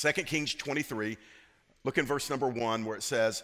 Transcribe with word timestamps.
2 0.00 0.12
Kings 0.24 0.54
23, 0.54 1.18
look 1.84 1.98
in 1.98 2.06
verse 2.06 2.30
number 2.30 2.48
one 2.48 2.86
where 2.86 2.96
it 2.96 3.02
says, 3.02 3.42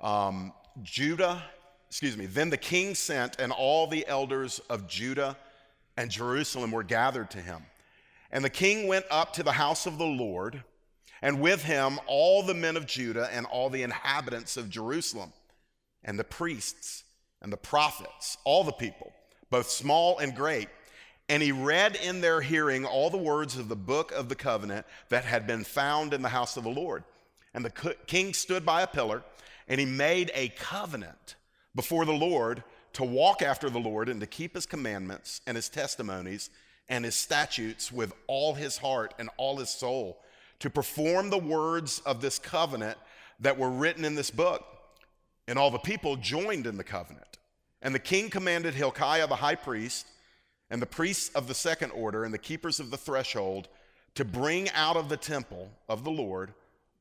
um, 0.00 0.52
Judah, 0.84 1.42
excuse 1.88 2.16
me, 2.16 2.26
then 2.26 2.48
the 2.48 2.56
king 2.56 2.94
sent, 2.94 3.40
and 3.40 3.50
all 3.50 3.88
the 3.88 4.06
elders 4.06 4.60
of 4.70 4.86
Judah 4.86 5.36
and 5.96 6.08
Jerusalem 6.08 6.70
were 6.70 6.84
gathered 6.84 7.30
to 7.32 7.38
him. 7.38 7.64
And 8.30 8.44
the 8.44 8.50
king 8.50 8.86
went 8.86 9.06
up 9.10 9.32
to 9.32 9.42
the 9.42 9.52
house 9.52 9.84
of 9.86 9.98
the 9.98 10.06
Lord, 10.06 10.62
and 11.22 11.40
with 11.40 11.64
him 11.64 11.98
all 12.06 12.44
the 12.44 12.54
men 12.54 12.76
of 12.76 12.86
Judah 12.86 13.28
and 13.32 13.44
all 13.46 13.68
the 13.68 13.82
inhabitants 13.82 14.56
of 14.56 14.70
Jerusalem, 14.70 15.32
and 16.04 16.16
the 16.16 16.24
priests 16.24 17.02
and 17.42 17.52
the 17.52 17.56
prophets, 17.56 18.38
all 18.44 18.62
the 18.62 18.70
people, 18.70 19.12
both 19.50 19.68
small 19.68 20.18
and 20.18 20.36
great. 20.36 20.68
And 21.28 21.42
he 21.42 21.50
read 21.50 21.96
in 21.96 22.20
their 22.20 22.40
hearing 22.40 22.84
all 22.84 23.10
the 23.10 23.16
words 23.16 23.56
of 23.56 23.68
the 23.68 23.76
book 23.76 24.12
of 24.12 24.28
the 24.28 24.36
covenant 24.36 24.86
that 25.08 25.24
had 25.24 25.46
been 25.46 25.64
found 25.64 26.14
in 26.14 26.22
the 26.22 26.28
house 26.28 26.56
of 26.56 26.64
the 26.64 26.70
Lord. 26.70 27.02
And 27.52 27.64
the 27.64 27.94
king 28.06 28.32
stood 28.32 28.64
by 28.64 28.82
a 28.82 28.86
pillar, 28.86 29.22
and 29.66 29.80
he 29.80 29.86
made 29.86 30.30
a 30.34 30.50
covenant 30.50 31.34
before 31.74 32.04
the 32.04 32.12
Lord 32.12 32.62
to 32.92 33.04
walk 33.04 33.42
after 33.42 33.68
the 33.68 33.78
Lord 33.78 34.08
and 34.08 34.20
to 34.20 34.26
keep 34.26 34.54
his 34.54 34.66
commandments 34.66 35.40
and 35.46 35.56
his 35.56 35.68
testimonies 35.68 36.50
and 36.88 37.04
his 37.04 37.16
statutes 37.16 37.90
with 37.90 38.12
all 38.28 38.54
his 38.54 38.78
heart 38.78 39.12
and 39.18 39.28
all 39.36 39.56
his 39.56 39.70
soul, 39.70 40.22
to 40.60 40.70
perform 40.70 41.30
the 41.30 41.38
words 41.38 42.00
of 42.06 42.20
this 42.20 42.38
covenant 42.38 42.96
that 43.40 43.58
were 43.58 43.70
written 43.70 44.04
in 44.04 44.14
this 44.14 44.30
book. 44.30 44.64
And 45.48 45.58
all 45.58 45.70
the 45.70 45.78
people 45.78 46.16
joined 46.16 46.66
in 46.66 46.76
the 46.76 46.84
covenant. 46.84 47.38
And 47.82 47.94
the 47.94 47.98
king 48.00 48.30
commanded 48.30 48.74
Hilkiah 48.74 49.26
the 49.26 49.36
high 49.36 49.54
priest 49.54 50.06
and 50.70 50.82
the 50.82 50.86
priests 50.86 51.34
of 51.34 51.48
the 51.48 51.54
second 51.54 51.90
order 51.90 52.24
and 52.24 52.34
the 52.34 52.38
keepers 52.38 52.80
of 52.80 52.90
the 52.90 52.96
threshold 52.96 53.68
to 54.14 54.24
bring 54.24 54.68
out 54.70 54.96
of 54.96 55.08
the 55.08 55.16
temple 55.16 55.70
of 55.88 56.04
the 56.04 56.10
Lord 56.10 56.52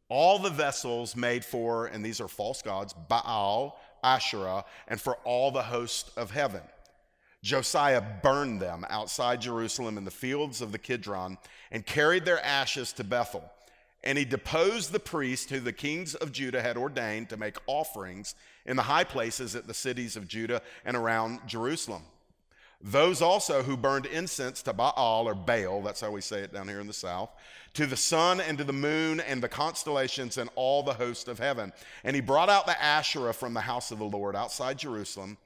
all 0.09 0.37
the 0.37 0.49
vessels 0.49 1.15
made 1.15 1.43
for, 1.43 1.87
and 1.87 2.05
these 2.05 2.21
are 2.21 2.27
false 2.27 2.61
gods, 2.61 2.93
Baal, 2.93 3.79
Asherah, 4.03 4.65
and 4.87 5.01
for 5.01 5.15
all 5.23 5.51
the 5.51 5.63
host 5.63 6.11
of 6.15 6.31
heaven. 6.31 6.61
Josiah 7.41 8.01
burned 8.23 8.61
them 8.61 8.85
outside 8.89 9.41
Jerusalem 9.41 9.97
in 9.97 10.05
the 10.05 10.11
fields 10.11 10.61
of 10.61 10.71
the 10.71 10.77
Kidron 10.77 11.37
and 11.71 11.85
carried 11.85 12.25
their 12.25 12.43
ashes 12.43 12.91
to 12.93 13.03
Bethel. 13.03 13.51
And 14.03 14.17
he 14.17 14.25
deposed 14.25 14.91
the 14.91 14.99
priests 14.99 15.49
who 15.49 15.59
the 15.59 15.73
kings 15.73 16.13
of 16.15 16.31
Judah 16.31 16.61
had 16.61 16.77
ordained 16.77 17.29
to 17.29 17.37
make 17.37 17.57
offerings 17.65 18.35
in 18.65 18.75
the 18.75 18.83
high 18.83 19.03
places 19.03 19.55
at 19.55 19.67
the 19.67 19.73
cities 19.73 20.15
of 20.15 20.27
Judah 20.27 20.61
and 20.85 20.95
around 20.95 21.39
Jerusalem. 21.47 22.03
Those 22.87 23.19
also 23.19 23.63
who 23.63 23.75
burned 23.75 24.05
incense 24.05 24.61
to 24.61 24.71
Baal 24.71 25.25
or 25.27 25.33
Baal, 25.33 25.81
that's 25.81 26.01
how 26.01 26.11
we 26.11 26.21
say 26.21 26.41
it 26.41 26.53
down 26.53 26.67
here 26.67 26.79
in 26.79 26.85
the 26.85 26.93
south, 26.93 27.31
to 27.73 27.87
the 27.87 27.97
sun 27.97 28.39
and 28.39 28.59
to 28.59 28.63
the 28.63 28.73
moon 28.73 29.19
and 29.21 29.41
the 29.41 29.49
constellations 29.49 30.37
and 30.37 30.51
all 30.53 30.83
the 30.83 30.93
host 30.93 31.27
of 31.27 31.39
heaven. 31.39 31.73
And 32.03 32.15
he 32.15 32.21
brought 32.21 32.47
out 32.47 32.67
the 32.67 32.79
Asherah 32.79 33.33
from 33.33 33.55
the 33.55 33.61
house 33.61 33.89
of 33.89 33.97
the 33.97 34.05
Lord 34.05 34.35
outside 34.35 34.77
Jerusalem 34.77 35.37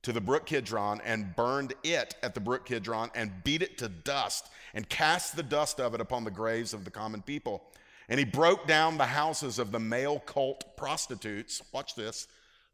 to 0.00 0.12
the 0.14 0.22
brook 0.22 0.46
Kidron 0.46 1.02
and 1.04 1.36
burned 1.36 1.74
it 1.84 2.14
at 2.22 2.32
the 2.32 2.40
brook 2.40 2.64
Kidron 2.64 3.10
and 3.14 3.44
beat 3.44 3.60
it 3.60 3.76
to 3.76 3.90
dust 3.90 4.48
and 4.72 4.88
cast 4.88 5.36
the 5.36 5.42
dust 5.42 5.78
of 5.78 5.94
it 5.94 6.00
upon 6.00 6.24
the 6.24 6.30
graves 6.30 6.72
of 6.72 6.86
the 6.86 6.90
common 6.90 7.20
people. 7.20 7.62
And 8.08 8.18
he 8.18 8.24
broke 8.24 8.66
down 8.66 8.96
the 8.96 9.04
houses 9.04 9.58
of 9.58 9.70
the 9.70 9.80
male 9.80 10.20
cult 10.20 10.78
prostitutes, 10.78 11.62
watch 11.74 11.94
this, 11.94 12.26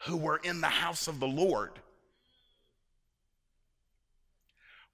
who 0.06 0.16
were 0.16 0.40
in 0.44 0.60
the 0.60 0.68
house 0.68 1.08
of 1.08 1.18
the 1.18 1.26
Lord 1.26 1.72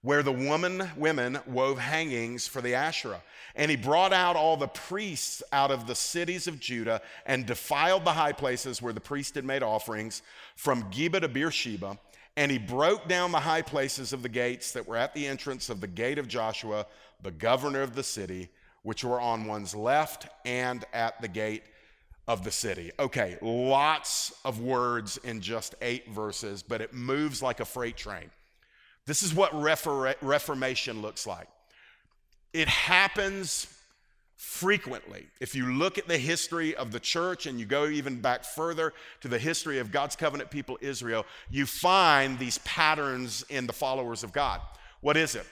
where 0.02 0.22
the 0.22 0.32
woman 0.32 0.90
women 0.96 1.38
wove 1.46 1.78
hangings 1.78 2.46
for 2.46 2.60
the 2.60 2.74
Asherah. 2.74 3.22
And 3.56 3.70
he 3.70 3.76
brought 3.76 4.12
out 4.12 4.36
all 4.36 4.56
the 4.56 4.68
priests 4.68 5.42
out 5.52 5.70
of 5.70 5.86
the 5.86 5.94
cities 5.94 6.46
of 6.46 6.60
Judah 6.60 7.02
and 7.26 7.44
defiled 7.44 8.04
the 8.04 8.12
high 8.12 8.32
places 8.32 8.80
where 8.80 8.92
the 8.92 9.00
priest 9.00 9.34
had 9.34 9.44
made 9.44 9.62
offerings 9.62 10.22
from 10.54 10.84
Geba 10.84 11.20
to 11.20 11.28
Beersheba. 11.28 11.98
And 12.36 12.52
he 12.52 12.58
broke 12.58 13.08
down 13.08 13.32
the 13.32 13.40
high 13.40 13.62
places 13.62 14.12
of 14.12 14.22
the 14.22 14.28
gates 14.28 14.70
that 14.72 14.86
were 14.86 14.96
at 14.96 15.12
the 15.12 15.26
entrance 15.26 15.70
of 15.70 15.80
the 15.80 15.88
gate 15.88 16.18
of 16.18 16.28
Joshua, 16.28 16.86
the 17.20 17.32
governor 17.32 17.82
of 17.82 17.96
the 17.96 18.04
city, 18.04 18.48
which 18.82 19.02
were 19.02 19.20
on 19.20 19.46
one's 19.46 19.74
left 19.74 20.28
and 20.44 20.84
at 20.92 21.20
the 21.20 21.26
gate 21.26 21.64
of 22.28 22.44
the 22.44 22.52
city. 22.52 22.92
Okay, 23.00 23.38
lots 23.42 24.32
of 24.44 24.60
words 24.60 25.16
in 25.24 25.40
just 25.40 25.74
eight 25.82 26.08
verses, 26.10 26.62
but 26.62 26.80
it 26.80 26.94
moves 26.94 27.42
like 27.42 27.58
a 27.58 27.64
freight 27.64 27.96
train. 27.96 28.30
This 29.08 29.22
is 29.22 29.34
what 29.34 29.54
Reformation 29.54 31.00
looks 31.00 31.26
like. 31.26 31.48
It 32.52 32.68
happens 32.68 33.66
frequently. 34.36 35.26
If 35.40 35.54
you 35.54 35.72
look 35.72 35.96
at 35.96 36.06
the 36.06 36.18
history 36.18 36.76
of 36.76 36.92
the 36.92 37.00
church 37.00 37.46
and 37.46 37.58
you 37.58 37.64
go 37.64 37.86
even 37.86 38.20
back 38.20 38.44
further 38.44 38.92
to 39.22 39.28
the 39.28 39.38
history 39.38 39.78
of 39.78 39.90
God's 39.90 40.14
covenant 40.14 40.50
people, 40.50 40.76
Israel, 40.82 41.24
you 41.50 41.64
find 41.64 42.38
these 42.38 42.58
patterns 42.58 43.46
in 43.48 43.66
the 43.66 43.72
followers 43.72 44.22
of 44.22 44.34
God. 44.34 44.60
What 45.00 45.16
is 45.16 45.34
it? 45.34 45.46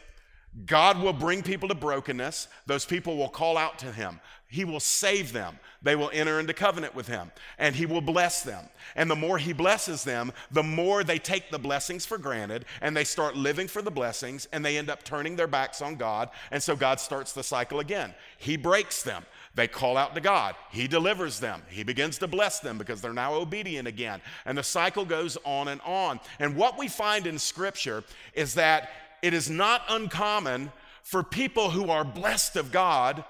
God 0.64 1.02
will 1.02 1.12
bring 1.12 1.42
people 1.42 1.68
to 1.68 1.74
brokenness. 1.74 2.48
Those 2.64 2.86
people 2.86 3.16
will 3.16 3.28
call 3.28 3.58
out 3.58 3.78
to 3.80 3.92
him. 3.92 4.20
He 4.48 4.64
will 4.64 4.80
save 4.80 5.32
them. 5.32 5.58
They 5.82 5.96
will 5.96 6.10
enter 6.12 6.40
into 6.40 6.54
covenant 6.54 6.94
with 6.94 7.08
him 7.08 7.32
and 7.58 7.74
he 7.74 7.84
will 7.84 8.00
bless 8.00 8.42
them. 8.42 8.64
And 8.94 9.10
the 9.10 9.16
more 9.16 9.38
he 9.38 9.52
blesses 9.52 10.04
them, 10.04 10.32
the 10.50 10.62
more 10.62 11.04
they 11.04 11.18
take 11.18 11.50
the 11.50 11.58
blessings 11.58 12.06
for 12.06 12.16
granted 12.16 12.64
and 12.80 12.96
they 12.96 13.04
start 13.04 13.36
living 13.36 13.66
for 13.68 13.82
the 13.82 13.90
blessings 13.90 14.48
and 14.52 14.64
they 14.64 14.78
end 14.78 14.88
up 14.88 15.02
turning 15.02 15.36
their 15.36 15.46
backs 15.48 15.82
on 15.82 15.96
God. 15.96 16.30
And 16.50 16.62
so 16.62 16.76
God 16.76 17.00
starts 17.00 17.32
the 17.32 17.42
cycle 17.42 17.80
again. 17.80 18.14
He 18.38 18.56
breaks 18.56 19.02
them. 19.02 19.26
They 19.56 19.66
call 19.66 19.96
out 19.96 20.14
to 20.14 20.20
God. 20.20 20.54
He 20.70 20.86
delivers 20.86 21.40
them. 21.40 21.62
He 21.68 21.82
begins 21.82 22.18
to 22.18 22.28
bless 22.28 22.60
them 22.60 22.78
because 22.78 23.00
they're 23.00 23.12
now 23.12 23.34
obedient 23.34 23.88
again. 23.88 24.20
And 24.44 24.56
the 24.56 24.62
cycle 24.62 25.04
goes 25.04 25.36
on 25.44 25.68
and 25.68 25.80
on. 25.80 26.20
And 26.38 26.56
what 26.56 26.78
we 26.78 26.88
find 26.88 27.26
in 27.26 27.38
Scripture 27.38 28.04
is 28.34 28.54
that 28.54 28.90
it 29.26 29.34
is 29.34 29.50
not 29.50 29.82
uncommon 29.88 30.70
for 31.02 31.24
people 31.24 31.70
who 31.70 31.90
are 31.90 32.04
blessed 32.04 32.54
of 32.54 32.70
God 32.70 33.24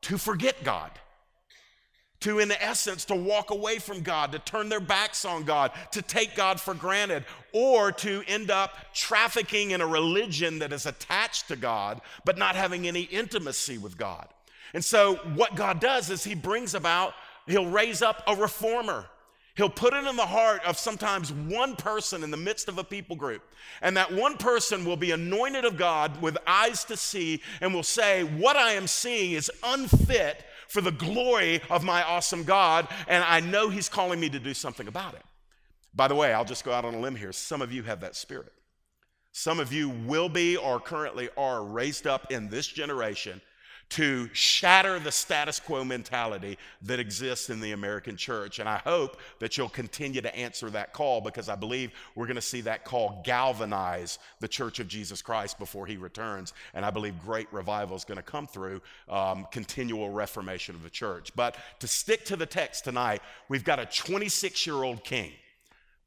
to 0.00 0.16
forget 0.16 0.64
God. 0.64 0.90
To, 2.20 2.38
in 2.38 2.50
essence, 2.52 3.04
to 3.06 3.14
walk 3.14 3.50
away 3.50 3.78
from 3.78 4.00
God, 4.00 4.32
to 4.32 4.38
turn 4.38 4.70
their 4.70 4.80
backs 4.80 5.26
on 5.26 5.44
God, 5.44 5.72
to 5.90 6.00
take 6.00 6.34
God 6.36 6.58
for 6.58 6.72
granted, 6.72 7.26
or 7.52 7.92
to 7.92 8.22
end 8.26 8.50
up 8.50 8.78
trafficking 8.94 9.72
in 9.72 9.82
a 9.82 9.86
religion 9.86 10.60
that 10.60 10.72
is 10.72 10.86
attached 10.86 11.48
to 11.48 11.56
God, 11.56 12.00
but 12.24 12.38
not 12.38 12.56
having 12.56 12.88
any 12.88 13.02
intimacy 13.02 13.76
with 13.76 13.98
God. 13.98 14.26
And 14.72 14.82
so, 14.82 15.16
what 15.34 15.54
God 15.54 15.80
does 15.80 16.08
is 16.08 16.24
He 16.24 16.34
brings 16.34 16.74
about, 16.74 17.12
He'll 17.46 17.66
raise 17.66 18.00
up 18.00 18.22
a 18.26 18.34
reformer. 18.34 19.04
He'll 19.54 19.68
put 19.68 19.92
it 19.92 20.06
in 20.06 20.16
the 20.16 20.26
heart 20.26 20.64
of 20.64 20.78
sometimes 20.78 21.30
one 21.30 21.76
person 21.76 22.24
in 22.24 22.30
the 22.30 22.38
midst 22.38 22.68
of 22.68 22.78
a 22.78 22.84
people 22.84 23.16
group. 23.16 23.42
And 23.82 23.96
that 23.98 24.10
one 24.10 24.38
person 24.38 24.84
will 24.84 24.96
be 24.96 25.10
anointed 25.10 25.66
of 25.66 25.76
God 25.76 26.22
with 26.22 26.38
eyes 26.46 26.84
to 26.84 26.96
see 26.96 27.42
and 27.60 27.74
will 27.74 27.82
say, 27.82 28.24
What 28.24 28.56
I 28.56 28.72
am 28.72 28.86
seeing 28.86 29.32
is 29.32 29.50
unfit 29.62 30.44
for 30.68 30.80
the 30.80 30.90
glory 30.90 31.60
of 31.68 31.84
my 31.84 32.02
awesome 32.02 32.44
God. 32.44 32.88
And 33.06 33.22
I 33.24 33.40
know 33.40 33.68
He's 33.68 33.90
calling 33.90 34.18
me 34.18 34.30
to 34.30 34.38
do 34.38 34.54
something 34.54 34.88
about 34.88 35.14
it. 35.14 35.22
By 35.94 36.08
the 36.08 36.14
way, 36.14 36.32
I'll 36.32 36.46
just 36.46 36.64
go 36.64 36.72
out 36.72 36.86
on 36.86 36.94
a 36.94 37.00
limb 37.00 37.16
here. 37.16 37.32
Some 37.32 37.60
of 37.60 37.72
you 37.72 37.82
have 37.82 38.00
that 38.00 38.16
spirit. 38.16 38.52
Some 39.32 39.60
of 39.60 39.70
you 39.70 39.90
will 39.90 40.30
be 40.30 40.56
or 40.56 40.80
currently 40.80 41.28
are 41.36 41.62
raised 41.62 42.06
up 42.06 42.32
in 42.32 42.48
this 42.48 42.66
generation 42.66 43.42
to 43.92 44.30
shatter 44.32 44.98
the 44.98 45.12
status 45.12 45.60
quo 45.60 45.84
mentality 45.84 46.56
that 46.80 46.98
exists 46.98 47.50
in 47.50 47.60
the 47.60 47.72
American 47.72 48.16
church. 48.16 48.58
And 48.58 48.66
I 48.66 48.78
hope 48.78 49.18
that 49.38 49.58
you'll 49.58 49.68
continue 49.68 50.22
to 50.22 50.34
answer 50.34 50.70
that 50.70 50.94
call 50.94 51.20
because 51.20 51.50
I 51.50 51.56
believe 51.56 51.92
we're 52.14 52.24
going 52.24 52.36
to 52.36 52.40
see 52.40 52.62
that 52.62 52.86
call 52.86 53.20
galvanize 53.22 54.18
the 54.40 54.48
church 54.48 54.80
of 54.80 54.88
Jesus 54.88 55.20
Christ 55.20 55.58
before 55.58 55.86
he 55.86 55.98
returns. 55.98 56.54
And 56.72 56.86
I 56.86 56.90
believe 56.90 57.20
great 57.22 57.52
revival 57.52 57.94
is 57.94 58.04
going 58.04 58.16
to 58.16 58.22
come 58.22 58.46
through 58.46 58.80
um, 59.10 59.46
continual 59.50 60.08
reformation 60.08 60.74
of 60.74 60.82
the 60.82 60.90
church. 60.90 61.30
But 61.36 61.58
to 61.80 61.86
stick 61.86 62.24
to 62.26 62.36
the 62.36 62.46
text 62.46 62.84
tonight, 62.84 63.20
we've 63.50 63.64
got 63.64 63.78
a 63.78 63.84
26 63.84 64.66
year 64.66 64.82
old 64.82 65.04
king, 65.04 65.32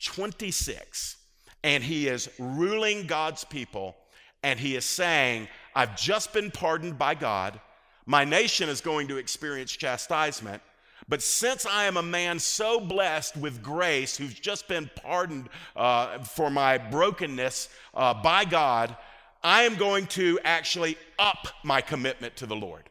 26, 0.04 1.18
and 1.64 1.84
he 1.84 2.08
is 2.08 2.30
ruling 2.40 3.06
God's 3.06 3.44
people. 3.44 3.96
And 4.42 4.60
he 4.60 4.76
is 4.76 4.86
saying, 4.86 5.48
I've 5.76 5.96
just 5.98 6.34
been 6.34 6.50
pardoned 6.50 6.98
by 6.98 7.14
God. 7.16 7.60
My 8.06 8.24
nation 8.24 8.70
is 8.70 8.82
going 8.82 9.08
to 9.08 9.18
experience 9.18 9.72
chastisement. 9.72 10.62
But 11.08 11.22
since 11.22 11.66
I 11.66 11.86
am 11.86 11.98
a 11.98 12.04
man 12.04 12.40
so 12.40 12.80
blessed 12.80 13.38
with 13.38 13.62
grace, 13.62 14.18
who's 14.18 14.34
just 14.34 14.68
been 14.68 14.90
pardoned 14.96 15.50
uh, 15.76 16.20
for 16.20 16.50
my 16.50 16.78
brokenness 16.78 17.70
uh, 17.94 18.14
by 18.14 18.46
God, 18.46 18.96
I 19.44 19.64
am 19.64 19.76
going 19.76 20.08
to 20.08 20.40
actually 20.44 20.98
up 21.20 21.48
my 21.64 21.82
commitment 21.82 22.36
to 22.38 22.48
the 22.48 22.56
Lord. 22.56 22.90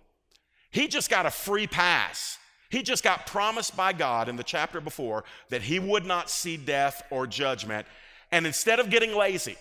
He 0.70 0.86
just 0.86 1.10
got 1.10 1.26
a 1.26 1.30
free 1.30 1.66
pass. 1.66 2.38
He 2.70 2.82
just 2.82 3.02
got 3.02 3.26
promised 3.26 3.76
by 3.76 3.92
God 3.92 4.28
in 4.28 4.36
the 4.36 4.44
chapter 4.44 4.80
before 4.80 5.24
that 5.48 5.62
he 5.62 5.78
would 5.78 6.04
not 6.04 6.30
see 6.30 6.56
death 6.56 7.02
or 7.10 7.26
judgment. 7.26 7.86
And 8.30 8.46
instead 8.46 8.80
of 8.80 8.90
getting 8.90 9.16
lazy, 9.16 9.56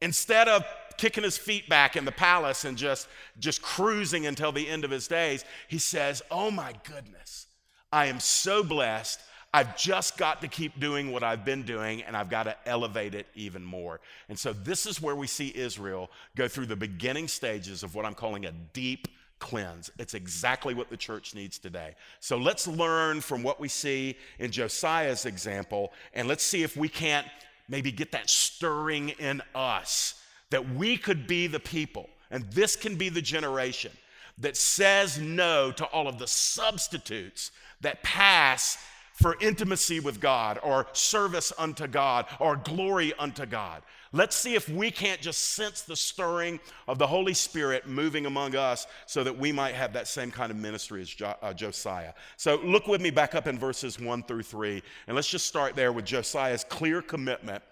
instead 0.00 0.48
of 0.48 0.64
kicking 0.98 1.24
his 1.24 1.38
feet 1.38 1.68
back 1.68 1.96
in 1.96 2.04
the 2.04 2.12
palace 2.12 2.64
and 2.64 2.76
just, 2.76 3.08
just 3.38 3.62
cruising 3.62 4.26
until 4.26 4.52
the 4.52 4.68
end 4.68 4.84
of 4.84 4.90
his 4.90 5.08
days, 5.08 5.44
he 5.68 5.78
says, 5.78 6.22
Oh 6.30 6.50
my 6.50 6.74
goodness, 6.84 7.46
I 7.90 8.06
am 8.06 8.20
so 8.20 8.62
blessed. 8.62 9.20
I've 9.54 9.78
just 9.78 10.18
got 10.18 10.42
to 10.42 10.48
keep 10.48 10.78
doing 10.78 11.10
what 11.10 11.22
I've 11.22 11.44
been 11.44 11.62
doing 11.62 12.02
and 12.02 12.14
I've 12.14 12.28
got 12.28 12.42
to 12.42 12.56
elevate 12.66 13.14
it 13.14 13.26
even 13.34 13.64
more. 13.64 13.98
And 14.28 14.38
so, 14.38 14.52
this 14.52 14.84
is 14.84 15.00
where 15.00 15.16
we 15.16 15.26
see 15.26 15.52
Israel 15.54 16.10
go 16.36 16.48
through 16.48 16.66
the 16.66 16.76
beginning 16.76 17.28
stages 17.28 17.82
of 17.82 17.94
what 17.94 18.04
I'm 18.04 18.14
calling 18.14 18.44
a 18.44 18.52
deep 18.74 19.08
cleanse. 19.38 19.90
It's 19.98 20.14
exactly 20.14 20.74
what 20.74 20.90
the 20.90 20.96
church 20.96 21.34
needs 21.34 21.58
today. 21.58 21.94
So 22.20 22.36
let's 22.36 22.66
learn 22.66 23.20
from 23.20 23.42
what 23.42 23.60
we 23.60 23.68
see 23.68 24.16
in 24.38 24.50
Josiah's 24.50 25.26
example, 25.26 25.92
and 26.12 26.28
let's 26.28 26.42
see 26.42 26.62
if 26.62 26.76
we 26.76 26.88
can't 26.88 27.26
maybe 27.68 27.92
get 27.92 28.12
that 28.12 28.28
stirring 28.28 29.10
in 29.10 29.42
us 29.54 30.17
that 30.50 30.74
we 30.74 30.96
could 30.96 31.26
be 31.26 31.46
the 31.46 31.60
people, 31.60 32.08
and 32.30 32.44
this 32.52 32.76
can 32.76 32.96
be 32.96 33.08
the 33.08 33.22
generation 33.22 33.92
that 34.38 34.56
says 34.56 35.18
no 35.18 35.72
to 35.72 35.84
all 35.86 36.08
of 36.08 36.18
the 36.18 36.26
substitutes 36.26 37.50
that 37.80 38.02
pass 38.02 38.78
for 39.12 39.36
intimacy 39.40 39.98
with 39.98 40.20
God 40.20 40.60
or 40.62 40.86
service 40.92 41.52
unto 41.58 41.88
God 41.88 42.26
or 42.38 42.56
glory 42.56 43.12
unto 43.18 43.46
God. 43.46 43.82
Let's 44.12 44.36
see 44.36 44.54
if 44.54 44.68
we 44.68 44.90
can't 44.90 45.20
just 45.20 45.52
sense 45.54 45.82
the 45.82 45.96
stirring 45.96 46.60
of 46.86 46.98
the 46.98 47.06
Holy 47.06 47.34
Spirit 47.34 47.86
moving 47.86 48.26
among 48.26 48.54
us 48.54 48.86
so 49.06 49.24
that 49.24 49.36
we 49.36 49.52
might 49.52 49.74
have 49.74 49.92
that 49.92 50.08
same 50.08 50.30
kind 50.30 50.50
of 50.50 50.56
ministry 50.56 51.02
as 51.02 51.08
jo- 51.08 51.34
uh, 51.42 51.52
Josiah. 51.52 52.14
So 52.36 52.56
look 52.64 52.86
with 52.86 53.00
me 53.02 53.10
back 53.10 53.34
up 53.34 53.46
in 53.46 53.58
verses 53.58 54.00
1 54.00 54.22
through 54.22 54.44
3, 54.44 54.82
and 55.08 55.16
let's 55.16 55.28
just 55.28 55.46
start 55.46 55.74
there 55.74 55.92
with 55.92 56.06
Josiah's 56.06 56.64
clear 56.64 57.02
commitment 57.02 57.62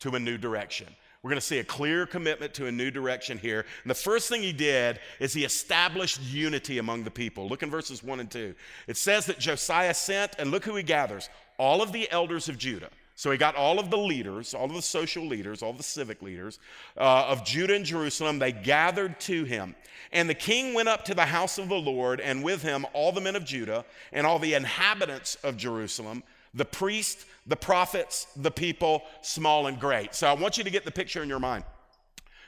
to 0.00 0.16
a 0.16 0.18
new 0.18 0.36
direction. 0.36 0.88
We're 1.24 1.30
going 1.30 1.40
to 1.40 1.46
see 1.46 1.58
a 1.58 1.64
clear 1.64 2.04
commitment 2.04 2.52
to 2.54 2.66
a 2.66 2.70
new 2.70 2.90
direction 2.90 3.38
here. 3.38 3.64
And 3.82 3.90
the 3.90 3.94
first 3.94 4.28
thing 4.28 4.42
he 4.42 4.52
did 4.52 5.00
is 5.18 5.32
he 5.32 5.46
established 5.46 6.20
unity 6.20 6.76
among 6.76 7.04
the 7.04 7.10
people. 7.10 7.48
Look 7.48 7.62
in 7.62 7.70
verses 7.70 8.04
1 8.04 8.20
and 8.20 8.30
2. 8.30 8.54
It 8.88 8.98
says 8.98 9.24
that 9.24 9.38
Josiah 9.38 9.94
sent, 9.94 10.34
and 10.38 10.50
look 10.50 10.66
who 10.66 10.76
he 10.76 10.82
gathers 10.82 11.30
all 11.56 11.80
of 11.80 11.92
the 11.92 12.10
elders 12.12 12.50
of 12.50 12.58
Judah. 12.58 12.90
So 13.14 13.30
he 13.30 13.38
got 13.38 13.54
all 13.54 13.78
of 13.78 13.88
the 13.88 13.96
leaders, 13.96 14.52
all 14.52 14.66
of 14.66 14.74
the 14.74 14.82
social 14.82 15.24
leaders, 15.26 15.62
all 15.62 15.72
the 15.72 15.82
civic 15.82 16.20
leaders 16.20 16.58
uh, 16.98 17.24
of 17.28 17.42
Judah 17.42 17.74
and 17.74 17.86
Jerusalem. 17.86 18.38
They 18.38 18.52
gathered 18.52 19.18
to 19.20 19.44
him. 19.44 19.74
And 20.12 20.28
the 20.28 20.34
king 20.34 20.74
went 20.74 20.90
up 20.90 21.06
to 21.06 21.14
the 21.14 21.24
house 21.24 21.56
of 21.56 21.70
the 21.70 21.74
Lord, 21.74 22.20
and 22.20 22.44
with 22.44 22.60
him 22.60 22.84
all 22.92 23.12
the 23.12 23.22
men 23.22 23.34
of 23.34 23.46
Judah 23.46 23.86
and 24.12 24.26
all 24.26 24.38
the 24.38 24.52
inhabitants 24.52 25.36
of 25.36 25.56
Jerusalem, 25.56 26.22
the 26.54 26.64
priests, 26.64 27.26
the 27.46 27.56
prophets, 27.56 28.26
the 28.36 28.50
people, 28.50 29.02
small 29.22 29.66
and 29.66 29.78
great. 29.78 30.14
So 30.14 30.26
I 30.26 30.32
want 30.32 30.56
you 30.56 30.64
to 30.64 30.70
get 30.70 30.84
the 30.84 30.90
picture 30.90 31.22
in 31.22 31.28
your 31.28 31.40
mind. 31.40 31.64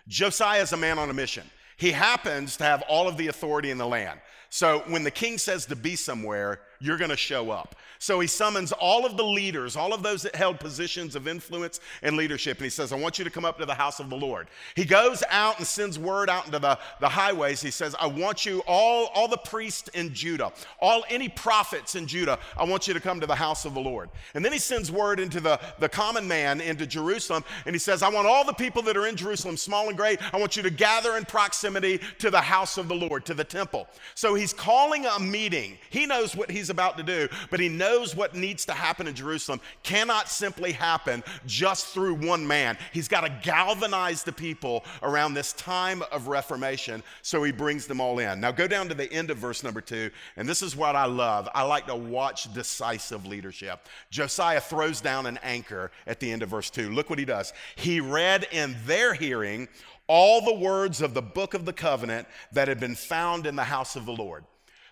Josiah 0.08 0.62
is 0.62 0.72
a 0.72 0.76
man 0.76 0.98
on 0.98 1.10
a 1.10 1.14
mission. 1.14 1.48
He 1.76 1.92
happens 1.92 2.56
to 2.56 2.64
have 2.64 2.82
all 2.88 3.08
of 3.08 3.16
the 3.16 3.26
authority 3.26 3.70
in 3.70 3.78
the 3.78 3.86
land. 3.86 4.20
So 4.48 4.82
when 4.86 5.02
the 5.02 5.10
king 5.10 5.38
says 5.38 5.66
to 5.66 5.76
be 5.76 5.96
somewhere, 5.96 6.60
you're 6.80 6.98
going 6.98 7.10
to 7.10 7.16
show 7.16 7.50
up. 7.50 7.74
So 7.98 8.20
he 8.20 8.26
summons 8.26 8.72
all 8.72 9.06
of 9.06 9.16
the 9.16 9.24
leaders, 9.24 9.74
all 9.74 9.94
of 9.94 10.02
those 10.02 10.22
that 10.22 10.34
held 10.34 10.60
positions 10.60 11.16
of 11.16 11.26
influence 11.26 11.80
and 12.02 12.16
leadership, 12.16 12.58
and 12.58 12.64
he 12.64 12.70
says, 12.70 12.92
I 12.92 12.96
want 12.96 13.18
you 13.18 13.24
to 13.24 13.30
come 13.30 13.44
up 13.44 13.58
to 13.58 13.66
the 13.66 13.74
house 13.74 14.00
of 14.00 14.10
the 14.10 14.16
Lord. 14.16 14.48
He 14.74 14.84
goes 14.84 15.22
out 15.30 15.58
and 15.58 15.66
sends 15.66 15.98
word 15.98 16.28
out 16.28 16.46
into 16.46 16.58
the, 16.58 16.78
the 17.00 17.08
highways. 17.08 17.60
He 17.62 17.70
says, 17.70 17.96
I 17.98 18.06
want 18.06 18.44
you, 18.44 18.62
all, 18.66 19.10
all 19.14 19.28
the 19.28 19.38
priests 19.38 19.88
in 19.88 20.12
Judah, 20.12 20.52
all 20.78 21.04
any 21.08 21.28
prophets 21.28 21.94
in 21.94 22.06
Judah, 22.06 22.38
I 22.56 22.64
want 22.64 22.86
you 22.86 22.94
to 22.94 23.00
come 23.00 23.20
to 23.20 23.26
the 23.26 23.34
house 23.34 23.64
of 23.64 23.74
the 23.74 23.80
Lord. 23.80 24.10
And 24.34 24.44
then 24.44 24.52
he 24.52 24.58
sends 24.58 24.92
word 24.92 25.18
into 25.18 25.40
the, 25.40 25.58
the 25.78 25.88
common 25.88 26.28
man 26.28 26.60
into 26.60 26.86
Jerusalem, 26.86 27.44
and 27.64 27.74
he 27.74 27.78
says, 27.78 28.02
I 28.02 28.10
want 28.10 28.26
all 28.26 28.44
the 28.44 28.52
people 28.52 28.82
that 28.82 28.96
are 28.96 29.06
in 29.06 29.16
Jerusalem, 29.16 29.56
small 29.56 29.88
and 29.88 29.96
great, 29.96 30.20
I 30.34 30.38
want 30.38 30.56
you 30.56 30.62
to 30.62 30.70
gather 30.70 31.16
in 31.16 31.24
proximity 31.24 32.00
to 32.18 32.30
the 32.30 32.40
house 32.40 32.76
of 32.76 32.88
the 32.88 32.94
Lord, 32.94 33.24
to 33.26 33.34
the 33.34 33.44
temple. 33.44 33.88
So 34.14 34.34
he's 34.34 34.52
calling 34.52 35.06
a 35.06 35.18
meeting. 35.18 35.78
He 35.88 36.04
knows 36.04 36.36
what 36.36 36.50
he's 36.50 36.65
he's 36.66 36.70
about 36.70 36.96
to 36.96 37.04
do, 37.04 37.28
but 37.48 37.60
he 37.60 37.68
knows 37.68 38.16
what 38.16 38.34
needs 38.34 38.64
to 38.64 38.72
happen 38.72 39.06
in 39.06 39.14
Jerusalem 39.14 39.60
cannot 39.84 40.28
simply 40.28 40.72
happen 40.72 41.22
just 41.46 41.86
through 41.86 42.14
one 42.14 42.44
man. 42.44 42.76
He's 42.92 43.06
got 43.06 43.20
to 43.20 43.32
galvanize 43.42 44.24
the 44.24 44.32
people 44.32 44.84
around 45.02 45.34
this 45.34 45.52
time 45.52 46.02
of 46.10 46.26
reformation, 46.26 47.04
so 47.22 47.44
he 47.44 47.52
brings 47.52 47.86
them 47.86 48.00
all 48.00 48.18
in. 48.18 48.40
Now, 48.40 48.50
go 48.50 48.66
down 48.66 48.88
to 48.88 48.94
the 48.94 49.10
end 49.12 49.30
of 49.30 49.38
verse 49.38 49.62
number 49.62 49.80
two, 49.80 50.10
and 50.36 50.48
this 50.48 50.60
is 50.60 50.74
what 50.74 50.96
I 50.96 51.04
love. 51.04 51.48
I 51.54 51.62
like 51.62 51.86
to 51.86 51.94
watch 51.94 52.52
decisive 52.52 53.24
leadership. 53.26 53.86
Josiah 54.10 54.60
throws 54.60 55.00
down 55.00 55.26
an 55.26 55.38
anchor 55.44 55.92
at 56.08 56.18
the 56.18 56.32
end 56.32 56.42
of 56.42 56.48
verse 56.48 56.68
two. 56.68 56.90
Look 56.90 57.10
what 57.10 57.20
he 57.20 57.24
does. 57.24 57.52
He 57.76 58.00
read 58.00 58.48
in 58.50 58.74
their 58.86 59.14
hearing 59.14 59.68
all 60.08 60.44
the 60.44 60.54
words 60.54 61.00
of 61.00 61.14
the 61.14 61.22
book 61.22 61.54
of 61.54 61.64
the 61.64 61.72
covenant 61.72 62.26
that 62.52 62.66
had 62.66 62.80
been 62.80 62.96
found 62.96 63.46
in 63.46 63.54
the 63.54 63.64
house 63.64 63.94
of 63.94 64.04
the 64.04 64.12
Lord. 64.12 64.44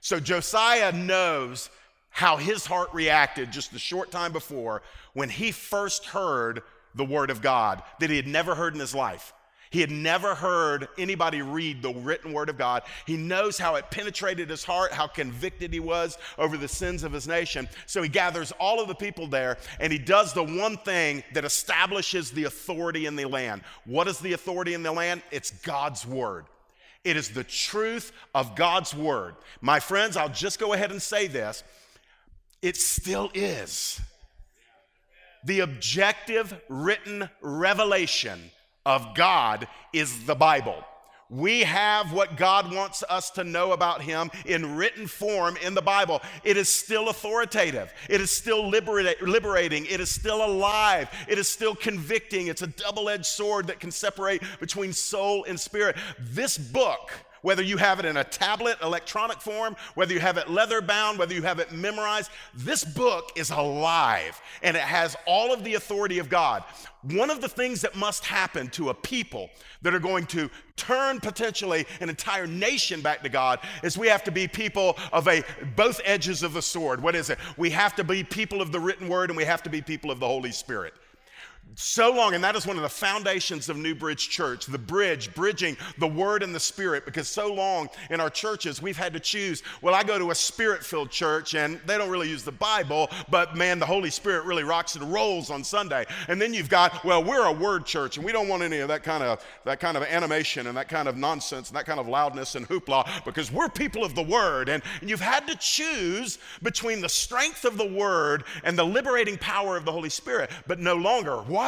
So 0.04 0.20
Josiah 0.20 0.92
knows 0.92 1.70
how 2.10 2.36
his 2.36 2.66
heart 2.66 2.90
reacted 2.92 3.50
just 3.50 3.72
a 3.72 3.78
short 3.78 4.10
time 4.10 4.32
before 4.32 4.82
when 5.14 5.30
he 5.30 5.50
first 5.50 6.04
heard 6.04 6.62
the 6.94 7.06
word 7.06 7.30
of 7.30 7.40
God 7.40 7.82
that 8.00 8.10
he 8.10 8.16
had 8.16 8.26
never 8.26 8.54
heard 8.54 8.74
in 8.74 8.80
his 8.80 8.94
life. 8.94 9.32
He 9.70 9.80
had 9.80 9.90
never 9.90 10.34
heard 10.34 10.88
anybody 10.98 11.40
read 11.40 11.80
the 11.80 11.94
written 11.94 12.34
word 12.34 12.50
of 12.50 12.58
God. 12.58 12.82
He 13.06 13.16
knows 13.16 13.56
how 13.56 13.76
it 13.76 13.90
penetrated 13.90 14.50
his 14.50 14.62
heart, 14.62 14.92
how 14.92 15.06
convicted 15.06 15.72
he 15.72 15.80
was 15.80 16.18
over 16.36 16.58
the 16.58 16.68
sins 16.68 17.02
of 17.02 17.12
his 17.12 17.26
nation. 17.26 17.66
So 17.86 18.02
he 18.02 18.10
gathers 18.10 18.52
all 18.60 18.82
of 18.82 18.88
the 18.88 18.94
people 18.94 19.26
there 19.26 19.56
and 19.80 19.90
he 19.90 19.98
does 19.98 20.34
the 20.34 20.44
one 20.44 20.76
thing 20.76 21.24
that 21.32 21.46
establishes 21.46 22.30
the 22.30 22.44
authority 22.44 23.06
in 23.06 23.16
the 23.16 23.24
land. 23.24 23.62
What 23.86 24.06
is 24.06 24.18
the 24.18 24.34
authority 24.34 24.74
in 24.74 24.82
the 24.82 24.92
land? 24.92 25.22
It's 25.30 25.50
God's 25.50 26.06
word. 26.06 26.44
It 27.04 27.16
is 27.16 27.30
the 27.30 27.44
truth 27.44 28.12
of 28.34 28.56
God's 28.56 28.94
word. 28.94 29.34
My 29.60 29.78
friends, 29.78 30.16
I'll 30.16 30.28
just 30.28 30.58
go 30.58 30.72
ahead 30.72 30.90
and 30.90 31.00
say 31.02 31.26
this. 31.26 31.62
It 32.62 32.76
still 32.76 33.30
is. 33.34 34.00
The 35.44 35.60
objective 35.60 36.58
written 36.68 37.28
revelation 37.42 38.50
of 38.86 39.14
God 39.14 39.68
is 39.92 40.24
the 40.24 40.34
Bible. 40.34 40.82
We 41.30 41.60
have 41.60 42.12
what 42.12 42.36
God 42.36 42.72
wants 42.72 43.02
us 43.08 43.30
to 43.32 43.44
know 43.44 43.72
about 43.72 44.02
Him 44.02 44.30
in 44.46 44.76
written 44.76 45.06
form 45.06 45.56
in 45.64 45.74
the 45.74 45.82
Bible. 45.82 46.20
It 46.42 46.56
is 46.56 46.68
still 46.68 47.08
authoritative. 47.08 47.92
It 48.08 48.20
is 48.20 48.30
still 48.30 48.68
liberating. 48.68 49.86
It 49.86 50.00
is 50.00 50.10
still 50.10 50.44
alive. 50.44 51.08
It 51.28 51.38
is 51.38 51.48
still 51.48 51.74
convicting. 51.74 52.48
It's 52.48 52.62
a 52.62 52.68
double 52.68 53.08
edged 53.08 53.26
sword 53.26 53.66
that 53.68 53.80
can 53.80 53.90
separate 53.90 54.42
between 54.60 54.92
soul 54.92 55.44
and 55.44 55.58
spirit. 55.58 55.96
This 56.18 56.58
book 56.58 57.10
whether 57.44 57.62
you 57.62 57.76
have 57.76 57.98
it 57.98 58.06
in 58.06 58.16
a 58.16 58.24
tablet, 58.24 58.78
electronic 58.82 59.38
form, 59.38 59.76
whether 59.96 60.14
you 60.14 60.18
have 60.18 60.38
it 60.38 60.48
leather 60.48 60.80
bound, 60.80 61.18
whether 61.18 61.34
you 61.34 61.42
have 61.42 61.58
it 61.58 61.70
memorized, 61.72 62.30
this 62.54 62.82
book 62.82 63.32
is 63.36 63.50
alive 63.50 64.40
and 64.62 64.74
it 64.74 64.82
has 64.82 65.14
all 65.26 65.52
of 65.52 65.62
the 65.62 65.74
authority 65.74 66.18
of 66.18 66.30
God. 66.30 66.64
One 67.02 67.28
of 67.28 67.42
the 67.42 67.48
things 67.50 67.82
that 67.82 67.96
must 67.96 68.24
happen 68.24 68.68
to 68.68 68.88
a 68.88 68.94
people 68.94 69.50
that 69.82 69.94
are 69.94 70.00
going 70.00 70.24
to 70.28 70.48
turn 70.76 71.20
potentially 71.20 71.84
an 72.00 72.08
entire 72.08 72.46
nation 72.46 73.02
back 73.02 73.22
to 73.22 73.28
God 73.28 73.58
is 73.82 73.98
we 73.98 74.08
have 74.08 74.24
to 74.24 74.32
be 74.32 74.48
people 74.48 74.96
of 75.12 75.28
a 75.28 75.44
both 75.76 76.00
edges 76.06 76.42
of 76.42 76.54
the 76.54 76.62
sword. 76.62 77.02
What 77.02 77.14
is 77.14 77.28
it? 77.28 77.36
We 77.58 77.68
have 77.70 77.94
to 77.96 78.04
be 78.04 78.24
people 78.24 78.62
of 78.62 78.72
the 78.72 78.80
written 78.80 79.06
word 79.06 79.28
and 79.28 79.36
we 79.36 79.44
have 79.44 79.62
to 79.64 79.70
be 79.70 79.82
people 79.82 80.10
of 80.10 80.18
the 80.18 80.26
Holy 80.26 80.50
Spirit 80.50 80.94
so 81.76 82.12
long, 82.12 82.34
and 82.34 82.44
that 82.44 82.56
is 82.56 82.66
one 82.66 82.76
of 82.76 82.82
the 82.82 82.88
foundations 82.88 83.68
of 83.68 83.76
New 83.76 83.94
Bridge 83.94 84.28
Church, 84.28 84.66
the 84.66 84.78
bridge, 84.78 85.34
bridging 85.34 85.76
the 85.98 86.06
Word 86.06 86.42
and 86.42 86.54
the 86.54 86.60
Spirit, 86.60 87.04
because 87.04 87.28
so 87.28 87.52
long 87.52 87.88
in 88.10 88.20
our 88.20 88.30
churches 88.30 88.80
we've 88.80 88.96
had 88.96 89.12
to 89.12 89.20
choose. 89.20 89.62
Well, 89.82 89.94
I 89.94 90.02
go 90.02 90.18
to 90.18 90.30
a 90.30 90.34
Spirit 90.34 90.84
filled 90.84 91.10
church, 91.10 91.54
and 91.54 91.80
they 91.86 91.98
don't 91.98 92.10
really 92.10 92.28
use 92.28 92.44
the 92.44 92.52
Bible, 92.52 93.10
but 93.28 93.56
man, 93.56 93.78
the 93.78 93.86
Holy 93.86 94.10
Spirit 94.10 94.44
really 94.44 94.62
rocks 94.62 94.94
and 94.94 95.12
rolls 95.12 95.50
on 95.50 95.64
Sunday. 95.64 96.06
And 96.28 96.40
then 96.40 96.54
you've 96.54 96.68
got, 96.68 97.04
well, 97.04 97.24
we're 97.24 97.46
a 97.46 97.52
Word 97.52 97.86
church, 97.86 98.16
and 98.16 98.24
we 98.24 98.32
don't 98.32 98.48
want 98.48 98.62
any 98.62 98.78
of 98.78 98.88
that 98.88 99.02
kind 99.02 99.24
of 99.24 99.44
that 99.64 99.80
kind 99.80 99.96
of 99.96 100.02
animation 100.04 100.66
and 100.66 100.76
that 100.76 100.88
kind 100.88 101.08
of 101.08 101.16
nonsense 101.16 101.70
and 101.70 101.76
that 101.76 101.86
kind 101.86 101.98
of 101.98 102.06
loudness 102.06 102.54
and 102.54 102.68
hoopla, 102.68 103.24
because 103.24 103.50
we're 103.50 103.68
people 103.68 104.04
of 104.04 104.14
the 104.14 104.22
Word. 104.22 104.68
And, 104.68 104.82
and 105.00 105.10
you've 105.10 105.20
had 105.20 105.48
to 105.48 105.56
choose 105.56 106.38
between 106.62 107.00
the 107.00 107.08
strength 107.08 107.64
of 107.64 107.76
the 107.78 107.86
Word 107.86 108.44
and 108.62 108.78
the 108.78 108.84
liberating 108.84 109.38
power 109.38 109.76
of 109.76 109.84
the 109.84 109.92
Holy 109.92 110.10
Spirit, 110.10 110.50
but 110.66 110.78
no 110.78 110.94
longer. 110.94 111.38
Why? 111.38 111.63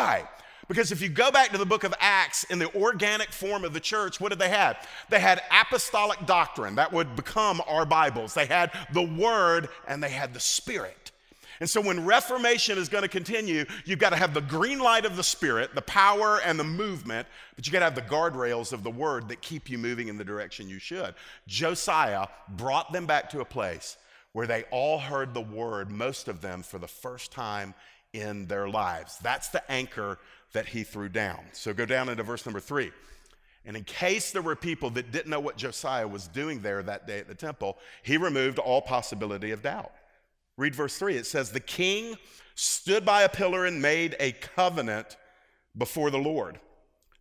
Because 0.69 0.91
if 0.91 1.01
you 1.01 1.09
go 1.09 1.31
back 1.31 1.53
to 1.53 1.59
the 1.59 1.67
book 1.67 1.85
of 1.85 1.95
Acts 2.01 2.45
in 2.45 2.59
the 2.59 2.75
organic 2.75 3.31
form 3.31 3.65
of 3.65 3.73
the 3.73 3.81
church, 3.81 4.21
what 4.21 4.31
did 4.31 4.41
they 4.41 4.49
have? 4.49 4.77
They 5.09 5.21
had 5.21 5.41
apostolic 5.51 6.27
doctrine 6.27 6.75
that 6.75 6.93
would 6.93 7.15
become 7.15 7.63
our 7.69 7.87
Bibles. 7.87 8.35
They 8.35 8.47
had 8.47 8.73
the 8.93 9.03
Word 9.03 9.69
and 9.87 10.03
they 10.03 10.11
had 10.11 10.35
the 10.35 10.41
Spirit. 10.41 11.13
And 11.61 11.71
so 11.71 11.81
when 11.81 12.05
Reformation 12.05 12.79
is 12.79 12.89
going 12.89 13.03
to 13.03 13.09
continue, 13.09 13.65
you've 13.85 13.99
got 13.99 14.11
to 14.11 14.17
have 14.17 14.35
the 14.35 14.43
green 14.43 14.79
light 14.79 15.07
of 15.07 15.17
the 15.17 15.23
Spirit, 15.23 15.75
the 15.75 15.83
power 15.83 16.41
and 16.45 16.59
the 16.59 16.65
movement, 16.65 17.27
but 17.55 17.67
you've 17.67 17.73
got 17.73 17.79
to 17.79 17.87
have 17.87 17.95
the 17.95 18.03
guardrails 18.03 18.73
of 18.73 18.83
the 18.83 18.91
Word 18.91 19.29
that 19.29 19.41
keep 19.41 19.71
you 19.71 19.79
moving 19.79 20.09
in 20.09 20.19
the 20.19 20.25
direction 20.25 20.69
you 20.69 20.79
should. 20.79 21.15
Josiah 21.47 22.27
brought 22.49 22.93
them 22.93 23.07
back 23.07 23.31
to 23.31 23.41
a 23.41 23.45
place 23.45 23.97
where 24.33 24.47
they 24.47 24.65
all 24.71 24.99
heard 24.99 25.33
the 25.33 25.41
Word, 25.41 25.91
most 25.91 26.29
of 26.29 26.43
them 26.43 26.63
for 26.63 26.79
the 26.79 26.89
first 26.89 27.33
time 27.33 27.73
in 28.17 28.47
their 28.47 28.69
lives. 28.69 29.19
That's 29.23 29.49
the 29.49 29.71
anchor 29.71 30.19
that 30.53 30.67
he 30.67 30.85
threw 30.85 31.09
down. 31.09 31.41
So 31.53 31.75
go 31.75 31.87
down 31.87 32.09
into 32.09 32.23
verse 32.23 32.47
number 32.47 32.61
three. 32.61 32.91
And 33.65 33.77
in 33.77 33.85
case 33.85 34.31
there 34.31 34.43
were 34.43 34.57
people 34.57 34.91
that 34.91 35.11
didn't 35.11 35.31
know 35.31 35.41
what 35.41 35.57
Josiah 35.57 36.07
was 36.07 36.29
doing 36.29 36.63
there 36.63 36.83
that 36.85 37.07
day 37.07 37.19
at 37.19 37.29
the 37.29 37.35
temple, 37.35 37.79
he 38.03 38.17
removed 38.17 38.59
all 38.59 38.81
possibility 38.81 39.51
of 39.51 39.63
doubt. 39.63 39.93
Read 40.57 40.75
verse 40.75 40.97
3. 40.97 41.17
It 41.17 41.27
says, 41.27 41.51
The 41.51 41.61
king 41.61 42.17
stood 42.55 43.05
by 43.05 43.23
a 43.23 43.29
pillar 43.29 43.67
and 43.67 43.83
made 43.83 44.17
a 44.19 44.33
covenant 44.33 45.17
before 45.77 46.11
the 46.11 46.19
Lord 46.19 46.59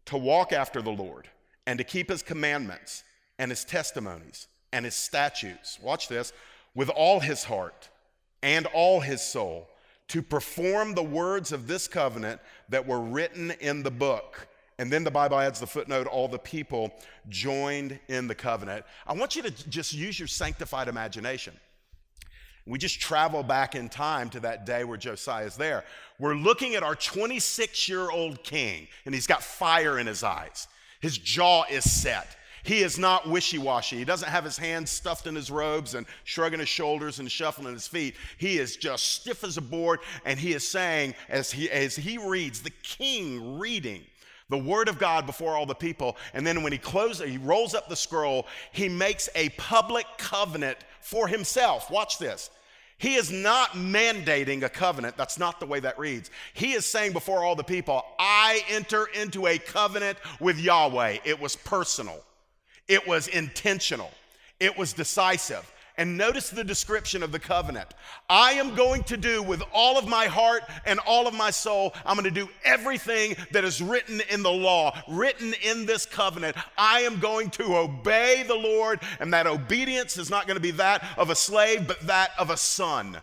to 0.06 0.18
walk 0.18 0.54
after 0.54 0.82
the 0.82 0.92
Lord 0.92 1.28
and 1.66 1.78
to 1.80 1.84
keep 1.84 2.10
his 2.10 2.22
commandments 2.22 3.04
and 3.40 3.52
his 3.52 3.66
testimonies 3.66 4.48
and 4.72 4.86
his 4.86 4.96
statutes. 4.96 5.80
Watch 5.82 6.08
this 6.08 6.32
with 6.76 6.90
all 6.90 7.20
his 7.20 7.44
heart 7.44 7.90
and 8.44 8.68
all 8.68 9.00
his 9.00 9.22
soul 9.22 9.68
to 10.10 10.22
perform 10.22 10.94
the 10.94 11.04
words 11.04 11.52
of 11.52 11.68
this 11.68 11.88
covenant 11.88 12.40
that 12.70 12.86
were 12.86 13.00
written 13.00 13.52
in 13.60 13.84
the 13.84 13.92
book. 13.92 14.48
And 14.78 14.92
then 14.92 15.04
the 15.04 15.12
Bible 15.12 15.40
adds 15.40 15.60
the 15.60 15.68
footnote 15.68 16.06
all 16.08 16.28
the 16.28 16.38
people 16.38 16.94
joined 17.30 18.00
in 18.08 18.28
the 18.28 18.36
covenant. 18.36 18.86
I 19.08 19.14
want 19.14 19.36
you 19.36 19.42
to 19.44 19.70
just 19.70 19.94
use 19.94 20.20
your 20.20 20.28
sanctified 20.28 20.88
imagination. 20.88 21.54
We 22.68 22.80
just 22.80 23.00
travel 23.00 23.44
back 23.44 23.76
in 23.76 23.90
time 23.90 24.30
to 24.32 24.40
that 24.42 24.66
day 24.66 24.84
where 24.84 24.98
Josiah 24.98 25.46
is 25.46 25.56
there. 25.56 25.84
We're 26.20 26.34
looking 26.34 26.76
at 26.76 26.84
our 26.84 26.96
26 26.96 27.88
year 27.88 28.10
old 28.10 28.44
king, 28.44 28.88
and 29.06 29.14
he's 29.14 29.28
got 29.28 29.44
fire 29.44 30.00
in 30.00 30.08
his 30.08 30.24
eyes. 30.24 30.68
His 31.00 31.18
jaw 31.18 31.66
is 31.70 31.90
set. 31.90 32.36
He 32.66 32.82
is 32.82 32.98
not 32.98 33.30
wishy 33.30 33.58
washy. 33.58 33.98
He 33.98 34.06
doesn't 34.06 34.28
have 34.28 34.44
his 34.44 34.58
hands 34.58 34.92
stuffed 34.92 35.28
in 35.28 35.36
his 35.36 35.52
robes 35.52 35.94
and 35.94 36.06
shrugging 36.24 36.60
his 36.60 36.68
shoulders 36.68 37.20
and 37.20 37.32
shuffling 37.32 37.74
his 37.74 37.88
feet. 37.88 38.16
He 38.38 38.58
is 38.58 38.76
just 38.76 39.14
stiff 39.14 39.44
as 39.44 39.58
a 39.58 39.62
board, 39.62 40.00
and 40.26 40.40
he 40.40 40.54
is 40.54 40.68
saying, 40.68 41.14
as 41.30 41.52
he, 41.52 41.70
as 41.70 41.96
he 41.96 42.18
reads, 42.18 42.62
the 42.62 42.74
king 42.82 43.60
reading 43.60 44.04
the 44.50 44.58
word 44.58 44.90
of 44.90 45.00
God 45.00 45.26
before 45.26 45.56
all 45.56 45.66
the 45.66 45.74
people. 45.76 46.18
And 46.34 46.46
then 46.46 46.64
when 46.64 46.72
he 46.72 46.78
closes, 46.78 47.30
he 47.30 47.38
rolls 47.38 47.74
up 47.74 47.88
the 47.90 47.96
scroll, 47.96 48.48
he 48.72 48.90
makes 48.90 49.30
a 49.36 49.50
public 49.50 50.06
covenant 50.18 50.78
for 51.02 51.28
himself. 51.28 51.90
Watch 51.90 52.18
this. 52.18 52.50
He 52.98 53.16
is 53.16 53.32
not 53.32 53.72
mandating 53.72 54.64
a 54.64 54.70
covenant. 54.70 55.18
That's 55.18 55.38
not 55.38 55.60
the 55.60 55.66
way 55.66 55.80
that 55.82 56.00
reads. 56.00 56.32
He 56.54 56.74
is 56.74 56.86
saying 56.86 57.12
before 57.14 57.44
all 57.44 57.56
the 57.56 57.64
people, 57.64 58.04
I 58.18 58.64
enter 58.70 59.08
into 59.08 59.48
a 59.48 59.58
covenant 59.58 60.18
with 60.40 60.60
Yahweh. 60.60 61.18
It 61.26 61.40
was 61.40 61.56
personal, 61.56 62.24
it 62.88 63.08
was 63.08 63.28
intentional, 63.28 64.12
it 64.60 64.78
was 64.78 64.94
decisive. 64.94 65.72
And 65.98 66.18
notice 66.18 66.50
the 66.50 66.64
description 66.64 67.24
of 67.24 67.32
the 67.32 67.40
covenant. 67.40 67.88
I 68.30 68.54
am 68.54 68.76
going 68.76 69.04
to 69.04 69.16
do 69.16 69.42
with 69.42 69.64
all 69.74 69.98
of 69.98 70.08
my 70.08 70.26
heart 70.26 70.64
and 70.86 71.00
all 71.00 71.26
of 71.26 71.34
my 71.34 71.52
soul, 71.52 71.94
I'm 72.06 72.18
going 72.18 72.26
to 72.26 72.32
do 72.32 72.50
everything 72.66 73.38
that 73.52 73.64
is 73.64 73.82
written 73.82 74.22
in 74.30 74.44
the 74.44 74.52
law, 74.52 74.94
written 75.08 75.54
in 75.64 75.86
this 75.86 76.06
covenant. 76.06 76.58
I 76.78 77.02
am 77.02 77.22
going 77.22 77.50
to 77.52 77.78
obey 77.78 78.44
the 78.46 78.56
Lord, 78.56 79.00
and 79.22 79.34
that 79.34 79.48
obedience 79.48 80.18
is 80.18 80.30
not 80.30 80.48
going 80.48 80.58
to 80.58 80.62
be 80.62 80.72
that 80.72 81.02
of 81.18 81.30
a 81.30 81.36
slave, 81.36 81.88
but 81.88 82.02
that 82.02 82.32
of 82.38 82.50
a 82.50 82.58
son. 82.58 83.18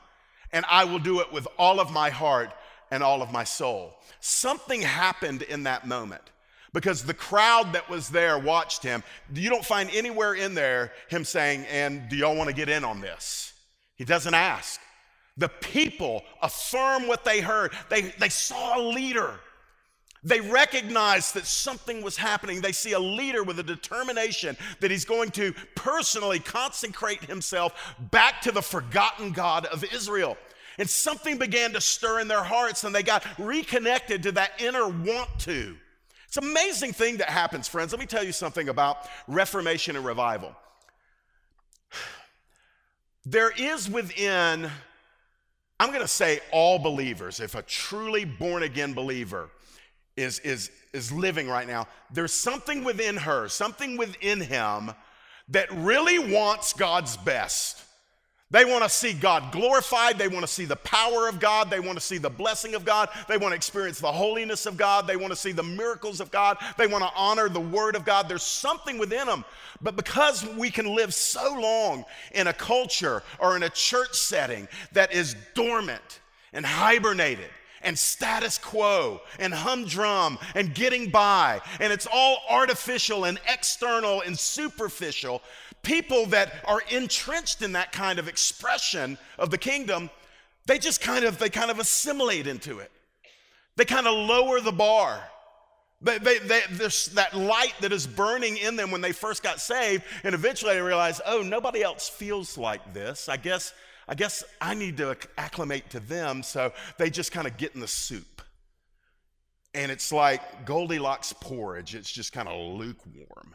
And 0.51 0.65
I 0.67 0.85
will 0.85 0.99
do 0.99 1.21
it 1.21 1.31
with 1.31 1.47
all 1.59 1.79
of 1.79 1.91
my 1.91 2.09
heart 2.09 2.53
and 2.91 3.03
all 3.03 3.21
of 3.21 3.31
my 3.31 3.45
soul. 3.45 3.99
Something 4.21 4.81
happened 4.81 5.43
in 5.43 5.65
that 5.65 5.87
moment 5.87 6.23
because 6.73 7.05
the 7.05 7.15
crowd 7.15 7.73
that 7.75 7.89
was 7.89 8.09
there 8.09 8.39
watched 8.39 8.83
him. 8.83 9.03
You 9.35 9.51
don't 9.51 9.65
find 9.65 9.91
anywhere 9.93 10.35
in 10.35 10.55
there 10.55 10.93
him 11.09 11.25
saying, 11.25 11.67
And 11.67 12.09
do 12.09 12.17
y'all 12.17 12.37
want 12.37 12.49
to 12.49 12.57
get 12.57 12.69
in 12.69 12.85
on 12.85 13.01
this? 13.01 13.53
He 13.97 14.05
doesn't 14.05 14.35
ask. 14.35 14.81
The 15.37 15.49
people 15.49 16.23
affirm 16.41 17.07
what 17.07 17.25
they 17.25 17.41
heard. 17.41 17.73
They, 17.89 18.03
they 18.03 18.29
saw 18.29 18.79
a 18.79 18.83
leader. 18.83 19.41
They 20.25 20.41
recognize 20.41 21.33
that 21.33 21.47
something 21.47 22.03
was 22.03 22.17
happening. 22.17 22.61
They 22.61 22.73
see 22.73 22.93
a 22.93 22.99
leader 23.01 23.43
with 23.43 23.59
a 23.59 23.63
determination 23.63 24.57
that 24.81 24.91
he's 24.91 25.05
going 25.05 25.31
to 25.33 25.53
personally 25.75 26.39
consecrate 26.39 27.25
himself 27.25 27.97
back 28.11 28.41
to 28.43 28.53
the 28.53 28.63
forgotten 28.63 29.33
God 29.33 29.67
of 29.67 29.85
Israel. 29.93 30.37
And 30.79 30.89
something 30.89 31.39
began 31.39 31.73
to 31.73 31.81
stir 31.81 32.21
in 32.21 32.29
their 32.29 32.45
hearts, 32.45 32.85
and 32.85 32.95
they 32.95 33.03
got 33.03 33.25
reconnected 33.39 34.23
to 34.23 34.33
that 34.33 34.53
inner 34.61 34.89
want 34.89 35.29
to. 35.41 35.77
It's 36.33 36.39
an 36.39 36.51
amazing 36.51 36.95
thing 36.95 37.19
that 37.19 37.29
happens, 37.29 37.69
friends. 37.69 37.93
Let 37.93 38.01
me 38.01 38.07
tell 38.07 38.25
you 38.25 38.33
something 38.33 38.71
about 38.71 39.07
Reformation 39.29 39.97
and 39.97 40.05
revival. 40.07 40.57
There 43.27 43.51
is 43.51 43.91
within, 43.91 44.71
I'm 45.79 45.89
going 45.91 46.01
to 46.01 46.09
say 46.09 46.41
all 46.51 46.79
believers, 46.79 47.39
if 47.39 47.55
a 47.55 47.61
truly 47.61 48.25
born 48.25 48.63
again 48.63 48.95
believer 48.95 49.51
is, 50.17 50.39
is, 50.39 50.71
is 50.95 51.13
living 51.13 51.49
right 51.49 51.69
now, 51.69 51.87
there's 52.11 52.33
something 52.33 52.83
within 52.83 53.19
her, 53.19 53.47
something 53.49 53.99
within 53.99 54.41
him 54.41 54.93
that 55.49 55.71
really 55.71 56.19
wants 56.19 56.73
God's 56.73 57.19
best. 57.19 57.85
They 58.53 58.67
want 58.67 58.85
to 58.85 58.91
see 58.91 59.15
God 59.15 59.51
glorified. 59.51 60.19
They 60.19 60.29
want 60.29 60.43
to 60.43 60.53
see 60.53 60.67
the 60.67 60.77
power 60.77 61.27
of 61.27 61.41
God. 61.41 61.71
They 61.71 61.81
want 61.81 61.97
to 61.97 62.05
see 62.05 62.19
the 62.19 62.29
blessing 62.29 62.75
of 62.75 62.85
God. 62.85 63.09
They 63.27 63.39
want 63.39 63.53
to 63.53 63.57
experience 63.57 63.99
the 63.99 64.13
holiness 64.13 64.67
of 64.67 64.77
God. 64.77 65.07
They 65.07 65.17
want 65.17 65.33
to 65.33 65.37
see 65.37 65.53
the 65.53 65.63
miracles 65.63 66.21
of 66.21 66.31
God. 66.31 66.59
They 66.77 66.87
want 66.87 67.03
to 67.03 67.11
honor 67.17 67.49
the 67.49 67.61
word 67.61 67.97
of 67.97 68.05
God. 68.05 68.29
There's 68.29 68.43
something 68.43 68.99
within 68.99 69.27
them. 69.27 69.47
But 69.81 69.97
because 69.97 70.47
we 70.47 70.71
can 70.71 70.95
live 70.95 71.15
so 71.15 71.59
long 71.59 72.05
in 72.33 72.47
a 72.47 72.53
culture 72.53 73.23
or 73.39 73.57
in 73.57 73.63
a 73.63 73.71
church 73.71 74.13
setting 74.13 74.69
that 74.93 75.15
is 75.15 75.35
dormant 75.55 76.21
and 76.53 76.67
hibernated, 76.67 77.49
and 77.85 77.99
status 77.99 78.59
quo 78.59 79.21
and 79.39 79.53
humdrum 79.53 80.39
and 80.55 80.75
getting 80.75 81.11
by, 81.11 81.61
and 81.81 81.93
it's 81.93 82.07
all 82.13 82.39
artificial 82.49 83.25
and 83.25 83.41
external 83.49 84.21
and 84.21 84.39
superficial, 84.39 85.43
people 85.83 86.27
that 86.27 86.53
are 86.65 86.83
entrenched 86.91 87.63
in 87.63 87.73
that 87.73 87.93
kind 87.93 88.19
of 88.19 88.29
expression 88.29 89.19
of 89.39 89.51
the 89.51 89.59
kingdom, 89.59 90.11
they 90.67 90.79
just 90.79 91.01
kind 91.01 91.25
of 91.25 91.39
they 91.39 91.49
kind 91.51 91.71
of 91.71 91.79
assimilate 91.79 92.47
into 92.47 92.79
it. 92.79 92.91
They 93.77 93.85
kind 93.85 94.07
of 94.07 94.15
lower 94.15 94.61
the 94.61 94.73
bar. 94.73 95.23
They, 96.01 96.19
they, 96.19 96.39
they, 96.39 96.61
there's 96.73 97.07
that 97.11 97.33
light 97.35 97.75
that 97.81 97.93
is 97.93 98.07
burning 98.07 98.57
in 98.57 98.75
them 98.75 98.91
when 98.91 99.01
they 99.01 99.13
first 99.13 99.43
got 99.43 99.61
saved, 99.61 100.03
and 100.25 100.35
eventually 100.35 100.75
they 100.75 100.81
realize, 100.81 101.21
oh, 101.25 101.43
nobody 101.43 101.83
else 101.83 102.09
feels 102.09 102.59
like 102.59 102.93
this. 102.93 103.29
I 103.29 103.37
guess, 103.37 103.73
I 104.09 104.17
guess 104.17 104.43
I 104.61 104.75
need 104.75 104.97
to 104.97 105.17
acclimate 105.39 105.91
to 105.91 106.01
them. 106.01 106.43
So 106.43 106.73
they 106.99 107.09
just 107.09 107.31
kind 107.31 107.47
of 107.47 107.57
get 107.57 107.75
in 107.75 107.81
the 107.81 107.89
soup. 107.89 108.43
And 109.75 109.91
it's 109.93 110.13
like 110.13 110.67
Goldilocks 110.67 111.33
porridge, 111.41 111.95
it's 111.95 112.11
just 112.11 112.33
kind 112.33 112.49
of 112.49 112.79
lukewarm. 112.79 113.55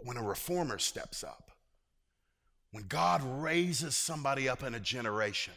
But 0.00 0.06
when 0.06 0.16
a 0.16 0.26
reformer 0.26 0.78
steps 0.78 1.22
up, 1.22 1.50
when 2.72 2.84
God 2.84 3.22
raises 3.42 3.96
somebody 3.96 4.48
up 4.48 4.62
in 4.62 4.74
a 4.74 4.80
generation, 4.80 5.52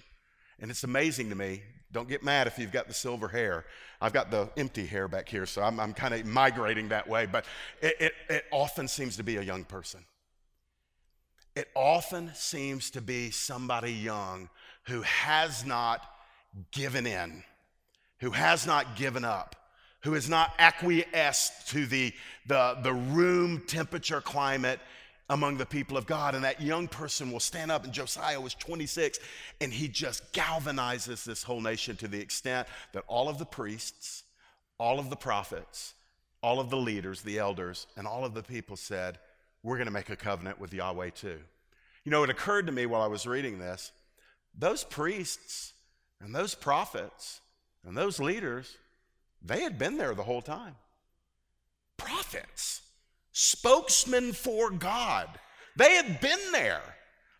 and 0.59 0.69
it's 0.69 0.83
amazing 0.83 1.29
to 1.29 1.35
me, 1.35 1.61
don't 1.93 2.09
get 2.09 2.23
mad 2.23 2.47
if 2.47 2.57
you've 2.59 2.71
got 2.71 2.87
the 2.87 2.93
silver 2.93 3.27
hair. 3.27 3.65
I've 4.01 4.11
got 4.11 4.31
the 4.31 4.49
empty 4.57 4.85
hair 4.85 5.07
back 5.07 5.29
here, 5.29 5.45
so 5.45 5.61
I'm, 5.61 5.79
I'm 5.79 5.93
kind 5.93 6.13
of 6.13 6.25
migrating 6.25 6.89
that 6.89 7.07
way, 7.07 7.25
but 7.25 7.45
it, 7.81 7.95
it, 7.99 8.13
it 8.29 8.45
often 8.51 8.87
seems 8.87 9.15
to 9.17 9.23
be 9.23 9.37
a 9.37 9.41
young 9.41 9.63
person. 9.63 10.03
It 11.55 11.69
often 11.75 12.31
seems 12.33 12.89
to 12.91 13.01
be 13.01 13.29
somebody 13.29 13.93
young 13.93 14.49
who 14.87 15.03
has 15.03 15.65
not 15.65 16.01
given 16.71 17.05
in, 17.05 17.43
who 18.19 18.31
has 18.31 18.67
not 18.67 18.95
given 18.97 19.23
up, 19.23 19.55
who 20.03 20.13
has 20.13 20.29
not 20.29 20.53
acquiesced 20.59 21.69
to 21.69 21.85
the, 21.85 22.13
the, 22.45 22.77
the 22.83 22.93
room 22.93 23.63
temperature 23.67 24.21
climate 24.21 24.79
among 25.29 25.57
the 25.57 25.65
people 25.65 25.97
of 25.97 26.05
God. 26.05 26.35
And 26.35 26.43
that 26.43 26.61
young 26.61 26.87
person 26.87 27.31
will 27.31 27.39
stand 27.39 27.71
up, 27.71 27.85
and 27.85 27.93
Josiah 27.93 28.39
was 28.39 28.53
26, 28.53 29.19
and 29.61 29.71
he 29.71 29.87
just 29.87 30.33
galvanizes 30.33 31.23
this 31.23 31.43
whole 31.43 31.61
nation 31.61 31.95
to 31.97 32.07
the 32.07 32.19
extent 32.19 32.67
that 32.91 33.03
all 33.07 33.29
of 33.29 33.37
the 33.37 33.45
priests, 33.45 34.23
all 34.77 34.99
of 34.99 35.09
the 35.09 35.15
prophets, 35.15 35.93
all 36.41 36.59
of 36.59 36.69
the 36.69 36.77
leaders, 36.77 37.21
the 37.21 37.39
elders, 37.39 37.87
and 37.95 38.05
all 38.05 38.25
of 38.25 38.33
the 38.33 38.43
people 38.43 38.75
said, 38.75 39.17
We're 39.63 39.77
going 39.77 39.87
to 39.87 39.93
make 39.93 40.09
a 40.09 40.17
covenant 40.17 40.59
with 40.59 40.73
Yahweh 40.73 41.11
too. 41.11 41.39
You 42.03 42.11
know, 42.11 42.23
it 42.23 42.29
occurred 42.29 42.67
to 42.67 42.73
me 42.73 42.85
while 42.85 43.01
I 43.01 43.07
was 43.07 43.25
reading 43.25 43.59
this 43.59 43.91
those 44.55 44.83
priests 44.83 45.73
and 46.19 46.35
those 46.35 46.53
prophets 46.53 47.39
and 47.85 47.97
those 47.97 48.19
leaders 48.19 48.77
they 49.43 49.61
had 49.61 49.77
been 49.77 49.97
there 49.97 50.15
the 50.15 50.23
whole 50.23 50.41
time. 50.41 50.75
Prophets, 51.97 52.81
spokesmen 53.31 54.33
for 54.33 54.71
God, 54.71 55.27
they 55.75 55.95
had 55.95 56.21
been 56.21 56.51
there 56.51 56.81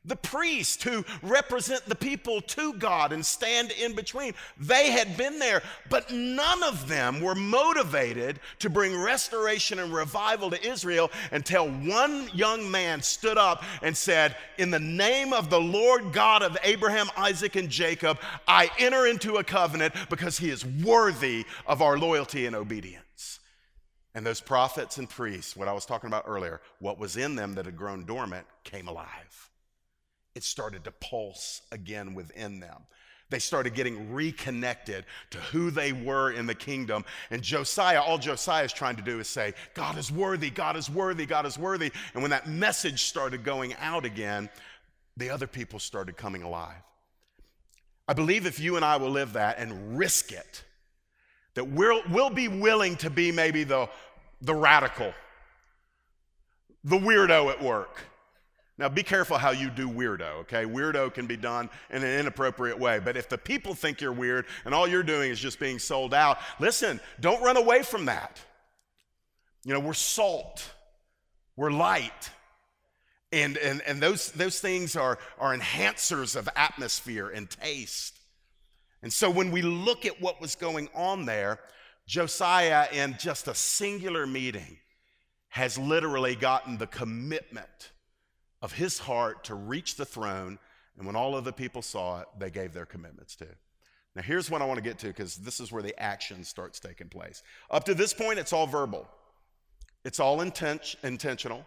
the 0.06 0.16
priests 0.16 0.84
who 0.84 1.06
represent 1.22 1.86
the 1.86 1.96
people 1.96 2.42
to 2.42 2.74
God 2.74 3.14
and 3.14 3.26
stand 3.26 3.72
in 3.72 3.94
between. 3.96 4.34
They 4.58 4.92
had 4.92 5.16
been 5.16 5.40
there, 5.40 5.62
but 5.90 6.12
none 6.12 6.62
of 6.64 6.88
them 6.88 7.22
were 7.22 7.36
motivated 7.36 8.40
to 8.60 8.70
bring 8.70 9.00
restoration 9.00 9.80
and 9.80 9.94
revival 9.94 10.50
to 10.52 10.68
Israel 10.68 11.10
until 11.32 11.70
one 11.70 12.30
young 12.34 12.70
man 12.70 13.02
stood 13.02 13.38
up 13.38 13.64
and 13.82 13.96
said, 13.96 14.36
In 14.58 14.72
the 14.72 14.80
name 14.80 15.32
of 15.32 15.50
the 15.50 15.62
Lord 15.62 16.12
God 16.12 16.44
of 16.44 16.58
Abraham, 16.64 17.08
Isaac, 17.16 17.56
and 17.56 17.70
Jacob, 17.70 18.20
I 18.48 18.70
enter 18.78 19.08
into 19.08 19.38
a 19.38 19.44
covenant 19.44 19.94
because 20.10 20.38
he 20.38 20.50
is 20.50 20.66
worthy 20.66 21.46
of 21.66 21.82
our 21.82 21.98
loyalty 21.98 22.46
and 22.46 22.56
obedience. 22.56 23.40
And 24.16 24.26
those 24.26 24.42
prophets 24.42 24.98
and 24.98 25.10
priests, 25.10 25.56
what 25.56 25.68
I 25.68 25.74
was 25.74 25.86
talking 25.86 26.08
about 26.08 26.26
earlier, 26.28 26.62
what 26.80 27.00
was 27.00 27.18
in 27.18 27.36
them 27.36 27.56
that 27.56 27.66
had 27.66 27.76
grown 27.76 28.06
dormant 28.06 28.46
came 28.64 28.88
alive. 28.88 29.43
It 30.36 30.44
started 30.44 30.84
to 30.86 30.92
pulse 30.92 31.62
again 31.72 32.14
within 32.14 32.60
them. 32.60 32.84
They 33.30 33.40
started 33.40 33.74
getting 33.74 34.14
reconnected 34.14 35.06
to 35.32 35.40
who 35.40 35.72
they 35.72 35.92
were 35.92 36.32
in 36.32 36.46
the 36.46 36.54
kingdom. 36.54 37.04
And 37.32 37.42
Josiah, 37.42 38.02
all 38.02 38.20
Josiah 38.20 38.64
is 38.64 38.74
trying 38.74 38.96
to 38.98 39.02
do 39.02 39.20
is 39.20 39.28
say, 39.28 39.54
God 39.74 39.98
is 39.98 40.12
worthy, 40.12 40.52
God 40.52 40.76
is 40.78 40.90
worthy, 40.90 41.26
God 41.26 41.46
is 41.46 41.58
worthy. 41.58 41.92
And 42.14 42.22
when 42.22 42.30
that 42.30 42.48
message 42.48 43.04
started 43.04 43.44
going 43.44 43.74
out 43.76 44.06
again, 44.06 44.50
the 45.18 45.32
other 45.32 45.48
people 45.48 45.80
started 45.80 46.16
coming 46.16 46.44
alive. 46.44 46.84
I 48.08 48.14
believe 48.14 48.46
if 48.46 48.60
you 48.60 48.76
and 48.76 48.86
I 48.86 48.98
will 48.98 49.10
live 49.10 49.34
that 49.34 49.58
and 49.58 49.98
risk 49.98 50.32
it, 50.32 50.64
that 51.56 51.66
we'll, 51.66 52.02
we'll 52.12 52.30
be 52.30 52.48
willing 52.48 52.98
to 52.98 53.10
be 53.10 53.32
maybe 53.32 53.64
the, 53.64 53.90
the 54.42 54.54
radical, 54.54 55.14
the 56.84 56.98
weirdo 56.98 57.50
at 57.50 57.64
work. 57.64 57.98
Now, 58.78 58.90
be 58.90 59.04
careful 59.04 59.38
how 59.38 59.52
you 59.52 59.70
do 59.70 59.88
weirdo, 59.88 60.40
okay? 60.42 60.66
Weirdo 60.66 61.14
can 61.14 61.28
be 61.28 61.38
done 61.38 61.70
in 61.92 62.04
an 62.04 62.20
inappropriate 62.20 62.80
way. 62.80 63.00
But 63.00 63.16
if 63.16 63.30
the 63.30 63.38
people 63.38 63.76
think 63.76 64.02
you're 64.02 64.12
weird 64.12 64.46
and 64.66 64.74
all 64.74 64.88
you're 64.88 65.04
doing 65.04 65.30
is 65.30 65.40
just 65.40 65.60
being 65.60 65.78
sold 65.78 66.14
out, 66.14 66.40
listen, 66.60 67.00
don't 67.20 67.44
run 67.44 67.56
away 67.56 67.84
from 67.84 68.06
that. 68.06 68.42
You 69.64 69.74
know, 69.74 69.80
we're 69.80 69.94
salt, 69.94 70.72
we're 71.56 71.72
light. 71.72 72.32
And, 73.32 73.58
and, 73.58 73.82
and 73.82 74.02
those, 74.02 74.32
those 74.32 74.60
things 74.60 74.96
are, 74.96 75.20
are 75.40 75.56
enhancers 75.56 76.36
of 76.36 76.50
atmosphere 76.56 77.30
and 77.30 77.50
taste. 77.50 78.20
And 79.04 79.14
so 79.14 79.30
when 79.30 79.52
we 79.52 79.62
look 79.62 80.06
at 80.06 80.20
what 80.20 80.42
was 80.42 80.56
going 80.56 80.90
on 80.96 81.26
there, 81.26 81.60
Josiah, 82.08 82.88
in 82.92 83.18
just 83.20 83.48
a 83.48 83.54
singular 83.54 84.26
meeting, 84.26 84.78
has 85.50 85.78
literally 85.78 86.36
gotten 86.36 86.78
the 86.78 86.88
commitment 86.88 87.92
of 88.64 88.72
his 88.72 88.98
heart 88.98 89.44
to 89.44 89.54
reach 89.54 89.96
the 89.96 90.06
throne. 90.06 90.58
And 90.98 91.06
when 91.06 91.16
all 91.16 91.36
of 91.36 91.44
the 91.44 91.54
people 91.54 91.84
saw 91.84 92.22
it, 92.22 92.28
they 92.40 92.50
gave 92.50 92.74
their 92.74 92.86
commitments 92.86 93.36
to. 93.36 93.48
Now, 94.16 94.22
here's 94.22 94.50
what 94.50 94.62
I 94.62 94.66
want 94.66 94.78
to 94.78 94.84
get 94.84 94.98
to 95.00 95.08
because 95.08 95.36
this 95.36 95.60
is 95.60 95.72
where 95.72 95.84
the 95.84 96.00
action 96.02 96.44
starts 96.44 96.80
taking 96.80 97.10
place. 97.10 97.44
Up 97.70 97.84
to 97.86 97.94
this 97.94 98.14
point, 98.14 98.40
it's 98.40 98.54
all 98.54 98.66
verbal, 98.66 99.08
it's 100.04 100.20
all 100.20 100.42
intent- 100.42 100.96
intentional. 101.04 101.66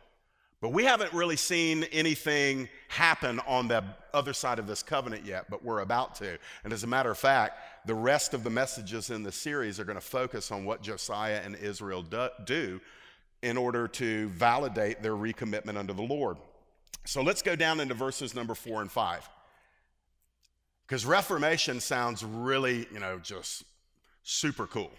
But 0.62 0.70
we 0.70 0.84
haven't 0.84 1.12
really 1.12 1.36
seen 1.36 1.84
anything 1.92 2.70
happen 2.88 3.40
on 3.46 3.68
the 3.68 3.84
other 4.14 4.32
side 4.32 4.58
of 4.58 4.66
this 4.66 4.82
covenant 4.82 5.26
yet, 5.26 5.50
but 5.50 5.62
we're 5.62 5.80
about 5.80 6.14
to. 6.16 6.38
And 6.64 6.72
as 6.72 6.82
a 6.82 6.86
matter 6.86 7.10
of 7.10 7.18
fact, 7.18 7.86
the 7.86 7.94
rest 7.94 8.32
of 8.32 8.42
the 8.42 8.48
messages 8.48 9.10
in 9.10 9.22
the 9.22 9.30
series 9.30 9.78
are 9.78 9.84
going 9.84 9.98
to 9.98 10.00
focus 10.00 10.50
on 10.50 10.64
what 10.64 10.80
Josiah 10.80 11.42
and 11.44 11.56
Israel 11.56 12.02
do 12.46 12.80
in 13.42 13.58
order 13.58 13.86
to 13.86 14.28
validate 14.30 15.02
their 15.02 15.12
recommitment 15.12 15.76
unto 15.76 15.92
the 15.92 16.02
Lord. 16.02 16.38
So 17.06 17.22
let's 17.22 17.42
go 17.42 17.56
down 17.56 17.80
into 17.80 17.94
verses 17.94 18.34
number 18.34 18.54
four 18.54 18.82
and 18.82 18.90
five. 18.90 19.28
Because 20.86 21.06
Reformation 21.06 21.80
sounds 21.80 22.24
really, 22.24 22.86
you 22.92 23.00
know, 23.00 23.18
just 23.18 23.64
super 24.22 24.66
cool. 24.66 24.90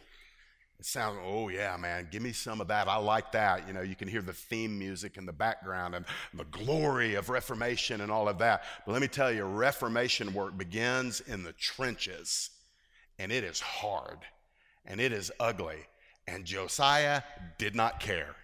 It 0.79 0.85
sounds, 0.85 1.17
oh 1.23 1.49
yeah, 1.49 1.75
man, 1.77 2.07
give 2.11 2.21
me 2.21 2.31
some 2.31 2.61
of 2.61 2.67
that. 2.67 2.87
I 2.87 2.97
like 2.97 3.31
that. 3.31 3.67
You 3.67 3.73
know, 3.73 3.81
you 3.81 3.95
can 3.95 4.07
hear 4.07 4.21
the 4.21 4.33
theme 4.33 4.77
music 4.77 5.17
in 5.17 5.25
the 5.25 5.33
background 5.33 5.95
and 5.95 6.05
the 6.33 6.45
glory 6.45 7.15
of 7.15 7.29
Reformation 7.29 8.01
and 8.01 8.11
all 8.11 8.29
of 8.29 8.37
that. 8.39 8.63
But 8.85 8.91
let 8.91 9.01
me 9.01 9.07
tell 9.07 9.31
you, 9.31 9.43
Reformation 9.43 10.33
work 10.33 10.57
begins 10.57 11.21
in 11.21 11.43
the 11.43 11.53
trenches, 11.53 12.51
and 13.17 13.31
it 13.31 13.43
is 13.43 13.59
hard, 13.59 14.19
and 14.85 15.01
it 15.01 15.11
is 15.11 15.31
ugly. 15.39 15.79
And 16.27 16.45
Josiah 16.45 17.23
did 17.57 17.75
not 17.75 17.99
care. 17.99 18.35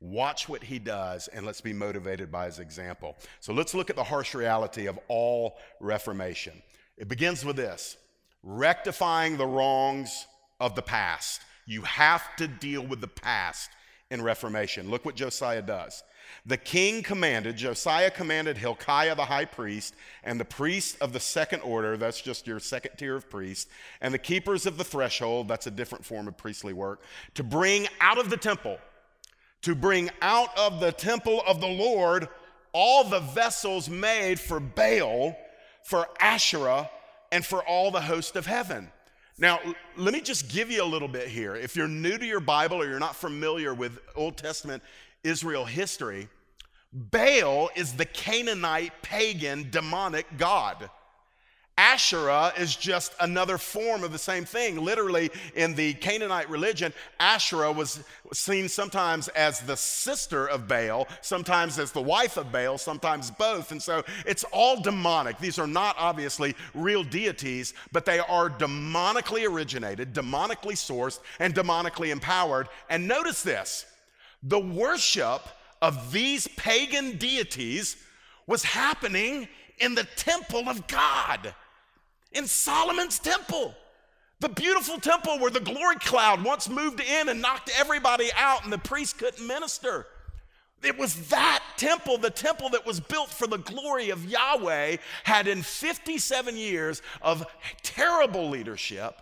Watch 0.00 0.48
what 0.48 0.62
he 0.62 0.78
does, 0.78 1.28
and 1.28 1.46
let's 1.46 1.60
be 1.60 1.72
motivated 1.72 2.30
by 2.30 2.46
his 2.46 2.58
example. 2.58 3.16
So 3.40 3.52
let's 3.52 3.74
look 3.74 3.90
at 3.90 3.96
the 3.96 4.04
harsh 4.04 4.34
reality 4.34 4.86
of 4.86 4.98
all 5.08 5.56
Reformation. 5.80 6.62
It 6.96 7.08
begins 7.08 7.44
with 7.44 7.56
this 7.56 7.96
rectifying 8.42 9.36
the 9.36 9.46
wrongs 9.46 10.26
of 10.60 10.74
the 10.74 10.82
past. 10.82 11.40
You 11.66 11.82
have 11.82 12.36
to 12.36 12.46
deal 12.46 12.82
with 12.82 13.00
the 13.00 13.08
past 13.08 13.70
in 14.10 14.20
Reformation. 14.20 14.90
Look 14.90 15.04
what 15.04 15.16
Josiah 15.16 15.62
does. 15.62 16.02
The 16.46 16.56
king 16.56 17.02
commanded, 17.02 17.56
Josiah 17.56 18.10
commanded 18.10 18.58
Hilkiah 18.58 19.14
the 19.14 19.24
high 19.24 19.44
priest 19.44 19.94
and 20.22 20.38
the 20.38 20.44
priests 20.44 20.96
of 21.00 21.12
the 21.12 21.20
second 21.20 21.60
order, 21.60 21.96
that's 21.96 22.20
just 22.20 22.46
your 22.46 22.60
second 22.60 22.96
tier 22.96 23.16
of 23.16 23.30
priests, 23.30 23.70
and 24.00 24.12
the 24.12 24.18
keepers 24.18 24.66
of 24.66 24.76
the 24.76 24.84
threshold, 24.84 25.48
that's 25.48 25.66
a 25.66 25.70
different 25.70 26.04
form 26.04 26.28
of 26.28 26.36
priestly 26.36 26.72
work, 26.72 27.02
to 27.34 27.42
bring 27.42 27.86
out 28.00 28.18
of 28.18 28.30
the 28.30 28.36
temple, 28.36 28.78
to 29.64 29.74
bring 29.74 30.10
out 30.20 30.50
of 30.58 30.78
the 30.78 30.92
temple 30.92 31.42
of 31.46 31.60
the 31.60 31.66
Lord 31.66 32.28
all 32.72 33.04
the 33.04 33.20
vessels 33.20 33.88
made 33.88 34.38
for 34.38 34.60
Baal, 34.60 35.36
for 35.84 36.06
Asherah, 36.20 36.90
and 37.32 37.44
for 37.44 37.62
all 37.64 37.90
the 37.90 38.00
host 38.00 38.36
of 38.36 38.44
heaven. 38.44 38.90
Now, 39.38 39.60
let 39.96 40.12
me 40.12 40.20
just 40.20 40.50
give 40.50 40.70
you 40.70 40.82
a 40.82 40.84
little 40.84 41.08
bit 41.08 41.28
here. 41.28 41.56
If 41.56 41.76
you're 41.76 41.88
new 41.88 42.18
to 42.18 42.26
your 42.26 42.40
Bible 42.40 42.76
or 42.76 42.86
you're 42.86 42.98
not 42.98 43.16
familiar 43.16 43.72
with 43.72 43.98
Old 44.14 44.36
Testament 44.36 44.82
Israel 45.22 45.64
history, 45.64 46.28
Baal 46.92 47.70
is 47.74 47.94
the 47.94 48.04
Canaanite 48.04 48.92
pagan 49.02 49.70
demonic 49.70 50.26
god. 50.36 50.90
Asherah 51.76 52.52
is 52.56 52.76
just 52.76 53.14
another 53.18 53.58
form 53.58 54.04
of 54.04 54.12
the 54.12 54.18
same 54.18 54.44
thing. 54.44 54.80
Literally, 54.80 55.30
in 55.56 55.74
the 55.74 55.94
Canaanite 55.94 56.48
religion, 56.48 56.92
Asherah 57.18 57.72
was 57.72 58.04
seen 58.32 58.68
sometimes 58.68 59.26
as 59.28 59.58
the 59.60 59.76
sister 59.76 60.46
of 60.46 60.68
Baal, 60.68 61.08
sometimes 61.20 61.80
as 61.80 61.90
the 61.90 62.00
wife 62.00 62.36
of 62.36 62.52
Baal, 62.52 62.78
sometimes 62.78 63.32
both. 63.32 63.72
And 63.72 63.82
so 63.82 64.04
it's 64.24 64.44
all 64.52 64.80
demonic. 64.80 65.38
These 65.38 65.58
are 65.58 65.66
not 65.66 65.96
obviously 65.98 66.54
real 66.74 67.02
deities, 67.02 67.74
but 67.90 68.04
they 68.04 68.20
are 68.20 68.48
demonically 68.48 69.48
originated, 69.48 70.14
demonically 70.14 70.74
sourced, 70.74 71.18
and 71.40 71.56
demonically 71.56 72.10
empowered. 72.10 72.68
And 72.88 73.08
notice 73.08 73.42
this 73.42 73.86
the 74.44 74.60
worship 74.60 75.42
of 75.82 76.12
these 76.12 76.46
pagan 76.48 77.16
deities 77.16 77.96
was 78.46 78.62
happening 78.62 79.48
in 79.78 79.96
the 79.96 80.04
temple 80.16 80.68
of 80.68 80.86
God 80.86 81.52
in 82.34 82.46
Solomon's 82.46 83.18
temple. 83.18 83.74
The 84.40 84.48
beautiful 84.48 84.98
temple 84.98 85.38
where 85.38 85.50
the 85.50 85.60
glory 85.60 85.96
cloud 85.96 86.44
once 86.44 86.68
moved 86.68 87.00
in 87.00 87.28
and 87.28 87.40
knocked 87.40 87.70
everybody 87.78 88.30
out 88.36 88.64
and 88.64 88.72
the 88.72 88.78
priest 88.78 89.18
couldn't 89.18 89.46
minister. 89.46 90.06
It 90.82 90.98
was 90.98 91.28
that 91.28 91.62
temple, 91.78 92.18
the 92.18 92.30
temple 92.30 92.68
that 92.70 92.84
was 92.84 93.00
built 93.00 93.30
for 93.30 93.46
the 93.46 93.56
glory 93.56 94.10
of 94.10 94.26
Yahweh, 94.26 94.98
had 95.22 95.48
in 95.48 95.62
57 95.62 96.56
years 96.56 97.00
of 97.22 97.46
terrible 97.82 98.50
leadership 98.50 99.18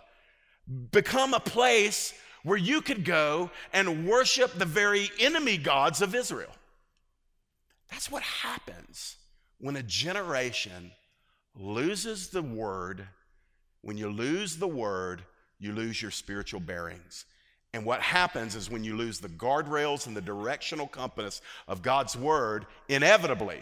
become 0.91 1.33
a 1.33 1.39
place 1.39 2.13
where 2.43 2.57
you 2.57 2.81
could 2.81 3.05
go 3.05 3.49
and 3.71 4.05
worship 4.05 4.53
the 4.53 4.65
very 4.65 5.09
enemy 5.19 5.57
gods 5.57 6.01
of 6.01 6.13
Israel. 6.13 6.51
That's 7.89 8.11
what 8.11 8.23
happens 8.23 9.17
when 9.59 9.77
a 9.77 9.83
generation 9.83 10.91
loses 11.55 12.29
the 12.29 12.41
word, 12.41 13.07
when 13.81 13.97
you 13.97 14.09
lose 14.09 14.57
the 14.57 14.67
word, 14.67 15.23
you 15.59 15.73
lose 15.73 16.01
your 16.01 16.11
spiritual 16.11 16.59
bearings. 16.59 17.25
And 17.73 17.85
what 17.85 18.01
happens 18.01 18.55
is 18.55 18.69
when 18.69 18.83
you 18.83 18.95
lose 18.95 19.19
the 19.19 19.29
guardrails 19.29 20.05
and 20.05 20.15
the 20.15 20.21
directional 20.21 20.87
compass 20.87 21.41
of 21.67 21.81
God's 21.81 22.15
word, 22.15 22.67
inevitably, 22.87 23.61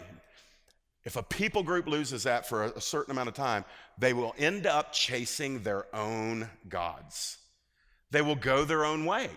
if 1.04 1.16
a 1.16 1.22
people 1.22 1.62
group 1.62 1.88
loses 1.88 2.22
that 2.24 2.48
for 2.48 2.64
a 2.64 2.80
certain 2.80 3.10
amount 3.10 3.28
of 3.28 3.34
time, 3.34 3.64
they 3.98 4.12
will 4.12 4.34
end 4.38 4.66
up 4.66 4.92
chasing 4.92 5.62
their 5.62 5.86
own 5.94 6.48
gods. 6.68 7.38
They 8.10 8.22
will 8.22 8.36
go 8.36 8.64
their 8.64 8.84
own 8.84 9.04
way. 9.04 9.30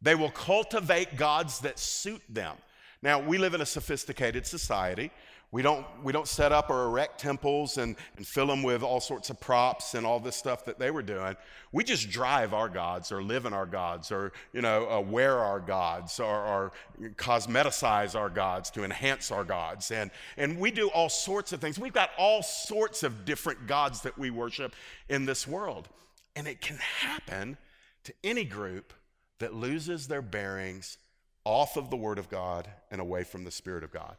They 0.00 0.14
will 0.14 0.30
cultivate 0.30 1.16
gods 1.16 1.60
that 1.60 1.78
suit 1.78 2.22
them. 2.28 2.56
Now, 3.02 3.20
we 3.20 3.36
live 3.38 3.54
in 3.54 3.60
a 3.60 3.66
sophisticated 3.66 4.46
society. 4.46 5.10
We 5.52 5.60
don't, 5.60 5.84
we 6.02 6.14
don't 6.14 6.26
set 6.26 6.50
up 6.50 6.70
or 6.70 6.86
erect 6.86 7.20
temples 7.20 7.76
and, 7.76 7.94
and 8.16 8.26
fill 8.26 8.46
them 8.46 8.62
with 8.62 8.82
all 8.82 9.00
sorts 9.00 9.28
of 9.28 9.38
props 9.38 9.92
and 9.92 10.06
all 10.06 10.18
this 10.18 10.34
stuff 10.34 10.64
that 10.64 10.78
they 10.78 10.90
were 10.90 11.02
doing. 11.02 11.36
We 11.72 11.84
just 11.84 12.08
drive 12.08 12.54
our 12.54 12.70
gods 12.70 13.12
or 13.12 13.22
live 13.22 13.44
in 13.44 13.52
our 13.52 13.66
gods 13.66 14.10
or, 14.10 14.32
you 14.54 14.62
know, 14.62 14.88
uh, 14.90 15.00
wear 15.00 15.38
our 15.38 15.60
gods 15.60 16.18
or, 16.18 16.34
or 16.34 16.72
cosmeticize 17.16 18.18
our 18.18 18.30
gods 18.30 18.70
to 18.70 18.82
enhance 18.82 19.30
our 19.30 19.44
gods. 19.44 19.90
And, 19.90 20.10
and 20.38 20.58
we 20.58 20.70
do 20.70 20.88
all 20.88 21.10
sorts 21.10 21.52
of 21.52 21.60
things. 21.60 21.78
We've 21.78 21.92
got 21.92 22.10
all 22.16 22.42
sorts 22.42 23.02
of 23.02 23.26
different 23.26 23.66
gods 23.66 24.00
that 24.02 24.16
we 24.16 24.30
worship 24.30 24.74
in 25.10 25.26
this 25.26 25.46
world. 25.46 25.90
And 26.34 26.48
it 26.48 26.62
can 26.62 26.78
happen 26.78 27.58
to 28.04 28.14
any 28.24 28.44
group 28.44 28.94
that 29.38 29.52
loses 29.52 30.08
their 30.08 30.22
bearings 30.22 30.96
off 31.44 31.76
of 31.76 31.90
the 31.90 31.96
Word 31.96 32.18
of 32.18 32.30
God 32.30 32.68
and 32.90 33.02
away 33.02 33.22
from 33.22 33.44
the 33.44 33.50
Spirit 33.50 33.84
of 33.84 33.92
God. 33.92 34.16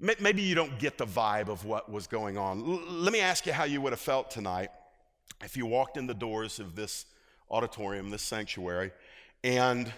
Maybe 0.00 0.42
you 0.42 0.54
don't 0.54 0.78
get 0.78 0.96
the 0.96 1.06
vibe 1.06 1.48
of 1.48 1.64
what 1.64 1.90
was 1.90 2.06
going 2.06 2.38
on. 2.38 2.60
L- 2.60 2.82
let 2.88 3.12
me 3.12 3.20
ask 3.20 3.46
you 3.46 3.52
how 3.52 3.64
you 3.64 3.80
would 3.80 3.92
have 3.92 4.00
felt 4.00 4.30
tonight 4.30 4.70
if 5.42 5.56
you 5.56 5.66
walked 5.66 5.96
in 5.96 6.06
the 6.06 6.14
doors 6.14 6.60
of 6.60 6.76
this 6.76 7.06
auditorium, 7.50 8.10
this 8.10 8.22
sanctuary, 8.22 8.92
and 9.42 9.92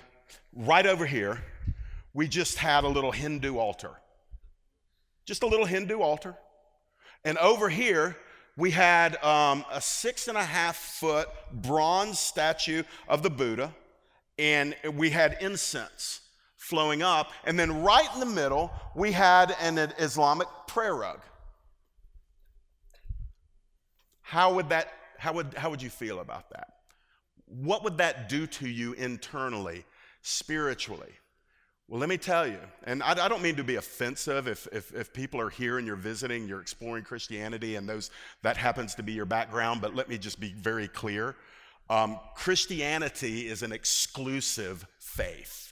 right 0.55 0.87
over 0.87 1.05
here, 1.05 1.43
we 2.15 2.29
just 2.29 2.57
had 2.57 2.85
a 2.85 2.89
little 2.89 3.13
Hindu 3.13 3.59
altar. 3.59 3.93
Just 5.25 5.43
a 5.43 5.47
little 5.47 5.67
Hindu 5.67 6.01
altar. 6.01 6.35
And 7.25 7.37
over 7.39 7.69
here, 7.69 8.17
we 8.57 8.71
had 8.71 9.23
um, 9.23 9.65
a 9.71 9.81
six 9.81 10.29
and 10.29 10.37
a 10.37 10.43
half 10.43 10.77
foot 10.77 11.29
bronze 11.53 12.19
statue 12.19 12.83
of 13.09 13.23
the 13.23 13.31
Buddha, 13.31 13.75
and 14.39 14.75
we 14.95 15.11
had 15.11 15.37
incense 15.41 16.21
flowing 16.61 17.03
up. 17.03 17.33
And 17.45 17.59
then 17.59 17.83
right 17.83 18.07
in 18.15 18.21
the 18.21 18.27
middle, 18.27 18.71
we 18.95 19.13
had 19.13 19.57
an 19.61 19.79
Islamic 19.99 20.47
prayer 20.69 20.95
rug. 20.95 21.21
How 24.21 24.55
would 24.55 24.69
that, 24.69 24.93
how 25.19 25.33
would, 25.33 25.55
how 25.55 25.71
would 25.71 25.83
you 25.83 25.89
feel 25.89 26.21
about 26.21 26.51
that? 26.51 26.69
What 27.47 27.83
would 27.83 27.97
that 27.99 28.29
do 28.29 28.47
to 28.47 28.69
you 28.69 28.93
internally, 28.93 29.85
spiritually? 30.21 31.13
Well, 31.89 31.99
let 31.99 32.11
me 32.11 32.19
tell 32.19 32.47
you, 32.47 32.61
and 32.85 33.03
I, 33.03 33.25
I, 33.25 33.29
don't 33.29 33.43
mean 33.43 33.57
to 33.57 33.65
be 33.65 33.75
offensive 33.75 34.47
if, 34.47 34.69
if, 34.71 34.95
if, 34.95 35.13
people 35.13 35.41
are 35.41 35.51
here 35.51 35.79
and 35.79 35.87
you're 35.87 35.97
visiting, 35.97 36.47
you're 36.47 36.61
exploring 36.61 37.03
Christianity, 37.03 37.75
and 37.75 37.89
those 37.89 38.13
that 38.43 38.57
happens 38.57 38.95
to 38.97 39.03
be 39.03 39.13
your 39.13 39.25
background, 39.25 39.81
but 39.81 39.97
let 39.97 40.09
me 40.09 40.17
just 40.17 40.39
be 40.39 40.53
very 40.53 40.87
clear. 40.87 41.35
Um, 41.89 42.21
Christianity 42.37 43.49
is 43.49 43.65
an 43.65 43.73
exclusive 43.73 44.87
faith. 45.01 45.70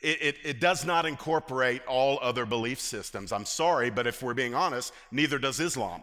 It, 0.00 0.22
it, 0.22 0.36
it 0.44 0.60
does 0.60 0.84
not 0.84 1.06
incorporate 1.06 1.82
all 1.86 2.18
other 2.22 2.46
belief 2.46 2.80
systems. 2.80 3.32
I'm 3.32 3.44
sorry, 3.44 3.90
but 3.90 4.06
if 4.06 4.22
we're 4.22 4.34
being 4.34 4.54
honest, 4.54 4.92
neither 5.10 5.38
does 5.38 5.58
Islam. 5.58 6.02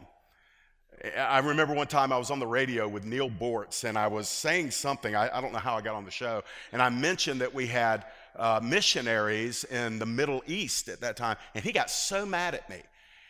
I 1.17 1.39
remember 1.39 1.73
one 1.73 1.87
time 1.87 2.11
I 2.11 2.17
was 2.17 2.31
on 2.31 2.39
the 2.39 2.47
radio 2.47 2.87
with 2.87 3.05
Neil 3.05 3.29
Boortz, 3.29 3.83
and 3.83 3.97
I 3.97 4.07
was 4.07 4.27
saying 4.27 4.71
something. 4.71 5.15
I, 5.15 5.37
I 5.37 5.41
don't 5.41 5.53
know 5.53 5.59
how 5.59 5.75
I 5.75 5.81
got 5.81 5.95
on 5.95 6.05
the 6.05 6.11
show, 6.11 6.43
and 6.71 6.81
I 6.81 6.89
mentioned 6.89 7.41
that 7.41 7.53
we 7.53 7.67
had 7.67 8.05
uh, 8.35 8.59
missionaries 8.63 9.63
in 9.65 9.99
the 9.99 10.05
Middle 10.05 10.41
East 10.47 10.89
at 10.89 11.01
that 11.01 11.17
time, 11.17 11.37
and 11.53 11.63
he 11.63 11.71
got 11.71 11.89
so 11.89 12.25
mad 12.25 12.55
at 12.55 12.69
me. 12.69 12.81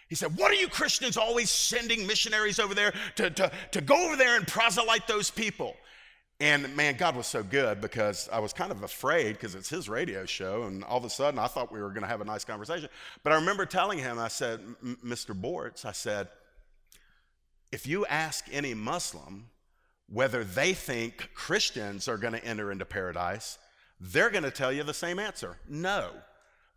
He 0.07 0.15
said, 0.15 0.37
What 0.37 0.51
are 0.51 0.55
you 0.55 0.67
Christians 0.67 1.17
always 1.17 1.49
sending 1.49 2.05
missionaries 2.05 2.59
over 2.59 2.73
there 2.73 2.93
to, 3.15 3.29
to, 3.31 3.51
to 3.71 3.81
go 3.81 4.07
over 4.07 4.15
there 4.15 4.37
and 4.37 4.47
proselyte 4.47 5.07
those 5.07 5.31
people? 5.31 5.75
And 6.39 6.75
man, 6.75 6.97
God 6.97 7.15
was 7.15 7.27
so 7.27 7.43
good 7.43 7.79
because 7.79 8.27
I 8.31 8.39
was 8.39 8.51
kind 8.51 8.71
of 8.71 8.83
afraid 8.83 9.33
because 9.33 9.55
it's 9.55 9.69
his 9.69 9.87
radio 9.87 10.25
show, 10.25 10.63
and 10.63 10.83
all 10.83 10.97
of 10.97 11.05
a 11.05 11.09
sudden 11.09 11.39
I 11.39 11.47
thought 11.47 11.71
we 11.71 11.81
were 11.81 11.89
going 11.89 12.01
to 12.01 12.09
have 12.09 12.19
a 12.19 12.25
nice 12.25 12.43
conversation. 12.43 12.89
But 13.23 13.31
I 13.31 13.37
remember 13.37 13.65
telling 13.65 13.99
him, 13.99 14.19
I 14.19 14.27
said, 14.27 14.59
Mr. 14.83 15.39
Boortz, 15.39 15.85
I 15.85 15.93
said, 15.93 16.27
if 17.71 17.87
you 17.87 18.05
ask 18.05 18.45
any 18.51 18.73
Muslim 18.73 19.49
whether 20.07 20.43
they 20.43 20.73
think 20.73 21.29
Christians 21.33 22.07
are 22.07 22.17
going 22.17 22.33
to 22.33 22.45
enter 22.45 22.71
into 22.71 22.85
paradise, 22.85 23.57
they're 23.99 24.29
going 24.29 24.43
to 24.43 24.51
tell 24.51 24.71
you 24.71 24.83
the 24.83 24.93
same 24.93 25.19
answer 25.19 25.57
no. 25.69 26.11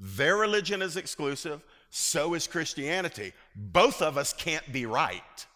Their 0.00 0.36
religion 0.36 0.80
is 0.80 0.96
exclusive, 0.96 1.64
so 1.90 2.34
is 2.34 2.46
Christianity. 2.46 3.32
Both 3.56 4.00
of 4.00 4.16
us 4.16 4.32
can't 4.32 4.72
be 4.72 4.86
right. 4.86 5.46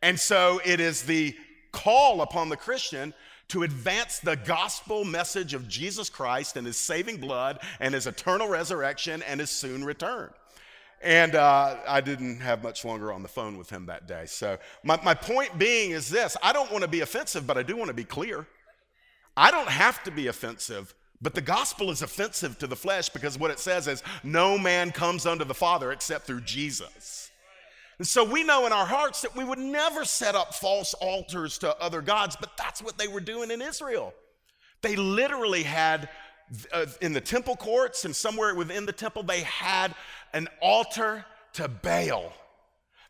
And 0.00 0.18
so 0.18 0.60
it 0.64 0.80
is 0.80 1.02
the 1.02 1.36
call 1.72 2.22
upon 2.22 2.48
the 2.48 2.56
Christian 2.56 3.12
to 3.48 3.62
advance 3.62 4.18
the 4.18 4.36
gospel 4.36 5.04
message 5.04 5.54
of 5.54 5.68
Jesus 5.68 6.10
Christ 6.10 6.56
and 6.56 6.66
his 6.66 6.76
saving 6.76 7.18
blood 7.18 7.60
and 7.80 7.94
his 7.94 8.06
eternal 8.06 8.48
resurrection 8.48 9.22
and 9.22 9.40
his 9.40 9.50
soon 9.50 9.84
return. 9.84 10.30
And 11.02 11.34
uh, 11.34 11.76
I 11.86 12.00
didn't 12.00 12.40
have 12.40 12.62
much 12.62 12.84
longer 12.84 13.12
on 13.12 13.22
the 13.22 13.28
phone 13.28 13.58
with 13.58 13.70
him 13.70 13.86
that 13.86 14.08
day. 14.08 14.24
So, 14.26 14.58
my, 14.82 14.98
my 15.04 15.14
point 15.14 15.58
being 15.58 15.90
is 15.90 16.08
this 16.08 16.36
I 16.42 16.52
don't 16.52 16.70
want 16.72 16.82
to 16.82 16.88
be 16.88 17.00
offensive, 17.00 17.46
but 17.46 17.58
I 17.58 17.62
do 17.62 17.76
want 17.76 17.88
to 17.88 17.94
be 17.94 18.04
clear. 18.04 18.46
I 19.36 19.50
don't 19.50 19.68
have 19.68 20.02
to 20.04 20.10
be 20.10 20.28
offensive, 20.28 20.94
but 21.20 21.34
the 21.34 21.42
gospel 21.42 21.90
is 21.90 22.00
offensive 22.00 22.58
to 22.58 22.66
the 22.66 22.76
flesh 22.76 23.10
because 23.10 23.38
what 23.38 23.50
it 23.50 23.58
says 23.58 23.86
is 23.86 24.02
no 24.24 24.56
man 24.56 24.90
comes 24.90 25.26
unto 25.26 25.44
the 25.44 25.54
Father 25.54 25.92
except 25.92 26.26
through 26.26 26.40
Jesus. 26.40 27.30
And 27.98 28.06
so 28.06 28.24
we 28.24 28.44
know 28.44 28.66
in 28.66 28.72
our 28.72 28.86
hearts 28.86 29.22
that 29.22 29.34
we 29.34 29.44
would 29.44 29.58
never 29.58 30.04
set 30.04 30.34
up 30.34 30.54
false 30.54 30.92
altars 30.94 31.58
to 31.58 31.76
other 31.78 32.02
gods, 32.02 32.36
but 32.36 32.56
that's 32.58 32.82
what 32.82 32.98
they 32.98 33.08
were 33.08 33.20
doing 33.20 33.50
in 33.50 33.62
Israel. 33.62 34.12
They 34.82 34.96
literally 34.96 35.62
had, 35.62 36.10
uh, 36.72 36.86
in 37.00 37.14
the 37.14 37.20
temple 37.20 37.56
courts 37.56 38.04
and 38.04 38.14
somewhere 38.14 38.54
within 38.54 38.84
the 38.84 38.92
temple, 38.92 39.22
they 39.22 39.40
had 39.40 39.94
an 40.34 40.48
altar 40.60 41.24
to 41.54 41.68
Baal. 41.68 42.32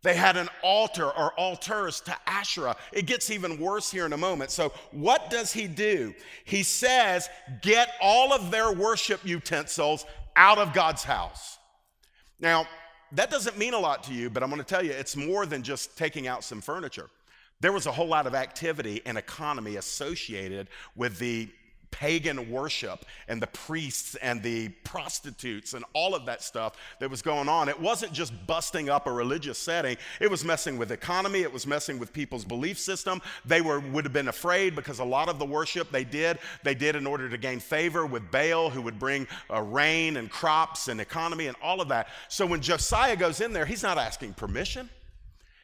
They 0.02 0.14
had 0.14 0.36
an 0.36 0.48
altar 0.62 1.06
or 1.06 1.32
altars 1.32 2.00
to 2.02 2.16
Asherah. 2.26 2.76
It 2.92 3.06
gets 3.06 3.28
even 3.30 3.58
worse 3.58 3.90
here 3.90 4.06
in 4.06 4.12
a 4.12 4.16
moment. 4.16 4.52
So, 4.52 4.72
what 4.92 5.30
does 5.30 5.52
he 5.52 5.66
do? 5.66 6.14
He 6.44 6.62
says, 6.62 7.28
Get 7.60 7.88
all 8.00 8.32
of 8.32 8.52
their 8.52 8.72
worship 8.72 9.20
utensils 9.24 10.06
out 10.36 10.58
of 10.58 10.72
God's 10.72 11.02
house. 11.02 11.58
Now, 12.38 12.68
that 13.16 13.30
doesn't 13.30 13.58
mean 13.58 13.74
a 13.74 13.78
lot 13.78 14.02
to 14.04 14.12
you, 14.12 14.30
but 14.30 14.42
I'm 14.42 14.50
going 14.50 14.62
to 14.62 14.66
tell 14.66 14.84
you, 14.84 14.92
it's 14.92 15.16
more 15.16 15.46
than 15.46 15.62
just 15.62 15.96
taking 15.96 16.26
out 16.26 16.44
some 16.44 16.60
furniture. 16.60 17.08
There 17.60 17.72
was 17.72 17.86
a 17.86 17.92
whole 17.92 18.06
lot 18.06 18.26
of 18.26 18.34
activity 18.34 19.00
and 19.06 19.16
economy 19.16 19.76
associated 19.76 20.68
with 20.94 21.18
the 21.18 21.48
pagan 21.90 22.50
worship 22.50 23.04
and 23.28 23.40
the 23.40 23.46
priests 23.46 24.14
and 24.16 24.42
the 24.42 24.68
prostitutes 24.84 25.74
and 25.74 25.84
all 25.92 26.14
of 26.14 26.26
that 26.26 26.42
stuff 26.42 26.74
that 27.00 27.10
was 27.10 27.22
going 27.22 27.48
on. 27.48 27.68
It 27.68 27.80
wasn't 27.80 28.12
just 28.12 28.32
busting 28.46 28.88
up 28.88 29.06
a 29.06 29.12
religious 29.12 29.58
setting, 29.58 29.96
it 30.20 30.30
was 30.30 30.44
messing 30.44 30.78
with 30.78 30.92
economy, 30.92 31.40
it 31.40 31.52
was 31.52 31.66
messing 31.66 31.98
with 31.98 32.12
people's 32.12 32.44
belief 32.44 32.78
system. 32.78 33.20
They 33.44 33.60
were, 33.60 33.80
would 33.80 34.04
have 34.04 34.12
been 34.12 34.28
afraid 34.28 34.74
because 34.74 34.98
a 34.98 35.04
lot 35.04 35.28
of 35.28 35.38
the 35.38 35.46
worship 35.46 35.90
they 35.90 36.04
did, 36.04 36.38
they 36.62 36.74
did 36.74 36.96
in 36.96 37.06
order 37.06 37.28
to 37.28 37.38
gain 37.38 37.60
favor 37.60 38.06
with 38.06 38.30
Baal, 38.30 38.70
who 38.70 38.82
would 38.82 38.98
bring 38.98 39.26
uh, 39.50 39.62
rain 39.62 40.16
and 40.16 40.30
crops 40.30 40.88
and 40.88 41.00
economy 41.00 41.46
and 41.46 41.56
all 41.62 41.80
of 41.80 41.88
that. 41.88 42.08
So 42.28 42.46
when 42.46 42.60
Josiah 42.60 43.16
goes 43.16 43.40
in 43.40 43.52
there, 43.52 43.66
he's 43.66 43.82
not 43.82 43.98
asking 43.98 44.34
permission, 44.34 44.90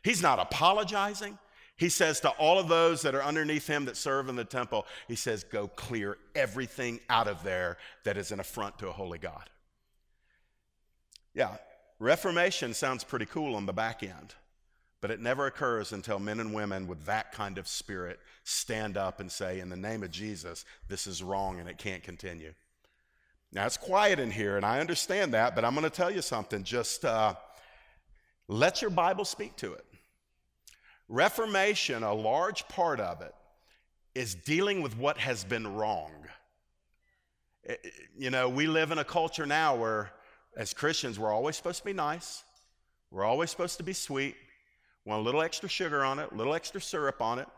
he's 0.02 0.22
not 0.22 0.38
apologizing. 0.38 1.38
He 1.82 1.88
says 1.88 2.20
to 2.20 2.28
all 2.28 2.60
of 2.60 2.68
those 2.68 3.02
that 3.02 3.16
are 3.16 3.24
underneath 3.24 3.66
him 3.66 3.86
that 3.86 3.96
serve 3.96 4.28
in 4.28 4.36
the 4.36 4.44
temple, 4.44 4.86
he 5.08 5.16
says, 5.16 5.42
Go 5.42 5.66
clear 5.66 6.16
everything 6.32 7.00
out 7.10 7.26
of 7.26 7.42
there 7.42 7.76
that 8.04 8.16
is 8.16 8.30
an 8.30 8.38
affront 8.38 8.78
to 8.78 8.88
a 8.88 8.92
holy 8.92 9.18
God. 9.18 9.50
Yeah, 11.34 11.56
Reformation 11.98 12.72
sounds 12.72 13.02
pretty 13.02 13.26
cool 13.26 13.56
on 13.56 13.66
the 13.66 13.72
back 13.72 14.04
end, 14.04 14.36
but 15.00 15.10
it 15.10 15.18
never 15.18 15.46
occurs 15.46 15.92
until 15.92 16.20
men 16.20 16.38
and 16.38 16.54
women 16.54 16.86
with 16.86 17.04
that 17.06 17.32
kind 17.32 17.58
of 17.58 17.66
spirit 17.66 18.20
stand 18.44 18.96
up 18.96 19.18
and 19.18 19.32
say, 19.32 19.58
In 19.58 19.68
the 19.68 19.76
name 19.76 20.04
of 20.04 20.12
Jesus, 20.12 20.64
this 20.86 21.08
is 21.08 21.20
wrong 21.20 21.58
and 21.58 21.68
it 21.68 21.78
can't 21.78 22.04
continue. 22.04 22.54
Now, 23.50 23.66
it's 23.66 23.76
quiet 23.76 24.20
in 24.20 24.30
here, 24.30 24.56
and 24.56 24.64
I 24.64 24.78
understand 24.78 25.34
that, 25.34 25.56
but 25.56 25.64
I'm 25.64 25.74
going 25.74 25.82
to 25.82 25.90
tell 25.90 26.12
you 26.12 26.22
something. 26.22 26.62
Just 26.62 27.04
uh, 27.04 27.34
let 28.46 28.82
your 28.82 28.90
Bible 28.92 29.24
speak 29.24 29.56
to 29.56 29.72
it. 29.72 29.84
Reformation, 31.12 32.04
a 32.04 32.14
large 32.14 32.66
part 32.68 32.98
of 32.98 33.20
it, 33.20 33.34
is 34.14 34.34
dealing 34.34 34.80
with 34.80 34.96
what 34.96 35.18
has 35.18 35.44
been 35.44 35.74
wrong. 35.74 36.10
Eh, 37.66 37.74
eh, 37.84 37.88
you 38.18 38.30
know, 38.30 38.48
we 38.48 38.66
live 38.66 38.92
in 38.92 38.98
a 38.98 39.04
culture 39.04 39.44
now 39.44 39.76
where, 39.76 40.10
as 40.56 40.72
Christians, 40.72 41.18
we're 41.18 41.30
always 41.30 41.54
supposed 41.54 41.80
to 41.80 41.84
be 41.84 41.92
nice, 41.92 42.44
we're 43.10 43.24
always 43.24 43.50
supposed 43.50 43.76
to 43.76 43.82
be 43.82 43.92
sweet, 43.92 44.36
want 45.04 45.20
a 45.20 45.22
little 45.22 45.42
extra 45.42 45.68
sugar 45.68 46.02
on 46.02 46.18
it, 46.18 46.32
a 46.32 46.34
little 46.34 46.54
extra 46.54 46.80
syrup 46.80 47.20
on 47.20 47.38
it. 47.38 47.48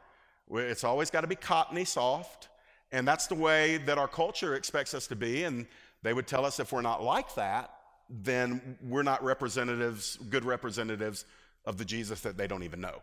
It's 0.51 0.83
always 0.83 1.13
got 1.13 1.21
to 1.21 1.29
be 1.29 1.37
cottony 1.37 1.85
soft. 1.85 2.49
And 2.91 3.07
that's 3.07 3.29
the 3.29 3.37
way 3.37 3.77
that 3.77 3.99
our 3.99 4.09
culture 4.09 4.57
expects 4.57 4.95
us 4.95 5.07
to 5.07 5.17
be. 5.17 5.45
And 5.45 5.69
they 6.03 6.13
would 6.13 6.27
tell 6.27 6.45
us 6.45 6.59
if 6.59 6.73
we're 6.73 6.83
not 6.83 7.05
like 7.05 7.37
that, 7.37 7.71
then 8.11 8.77
we're 8.83 9.05
not 9.05 9.23
representatives, 9.23 10.17
good 10.29 10.45
representatives 10.45 11.25
of 11.65 11.79
the 11.79 11.85
Jesus 11.85 12.21
that 12.23 12.37
they 12.37 12.49
don't 12.49 12.65
even 12.65 12.81
know. 12.81 13.01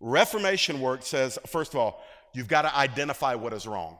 Reformation 0.00 0.80
work 0.80 1.02
says, 1.02 1.38
first 1.46 1.74
of 1.74 1.80
all, 1.80 2.02
you've 2.32 2.48
got 2.48 2.62
to 2.62 2.76
identify 2.76 3.34
what 3.34 3.52
is 3.52 3.66
wrong. 3.66 3.98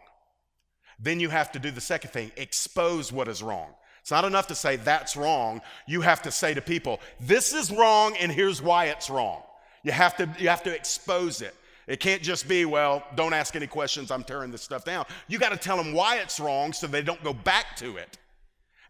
Then 1.01 1.21
you 1.21 1.29
have 1.29 1.53
to 1.53 1.59
do 1.59 1.71
the 1.71 1.81
second 1.81 2.11
thing 2.11 2.33
expose 2.37 3.13
what 3.13 3.29
is 3.29 3.43
wrong. 3.43 3.69
It's 4.01 4.11
not 4.11 4.25
enough 4.25 4.47
to 4.49 4.55
say 4.55 4.77
that's 4.77 5.17
wrong. 5.17 5.61
You 5.87 6.01
have 6.01 6.23
to 6.23 6.31
say 6.31 6.55
to 6.55 6.61
people, 6.61 7.01
this 7.21 7.53
is 7.53 7.71
wrong 7.71 8.17
and 8.17 8.33
here's 8.33 8.63
why 8.63 8.87
it's 8.87 9.11
wrong. 9.11 9.43
You 9.83 9.93
have 9.93 10.17
to, 10.17 10.29
you 10.39 10.49
have 10.49 10.63
to 10.65 10.75
expose 10.75 11.43
it. 11.43 11.55
It 11.87 12.01
can't 12.01 12.23
just 12.23 12.49
be, 12.49 12.65
well, 12.65 13.03
don't 13.17 13.33
ask 13.33 13.57
any 13.57 13.67
questions, 13.67 14.11
I'm 14.11 14.25
tearing 14.25 14.51
this 14.51 14.63
stuff 14.63 14.85
down. 14.85 15.07
You 15.27 15.39
got 15.39 15.51
to 15.51 15.57
tell 15.57 15.77
them 15.77 15.93
why 15.93 16.19
it's 16.19 16.39
wrong 16.39 16.73
so 16.73 16.87
they 16.87 17.03
don't 17.03 17.23
go 17.25 17.33
back 17.33 17.77
to 17.77 17.97
it. 17.97 18.19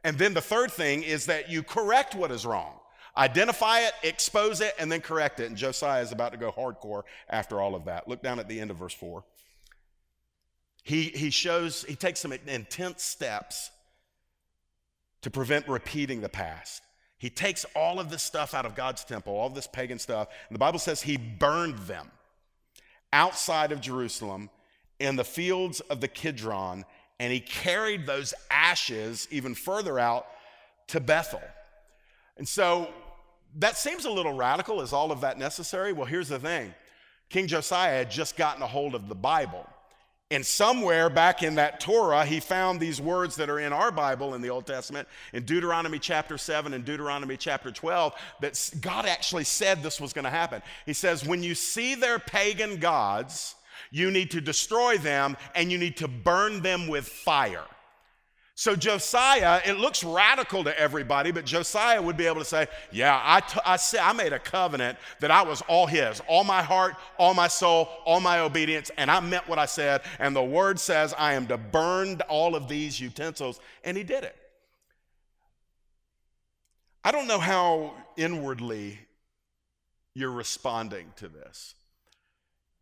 And 0.05 0.19
then 0.19 0.35
the 0.35 0.41
third 0.41 0.73
thing 0.73 1.03
is 1.03 1.27
that 1.27 1.51
you 1.51 1.63
correct 1.63 2.15
what 2.15 2.31
is 2.31 2.45
wrong. 2.45 2.75
Identify 3.19 3.81
it, 3.81 3.93
expose 4.03 4.61
it, 4.61 4.75
and 4.79 4.91
then 4.91 5.01
correct 5.01 5.41
it. 5.41 5.47
And 5.47 5.57
Josiah 5.57 6.03
is 6.03 6.13
about 6.13 6.33
to 6.33 6.39
go 6.39 6.53
hardcore 6.53 7.03
after 7.29 7.61
all 7.61 7.75
of 7.75 7.87
that. 7.87 8.09
Look 8.09 8.23
down 8.23 8.39
at 8.39 8.49
the 8.49 8.61
end 8.61 8.71
of 8.71 8.77
verse 8.77 8.95
4. 8.95 9.25
He, 10.85 11.05
he 11.05 11.31
shows, 11.31 11.85
he 11.85 11.97
takes 11.97 12.21
some 12.21 12.33
intense 12.33 13.03
steps 13.03 13.71
to 15.23 15.31
prevent 15.31 15.69
repeating 15.69 16.21
the 16.21 16.29
past. 16.29 16.83
He 17.19 17.29
takes 17.29 17.67
all 17.75 17.99
of 17.99 18.09
this 18.09 18.23
stuff 18.23 18.55
out 18.55 18.65
of 18.65 18.77
God's 18.77 19.05
temple, 19.05 19.35
all 19.35 19.51
this 19.51 19.67
pagan 19.67 19.99
stuff, 19.99 20.29
and 20.49 20.55
the 20.55 20.61
Bible 20.61 20.79
says 20.79 21.03
he 21.03 21.17
burned 21.17 21.79
them 21.81 22.11
outside 23.13 23.73
of 23.73 23.81
Jerusalem 23.81 24.49
in 25.01 25.17
the 25.17 25.25
fields 25.25 25.81
of 25.81 26.01
the 26.01 26.09
Kidron 26.09 26.85
and 27.21 27.33
he 27.33 27.41
carried 27.41 28.07
those 28.07 28.33
ashes 28.51 29.27
even 29.31 29.55
further 29.55 29.99
out 29.99 30.27
to 30.89 31.01
Bethel. 31.01 31.43
And 32.37 32.47
so 32.47 32.89
that 33.57 33.77
seems 33.77 34.05
a 34.05 34.11
little 34.11 34.35
radical. 34.35 34.81
Is 34.81 34.93
all 34.93 35.11
of 35.11 35.21
that 35.23 35.39
necessary? 35.39 35.93
Well, 35.93 36.07
here's 36.07 36.29
the 36.29 36.39
thing 36.39 36.75
King 37.29 37.47
Josiah 37.47 37.99
had 37.99 38.11
just 38.11 38.37
gotten 38.37 38.63
a 38.63 38.67
hold 38.67 38.95
of 38.95 39.09
the 39.09 39.15
Bible. 39.15 39.67
And 40.31 40.45
somewhere 40.45 41.09
back 41.09 41.43
in 41.43 41.55
that 41.55 41.81
Torah, 41.81 42.27
he 42.27 42.39
found 42.39 42.79
these 42.79 43.01
words 43.01 43.37
that 43.37 43.49
are 43.49 43.61
in 43.61 43.73
our 43.73 43.91
Bible 43.91 44.35
in 44.35 44.43
the 44.43 44.51
Old 44.51 44.67
Testament, 44.67 45.09
in 45.33 45.45
Deuteronomy 45.45 45.99
chapter 45.99 46.37
7 46.37 46.75
and 46.75 46.85
Deuteronomy 46.85 47.39
chapter 47.39 47.71
12, 47.71 48.15
that 48.43 48.71
God 48.83 49.07
actually 49.07 49.45
said 49.45 49.83
this 49.83 49.99
was 49.99 50.13
going 50.13 50.27
to 50.27 50.31
happen. 50.31 50.61
He 50.85 50.93
says, 50.93 51.25
When 51.25 51.43
you 51.43 51.55
see 51.55 51.95
their 51.95 52.19
pagan 52.19 52.77
gods, 52.77 53.55
you 53.91 54.11
need 54.11 54.31
to 54.33 54.43
destroy 54.43 54.99
them 54.99 55.35
and 55.55 55.73
you 55.73 55.79
need 55.79 55.97
to 55.99 56.09
burn 56.09 56.61
them 56.61 56.89
with 56.89 57.09
fire. 57.09 57.65
So 58.59 58.75
Josiah, 58.75 59.61
it 59.65 59.75
looks 59.75 60.03
radical 60.03 60.65
to 60.65 60.77
everybody, 60.77 61.31
but 61.31 61.45
Josiah 61.45 62.03
would 62.03 62.17
be 62.17 62.27
able 62.27 62.41
to 62.41 62.45
say, 62.45 62.67
"Yeah, 62.91 63.23
I, 63.23 63.39
t- 63.39 63.61
I, 63.65 63.77
say, 63.77 64.01
I 64.01 64.13
made 64.13 64.33
a 64.33 64.41
covenant 64.41 64.99
that 65.21 65.31
I 65.31 65.43
was 65.43 65.63
all 65.69 65.87
his, 65.87 66.21
all 66.27 66.43
my 66.43 66.61
heart, 66.61 66.97
all 67.19 67.35
my 67.35 67.47
soul, 67.47 67.89
all 68.05 68.19
my 68.19 68.41
obedience, 68.41 68.91
and 68.97 69.13
I 69.13 69.21
meant 69.21 69.47
what 69.49 69.61
I 69.61 69.67
said. 69.67 70.03
And 70.19 70.35
the 70.35 70.43
word 70.43 70.81
says 70.81 71.15
I 71.17 71.35
am 71.35 71.47
to 71.47 71.57
burn 71.57 72.21
all 72.23 72.57
of 72.57 72.67
these 72.67 73.01
utensils, 73.01 73.61
and 73.85 73.97
he 73.97 74.03
did 74.03 74.25
it. 74.25 74.35
I 77.05 77.13
don't 77.13 77.29
know 77.29 77.39
how 77.39 77.95
inwardly 78.17 78.99
you're 80.15 80.33
responding 80.33 81.13
to 81.19 81.29
this. 81.29 81.77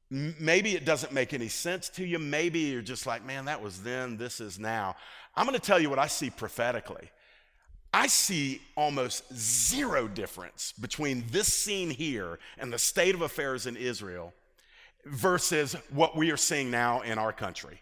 Maybe 0.08 0.76
it 0.76 0.84
doesn't 0.84 1.12
make 1.12 1.34
any 1.34 1.48
sense 1.48 1.88
to 1.90 2.04
you. 2.04 2.20
Maybe 2.20 2.60
you're 2.60 2.80
just 2.80 3.06
like, 3.06 3.26
man, 3.26 3.46
that 3.46 3.60
was 3.60 3.82
then, 3.82 4.16
this 4.16 4.40
is 4.40 4.56
now. 4.56 4.94
I'm 5.36 5.46
going 5.46 5.58
to 5.58 5.64
tell 5.64 5.78
you 5.78 5.90
what 5.90 5.98
I 5.98 6.06
see 6.06 6.30
prophetically. 6.30 7.10
I 7.92 8.06
see 8.06 8.60
almost 8.76 9.24
zero 9.34 10.08
difference 10.08 10.72
between 10.72 11.24
this 11.30 11.52
scene 11.52 11.90
here 11.90 12.38
and 12.58 12.72
the 12.72 12.78
state 12.78 13.14
of 13.14 13.22
affairs 13.22 13.66
in 13.66 13.76
Israel 13.76 14.34
versus 15.04 15.76
what 15.90 16.16
we 16.16 16.30
are 16.30 16.36
seeing 16.36 16.70
now 16.70 17.00
in 17.02 17.18
our 17.18 17.32
country. 17.32 17.80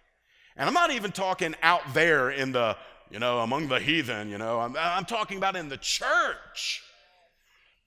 And 0.57 0.69
I'm 0.69 0.75
not 0.75 0.93
even 0.93 1.11
talking 1.11 1.55
out 1.62 1.83
there 1.95 2.31
in 2.31 2.53
the, 2.53 2.77
you 3.11 3.19
know, 3.19 3.40
among 3.40 3.69
the 3.69 3.81
heathen, 3.81 4.29
you 4.29 4.38
know, 4.38 4.61
I'm, 4.61 4.77
I'm 4.77 5.05
talking 5.05 5.38
about 5.38 5.57
in 5.57 5.69
the 5.69 5.79
church 5.79 6.83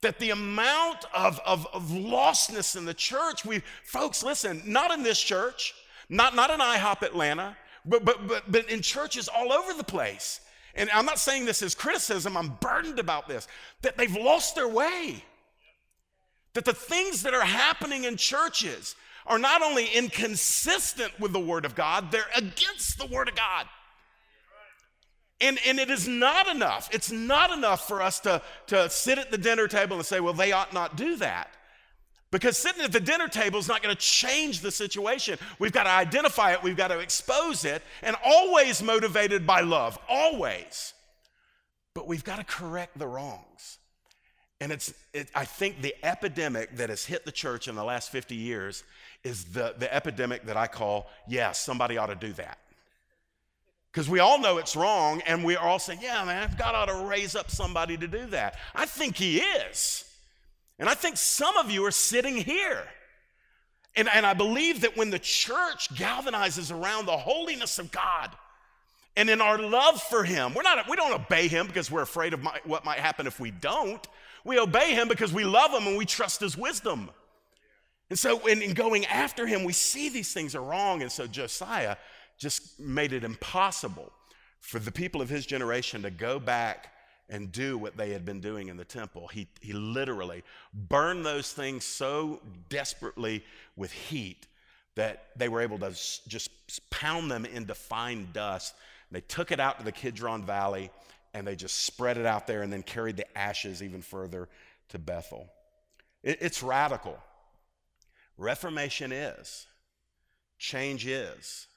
that 0.02 0.20
the 0.20 0.32
amount 0.32 1.06
of, 1.14 1.40
of, 1.46 1.66
of 1.74 1.84
lostness 1.90 2.76
in 2.76 2.86
the 2.86 2.94
church, 2.94 3.46
we, 3.46 3.62
folks, 3.84 4.24
listen, 4.24 4.62
not 4.66 4.92
in 4.92 5.02
this 5.02 5.20
church, 5.20 5.74
not, 6.10 6.36
not 6.36 6.50
in 6.50 6.60
IHOP 6.60 7.02
Atlanta, 7.02 7.56
but, 7.88 8.06
but, 8.06 8.28
but, 8.28 8.52
but 8.52 8.70
in 8.70 8.82
churches 8.82 9.28
all 9.28 9.52
over 9.52 9.74
the 9.74 9.84
place. 9.84 10.42
And 10.76 10.90
I'm 10.92 11.06
not 11.06 11.20
saying 11.20 11.46
this 11.46 11.62
as 11.62 11.74
criticism, 11.74 12.38
I'm 12.38 12.58
burdened 12.62 13.00
about 13.00 13.28
this, 13.28 13.48
that 13.82 13.98
they've 13.98 14.16
lost 14.16 14.56
their 14.56 14.68
way. 14.68 15.24
That 16.54 16.66
the 16.66 16.74
things 16.74 17.24
that 17.24 17.34
are 17.34 17.42
happening 17.42 18.04
in 18.04 18.18
churches 18.18 18.96
are 19.26 19.40
not 19.40 19.62
only 19.62 19.88
inconsistent 19.88 21.20
with 21.20 21.34
the 21.34 21.40
Word 21.40 21.66
of 21.66 21.76
God, 21.76 22.12
they're 22.12 22.24
against 22.36 22.98
the 22.98 23.08
Word 23.08 23.28
of 23.28 23.36
God. 23.36 23.66
And, 25.40 25.60
and 25.68 25.80
it 25.80 25.92
is 25.92 26.08
not 26.08 26.48
enough. 26.48 26.90
It's 26.92 27.12
not 27.12 27.52
enough 27.52 27.88
for 27.88 28.02
us 28.02 28.20
to, 28.22 28.42
to 28.68 28.90
sit 28.90 29.20
at 29.20 29.30
the 29.30 29.38
dinner 29.38 29.68
table 29.68 29.98
and 29.98 30.06
say, 30.06 30.20
well, 30.20 30.34
they 30.34 30.52
ought 30.52 30.74
not 30.74 30.96
do 30.96 31.16
that. 31.18 31.50
Because 32.30 32.58
sitting 32.58 32.84
at 32.84 32.92
the 32.92 33.00
dinner 33.00 33.28
table 33.28 33.58
is 33.58 33.68
not 33.68 33.82
going 33.82 33.96
to 33.96 34.02
change 34.02 34.60
the 34.60 34.72
situation. 34.72 35.40
We've 35.60 35.72
got 35.72 35.84
to 35.84 35.90
identify 35.90 36.52
it, 36.52 36.62
we've 36.62 36.76
got 36.76 36.90
to 36.90 37.00
expose 37.00 37.64
it, 37.64 37.82
and 38.02 38.16
always 38.24 38.84
motivated 38.84 39.48
by 39.48 39.62
love, 39.62 39.98
always. 40.10 40.94
But 41.94 42.08
we've 42.08 42.24
got 42.24 42.38
to 42.38 42.44
correct 42.44 42.98
the 43.00 43.08
wrongs. 43.08 43.78
And 44.60 44.72
it's, 44.72 44.94
it, 45.14 45.30
I 45.36 45.46
think 45.46 45.82
the 45.82 45.96
epidemic 46.04 46.78
that 46.78 46.90
has 46.90 47.06
hit 47.06 47.26
the 47.26 47.32
church 47.32 47.68
in 47.68 47.76
the 47.76 47.84
last 47.84 48.12
50 48.12 48.36
years 48.36 48.84
is 49.24 49.46
the, 49.46 49.76
the 49.78 49.94
epidemic 49.94 50.46
that 50.46 50.58
I 50.58 50.68
call, 50.68 51.08
yes, 51.28 51.36
yeah, 51.36 51.52
somebody 51.52 51.98
ought 51.98 52.08
to 52.08 52.16
do 52.16 52.34
that. 52.34 52.58
Because 53.92 54.10
we 54.10 54.20
all 54.20 54.40
know 54.40 54.58
it's 54.58 54.76
wrong, 54.76 55.22
and 55.26 55.44
we 55.44 55.56
are 55.56 55.68
all 55.68 55.80
saying, 55.80 56.00
yeah, 56.02 56.24
man, 56.26 56.54
God 56.58 56.76
ought 56.76 56.86
to 56.86 57.06
raise 57.08 57.36
up 57.36 57.50
somebody 57.50 57.98
to 57.98 58.08
do 58.08 58.26
that. 58.28 58.58
I 58.76 58.86
think 58.86 59.16
He 59.16 59.40
is. 59.40 60.07
And 60.80 60.88
I 60.90 60.94
think 60.94 61.18
some 61.18 61.58
of 61.58 61.72
you 61.72 61.86
are 61.86 61.92
sitting 61.92 62.36
here. 62.36 62.84
And, 63.96 64.08
and 64.14 64.26
I 64.26 64.34
believe 64.34 64.82
that 64.82 64.96
when 64.96 65.10
the 65.10 65.20
church 65.20 65.90
galvanizes 65.96 66.72
around 66.72 67.08
the 67.08 67.18
holiness 67.18 67.80
of 67.80 67.92
God 67.92 68.30
and 69.16 69.30
in 69.30 69.42
our 69.42 69.58
love 69.58 70.02
for 70.02 70.24
Him, 70.24 70.54
we're 70.54 70.62
not, 70.62 70.88
we 70.88 70.96
don't 70.96 71.14
obey 71.14 71.48
Him 71.48 71.66
because 71.66 71.90
we're 71.90 72.04
afraid 72.04 72.34
of 72.34 72.44
my, 72.44 72.60
what 72.64 72.86
might 72.86 73.00
happen 73.00 73.26
if 73.26 73.40
we 73.40 73.50
don't. 73.50 74.06
We 74.44 74.60
obey 74.60 74.94
Him 74.94 75.08
because 75.08 75.34
we 75.34 75.46
love 75.46 75.72
Him 75.72 75.88
and 75.88 75.98
we 75.98 76.06
trust 76.06 76.42
His 76.42 76.56
wisdom. 76.56 77.10
And 78.10 78.20
so, 78.20 78.46
in, 78.46 78.62
in 78.62 78.74
going 78.74 79.06
after 79.08 79.48
Him, 79.48 79.64
we 79.64 79.74
see 79.74 80.10
these 80.10 80.32
things 80.32 80.54
are 80.54 80.62
wrong. 80.62 81.02
And 81.02 81.12
so, 81.12 81.26
Josiah 81.26 81.98
just 82.38 82.80
made 82.80 83.14
it 83.14 83.24
impossible 83.24 84.12
for 84.60 84.80
the 84.80 84.92
people 84.92 85.22
of 85.22 85.30
his 85.30 85.46
generation 85.46 86.02
to 86.04 86.12
go 86.12 86.40
back 86.40 86.92
and 87.30 87.52
do 87.52 87.78
what 87.78 87.98
they 87.98 88.12
had 88.12 88.26
been 88.26 88.40
doing 88.40 88.70
in 88.70 88.78
the 88.78 88.86
temple. 88.86 89.28
He, 89.28 89.48
he 89.60 89.74
literally 89.74 90.44
burned 90.74 91.26
those 91.26 91.52
things 91.52 91.84
so 91.84 92.42
desperately 92.70 93.44
with 93.76 93.92
heat 93.92 94.48
that 94.96 95.28
they 95.36 95.50
were 95.50 95.62
able 95.62 95.78
to 95.80 95.92
just 96.28 96.50
pound 96.90 97.30
them 97.30 97.46
into 97.46 97.76
fine 97.76 98.30
dust. 98.34 98.76
They 99.12 99.22
took 99.22 99.52
it 99.52 99.60
out 99.60 99.80
to 99.80 99.86
the 99.86 99.92
Kidron 99.92 100.44
Valley 100.44 100.90
and 101.34 101.46
they 101.46 101.56
just 101.56 101.84
spread 101.84 102.18
it 102.18 102.26
out 102.26 102.48
there 102.48 102.64
and 102.64 102.72
then 102.72 102.84
carried 102.84 103.18
the 103.18 103.38
ashes 103.38 103.84
even 103.84 104.02
further 104.02 104.50
to 104.90 105.00
Bethel. 105.00 105.48
It, 106.24 106.40
it's 106.42 106.64
radical. 106.64 107.18
Reformation 108.38 109.12
is, 109.12 109.68
change 110.58 111.06
is. 111.06 111.68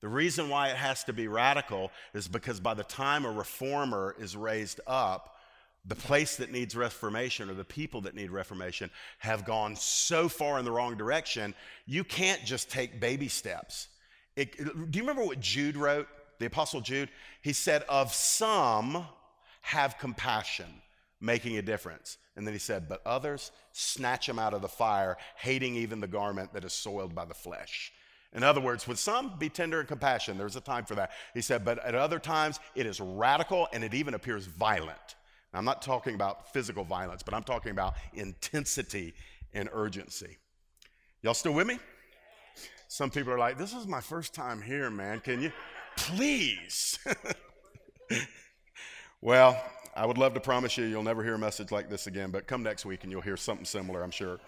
The 0.00 0.08
reason 0.08 0.48
why 0.48 0.68
it 0.68 0.76
has 0.76 1.04
to 1.04 1.12
be 1.12 1.26
radical 1.26 1.90
is 2.14 2.28
because 2.28 2.60
by 2.60 2.74
the 2.74 2.84
time 2.84 3.24
a 3.24 3.32
reformer 3.32 4.14
is 4.18 4.36
raised 4.36 4.80
up, 4.86 5.36
the 5.84 5.94
place 5.94 6.36
that 6.36 6.52
needs 6.52 6.76
reformation 6.76 7.48
or 7.48 7.54
the 7.54 7.64
people 7.64 8.02
that 8.02 8.14
need 8.14 8.30
reformation 8.30 8.90
have 9.18 9.44
gone 9.44 9.74
so 9.74 10.28
far 10.28 10.58
in 10.58 10.64
the 10.64 10.70
wrong 10.70 10.96
direction, 10.96 11.54
you 11.86 12.04
can't 12.04 12.44
just 12.44 12.70
take 12.70 13.00
baby 13.00 13.28
steps. 13.28 13.88
It, 14.36 14.56
do 14.56 14.98
you 14.98 15.02
remember 15.02 15.24
what 15.24 15.40
Jude 15.40 15.76
wrote, 15.76 16.06
the 16.38 16.46
Apostle 16.46 16.80
Jude? 16.80 17.08
He 17.42 17.52
said, 17.52 17.82
Of 17.88 18.12
some 18.12 19.04
have 19.62 19.98
compassion, 19.98 20.82
making 21.20 21.58
a 21.58 21.62
difference. 21.62 22.18
And 22.36 22.46
then 22.46 22.54
he 22.54 22.60
said, 22.60 22.88
But 22.88 23.00
others 23.04 23.50
snatch 23.72 24.26
them 24.26 24.38
out 24.38 24.54
of 24.54 24.62
the 24.62 24.68
fire, 24.68 25.16
hating 25.36 25.74
even 25.74 26.00
the 26.00 26.06
garment 26.06 26.52
that 26.52 26.64
is 26.64 26.72
soiled 26.72 27.14
by 27.14 27.24
the 27.24 27.34
flesh. 27.34 27.92
In 28.34 28.42
other 28.42 28.60
words, 28.60 28.86
with 28.86 28.98
some, 28.98 29.38
be 29.38 29.48
tender 29.48 29.80
and 29.80 29.88
compassion. 29.88 30.36
There's 30.36 30.56
a 30.56 30.60
time 30.60 30.84
for 30.84 30.94
that. 30.96 31.12
He 31.32 31.40
said, 31.40 31.64
but 31.64 31.84
at 31.84 31.94
other 31.94 32.18
times, 32.18 32.60
it 32.74 32.84
is 32.86 33.00
radical 33.00 33.68
and 33.72 33.82
it 33.82 33.94
even 33.94 34.14
appears 34.14 34.46
violent. 34.46 35.16
Now, 35.52 35.60
I'm 35.60 35.64
not 35.64 35.80
talking 35.80 36.14
about 36.14 36.52
physical 36.52 36.84
violence, 36.84 37.22
but 37.22 37.32
I'm 37.32 37.42
talking 37.42 37.72
about 37.72 37.94
intensity 38.12 39.14
and 39.54 39.68
urgency. 39.72 40.36
Y'all 41.22 41.34
still 41.34 41.54
with 41.54 41.66
me? 41.66 41.78
Some 42.88 43.10
people 43.10 43.32
are 43.32 43.38
like, 43.38 43.58
this 43.58 43.72
is 43.72 43.86
my 43.86 44.00
first 44.00 44.34
time 44.34 44.60
here, 44.60 44.90
man. 44.90 45.20
Can 45.20 45.40
you 45.40 45.52
please? 45.96 46.98
well, 49.22 49.62
I 49.96 50.06
would 50.06 50.18
love 50.18 50.34
to 50.34 50.40
promise 50.40 50.76
you 50.76 50.84
you'll 50.84 51.02
never 51.02 51.24
hear 51.24 51.34
a 51.34 51.38
message 51.38 51.72
like 51.72 51.88
this 51.88 52.06
again, 52.06 52.30
but 52.30 52.46
come 52.46 52.62
next 52.62 52.84
week 52.84 53.04
and 53.04 53.10
you'll 53.10 53.22
hear 53.22 53.36
something 53.36 53.64
similar, 53.64 54.02
I'm 54.02 54.10
sure. 54.10 54.38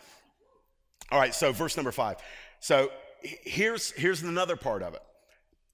All 1.11 1.19
right, 1.19 1.35
so 1.35 1.51
verse 1.51 1.77
number 1.77 1.93
five. 1.93 2.17
So 2.61 2.91
here's, 3.23 3.91
here's 3.93 4.23
another 4.23 4.57
part 4.57 4.83
of 4.83 4.95
it. 4.95 5.03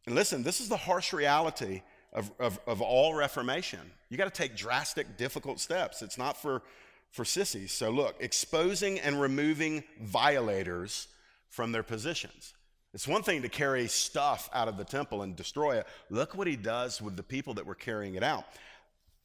And 0.06 0.14
listen, 0.14 0.42
this 0.42 0.60
is 0.60 0.68
the 0.68 0.76
harsh 0.76 1.12
reality 1.12 1.82
of, 2.12 2.30
of, 2.38 2.58
of 2.66 2.80
all 2.80 3.14
Reformation. 3.14 3.80
You 4.08 4.16
got 4.16 4.32
to 4.32 4.42
take 4.42 4.56
drastic, 4.56 5.16
difficult 5.16 5.60
steps. 5.60 6.02
It's 6.02 6.18
not 6.18 6.40
for, 6.40 6.62
for 7.10 7.24
sissies. 7.24 7.72
So, 7.72 7.90
look, 7.90 8.16
exposing 8.20 9.00
and 9.00 9.20
removing 9.20 9.84
violators 10.00 11.08
from 11.48 11.72
their 11.72 11.82
positions. 11.82 12.54
It's 12.94 13.08
one 13.08 13.22
thing 13.22 13.42
to 13.42 13.48
carry 13.48 13.88
stuff 13.88 14.48
out 14.54 14.68
of 14.68 14.78
the 14.78 14.84
temple 14.84 15.22
and 15.22 15.36
destroy 15.36 15.78
it. 15.78 15.86
Look 16.08 16.34
what 16.34 16.46
he 16.46 16.56
does 16.56 17.02
with 17.02 17.16
the 17.16 17.22
people 17.22 17.54
that 17.54 17.66
were 17.66 17.74
carrying 17.74 18.14
it 18.14 18.22
out. 18.22 18.44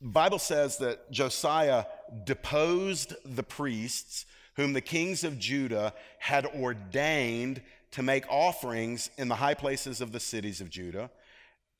Bible 0.02 0.40
says 0.40 0.78
that 0.80 1.12
Josiah 1.12 1.86
deposed 2.26 3.14
the 3.24 3.44
priests 3.44 4.26
whom 4.56 4.74
the 4.74 4.82
kings 4.82 5.24
of 5.24 5.40
Judah 5.40 5.94
had 6.18 6.46
ordained 6.48 7.62
to 7.91 8.04
make 8.04 8.25
offerings 8.30 9.10
in 9.17 9.27
the 9.27 9.36
high 9.36 9.54
places 9.54 10.01
of 10.01 10.12
the 10.12 10.19
cities 10.19 10.62
of 10.62 10.69
Judah 10.69 11.10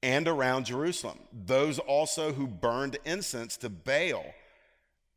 and 0.04 0.28
around 0.28 0.66
Jerusalem. 0.66 1.20
Those 1.32 1.80
also 1.80 2.34
who 2.34 2.48
burned 2.48 2.98
incense 3.06 3.58
to 3.58 3.70
Baal, 3.70 4.26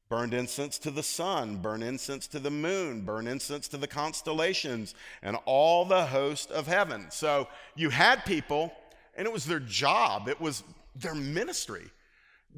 burned 0.08 0.34
incense 0.34 0.78
to 0.78 0.90
the 0.90 1.02
sun, 1.02 1.56
burned 1.56 1.82
incense 1.82 2.26
to 2.28 2.38
the 2.38 2.50
moon, 2.50 3.00
burned 3.02 3.28
incense 3.28 3.66
to 3.68 3.76
the 3.76 3.86
constellations, 3.86 4.94
and 5.22 5.36
all 5.46 5.84
the 5.84 6.06
host 6.06 6.50
of 6.50 6.66
heaven. 6.66 7.06
So 7.10 7.48
you 7.74 7.90
had 7.90 8.24
people 8.24 8.72
and 9.16 9.26
it 9.26 9.32
was 9.32 9.44
their 9.44 9.60
job, 9.60 10.28
it 10.28 10.40
was 10.40 10.64
their 10.96 11.14
ministry. 11.14 11.90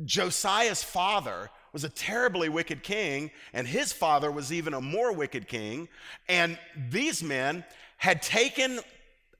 Josiah's 0.04 0.82
father 0.82 1.50
was 1.72 1.84
a 1.84 1.88
terribly 1.88 2.48
wicked 2.48 2.82
king, 2.82 3.30
and 3.52 3.66
his 3.66 3.92
father 3.92 4.30
was 4.30 4.52
even 4.52 4.74
a 4.74 4.80
more 4.80 5.12
wicked 5.12 5.48
king. 5.48 5.88
And 6.28 6.58
these 6.90 7.22
men 7.22 7.64
had 7.96 8.22
taken 8.22 8.80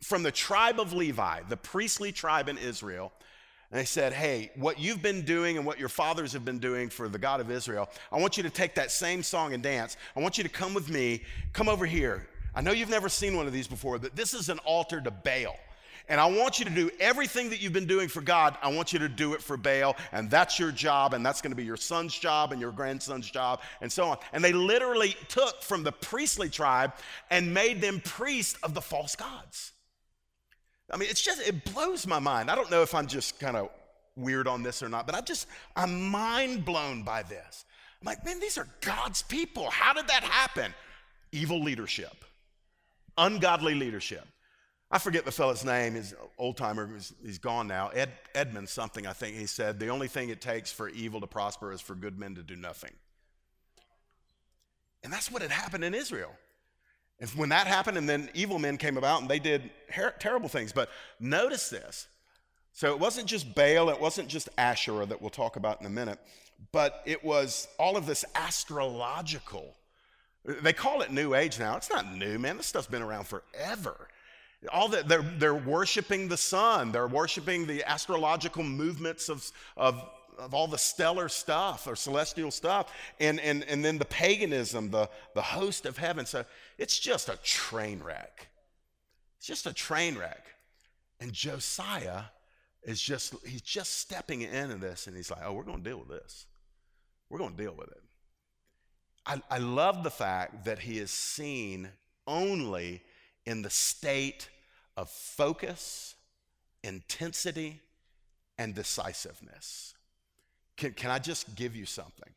from 0.02 0.22
the 0.22 0.30
tribe 0.30 0.78
of 0.80 0.92
Levi, 0.92 1.40
the 1.48 1.56
priestly 1.56 2.12
tribe 2.12 2.48
in 2.48 2.58
Israel, 2.58 3.12
and 3.70 3.80
they 3.80 3.84
said, 3.84 4.12
Hey, 4.12 4.50
what 4.54 4.78
you've 4.78 5.02
been 5.02 5.22
doing 5.22 5.56
and 5.56 5.66
what 5.66 5.78
your 5.78 5.88
fathers 5.88 6.32
have 6.32 6.44
been 6.44 6.58
doing 6.58 6.88
for 6.88 7.08
the 7.08 7.18
God 7.18 7.40
of 7.40 7.50
Israel, 7.50 7.88
I 8.12 8.20
want 8.20 8.36
you 8.36 8.42
to 8.44 8.50
take 8.50 8.74
that 8.76 8.90
same 8.90 9.22
song 9.22 9.52
and 9.52 9.62
dance. 9.62 9.96
I 10.16 10.20
want 10.20 10.38
you 10.38 10.44
to 10.44 10.50
come 10.50 10.74
with 10.74 10.88
me, 10.88 11.22
come 11.52 11.68
over 11.68 11.86
here. 11.86 12.28
I 12.54 12.60
know 12.60 12.70
you've 12.70 12.88
never 12.88 13.08
seen 13.08 13.36
one 13.36 13.46
of 13.46 13.52
these 13.52 13.66
before, 13.66 13.98
but 13.98 14.16
this 14.16 14.32
is 14.32 14.48
an 14.48 14.58
altar 14.60 15.00
to 15.00 15.10
Baal. 15.10 15.56
And 16.08 16.20
I 16.20 16.26
want 16.26 16.58
you 16.60 16.64
to 16.64 16.70
do 16.70 16.88
everything 17.00 17.50
that 17.50 17.60
you've 17.60 17.72
been 17.72 17.86
doing 17.86 18.08
for 18.08 18.20
God, 18.20 18.56
I 18.62 18.72
want 18.72 18.92
you 18.92 19.00
to 19.00 19.08
do 19.08 19.34
it 19.34 19.42
for 19.42 19.56
Baal. 19.56 19.96
And 20.12 20.30
that's 20.30 20.58
your 20.58 20.70
job, 20.70 21.14
and 21.14 21.26
that's 21.26 21.42
going 21.42 21.50
to 21.50 21.56
be 21.56 21.64
your 21.64 21.76
son's 21.76 22.16
job 22.16 22.52
and 22.52 22.60
your 22.60 22.70
grandson's 22.70 23.28
job, 23.28 23.60
and 23.80 23.90
so 23.90 24.04
on. 24.04 24.18
And 24.32 24.44
they 24.44 24.52
literally 24.52 25.16
took 25.28 25.62
from 25.62 25.82
the 25.82 25.92
priestly 25.92 26.48
tribe 26.48 26.92
and 27.30 27.52
made 27.52 27.80
them 27.80 28.00
priests 28.04 28.56
of 28.62 28.72
the 28.72 28.80
false 28.80 29.16
gods. 29.16 29.72
I 30.90 30.96
mean, 30.96 31.10
it's 31.10 31.22
just, 31.22 31.40
it 31.40 31.64
blows 31.72 32.06
my 32.06 32.20
mind. 32.20 32.50
I 32.50 32.54
don't 32.54 32.70
know 32.70 32.82
if 32.82 32.94
I'm 32.94 33.08
just 33.08 33.40
kind 33.40 33.56
of 33.56 33.70
weird 34.14 34.46
on 34.46 34.62
this 34.62 34.82
or 34.82 34.88
not, 34.88 35.06
but 35.06 35.16
I 35.16 35.20
just, 35.20 35.48
I'm 35.74 36.08
mind 36.08 36.64
blown 36.64 37.02
by 37.02 37.24
this. 37.24 37.64
I'm 38.00 38.06
like, 38.06 38.24
man, 38.24 38.38
these 38.38 38.56
are 38.58 38.68
God's 38.80 39.22
people. 39.22 39.68
How 39.70 39.92
did 39.92 40.06
that 40.06 40.22
happen? 40.22 40.72
Evil 41.32 41.60
leadership, 41.60 42.24
ungodly 43.18 43.74
leadership. 43.74 44.24
I 44.90 44.98
forget 44.98 45.24
the 45.24 45.32
fellow's 45.32 45.64
name, 45.64 45.94
his 45.94 46.14
old 46.38 46.56
timer, 46.56 46.88
he's 47.24 47.38
gone 47.38 47.66
now. 47.66 47.88
Ed, 47.88 48.10
Edmund 48.34 48.68
something, 48.68 49.06
I 49.06 49.12
think 49.12 49.36
he 49.36 49.46
said, 49.46 49.80
the 49.80 49.88
only 49.88 50.06
thing 50.06 50.28
it 50.28 50.40
takes 50.40 50.70
for 50.70 50.88
evil 50.88 51.20
to 51.20 51.26
prosper 51.26 51.72
is 51.72 51.80
for 51.80 51.94
good 51.94 52.18
men 52.18 52.36
to 52.36 52.42
do 52.42 52.54
nothing. 52.54 52.92
And 55.02 55.12
that's 55.12 55.30
what 55.30 55.42
had 55.42 55.50
happened 55.50 55.84
in 55.84 55.94
Israel. 55.94 56.32
And 57.18 57.28
when 57.30 57.48
that 57.48 57.66
happened, 57.66 57.96
and 57.96 58.08
then 58.08 58.30
evil 58.34 58.58
men 58.58 58.76
came 58.76 58.96
about 58.96 59.22
and 59.22 59.30
they 59.30 59.38
did 59.38 59.70
her- 59.90 60.14
terrible 60.18 60.48
things. 60.48 60.72
But 60.72 60.90
notice 61.18 61.68
this. 61.70 62.08
So 62.72 62.92
it 62.92 63.00
wasn't 63.00 63.26
just 63.26 63.54
Baal, 63.54 63.88
it 63.88 64.00
wasn't 64.00 64.28
just 64.28 64.50
Asherah 64.58 65.06
that 65.06 65.20
we'll 65.20 65.30
talk 65.30 65.56
about 65.56 65.80
in 65.80 65.86
a 65.86 65.90
minute, 65.90 66.18
but 66.72 67.02
it 67.06 67.24
was 67.24 67.68
all 67.78 67.96
of 67.96 68.04
this 68.06 68.24
astrological. 68.34 69.74
They 70.44 70.74
call 70.74 71.00
it 71.00 71.10
New 71.10 71.34
Age 71.34 71.58
now. 71.58 71.76
It's 71.76 71.90
not 71.90 72.14
new, 72.14 72.38
man. 72.38 72.58
This 72.58 72.66
stuff's 72.66 72.86
been 72.86 73.02
around 73.02 73.26
forever. 73.26 74.08
All 74.72 74.88
that 74.88 75.08
they're, 75.08 75.22
they're 75.22 75.54
worshiping 75.54 76.28
the 76.28 76.36
sun, 76.36 76.92
they're 76.92 77.06
worshiping 77.06 77.66
the 77.66 77.84
astrological 77.84 78.62
movements 78.62 79.28
of, 79.28 79.50
of 79.76 80.02
of 80.38 80.52
all 80.52 80.66
the 80.66 80.76
stellar 80.76 81.30
stuff 81.30 81.86
or 81.86 81.96
celestial 81.96 82.50
stuff, 82.50 82.92
and, 83.20 83.40
and, 83.40 83.64
and 83.64 83.82
then 83.82 83.96
the 83.96 84.04
paganism, 84.04 84.90
the, 84.90 85.08
the 85.34 85.40
host 85.40 85.86
of 85.86 85.96
heaven. 85.96 86.26
So 86.26 86.44
it's 86.76 86.98
just 86.98 87.30
a 87.30 87.38
train 87.42 88.02
wreck. 88.02 88.48
It's 89.38 89.46
just 89.46 89.66
a 89.66 89.72
train 89.72 90.16
wreck. 90.18 90.46
And 91.20 91.32
Josiah 91.32 92.24
is 92.82 93.00
just, 93.00 93.34
he's 93.46 93.62
just 93.62 93.98
stepping 93.98 94.42
into 94.42 94.76
this, 94.76 95.06
and 95.06 95.16
he's 95.16 95.30
like, 95.30 95.40
oh, 95.42 95.54
we're 95.54 95.62
going 95.62 95.82
to 95.82 95.88
deal 95.88 95.98
with 96.00 96.08
this. 96.08 96.46
We're 97.30 97.38
going 97.38 97.56
to 97.56 97.62
deal 97.62 97.74
with 97.74 97.88
it. 97.88 98.02
I, 99.24 99.40
I 99.50 99.58
love 99.58 100.04
the 100.04 100.10
fact 100.10 100.66
that 100.66 100.80
he 100.80 100.98
is 100.98 101.10
seen 101.10 101.88
only 102.26 103.02
in 103.46 103.62
the 103.62 103.70
state 103.70 104.50
of 104.96 105.10
focus, 105.10 106.14
intensity, 106.82 107.80
and 108.58 108.74
decisiveness. 108.74 109.94
Can, 110.76 110.92
can 110.92 111.10
I 111.10 111.18
just 111.18 111.54
give 111.54 111.76
you 111.76 111.86
something? 111.86 112.30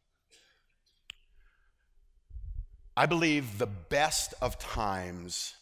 I 2.96 3.06
believe 3.06 3.58
the 3.58 3.68
best 3.68 4.34
of 4.42 4.60
times 4.60 5.56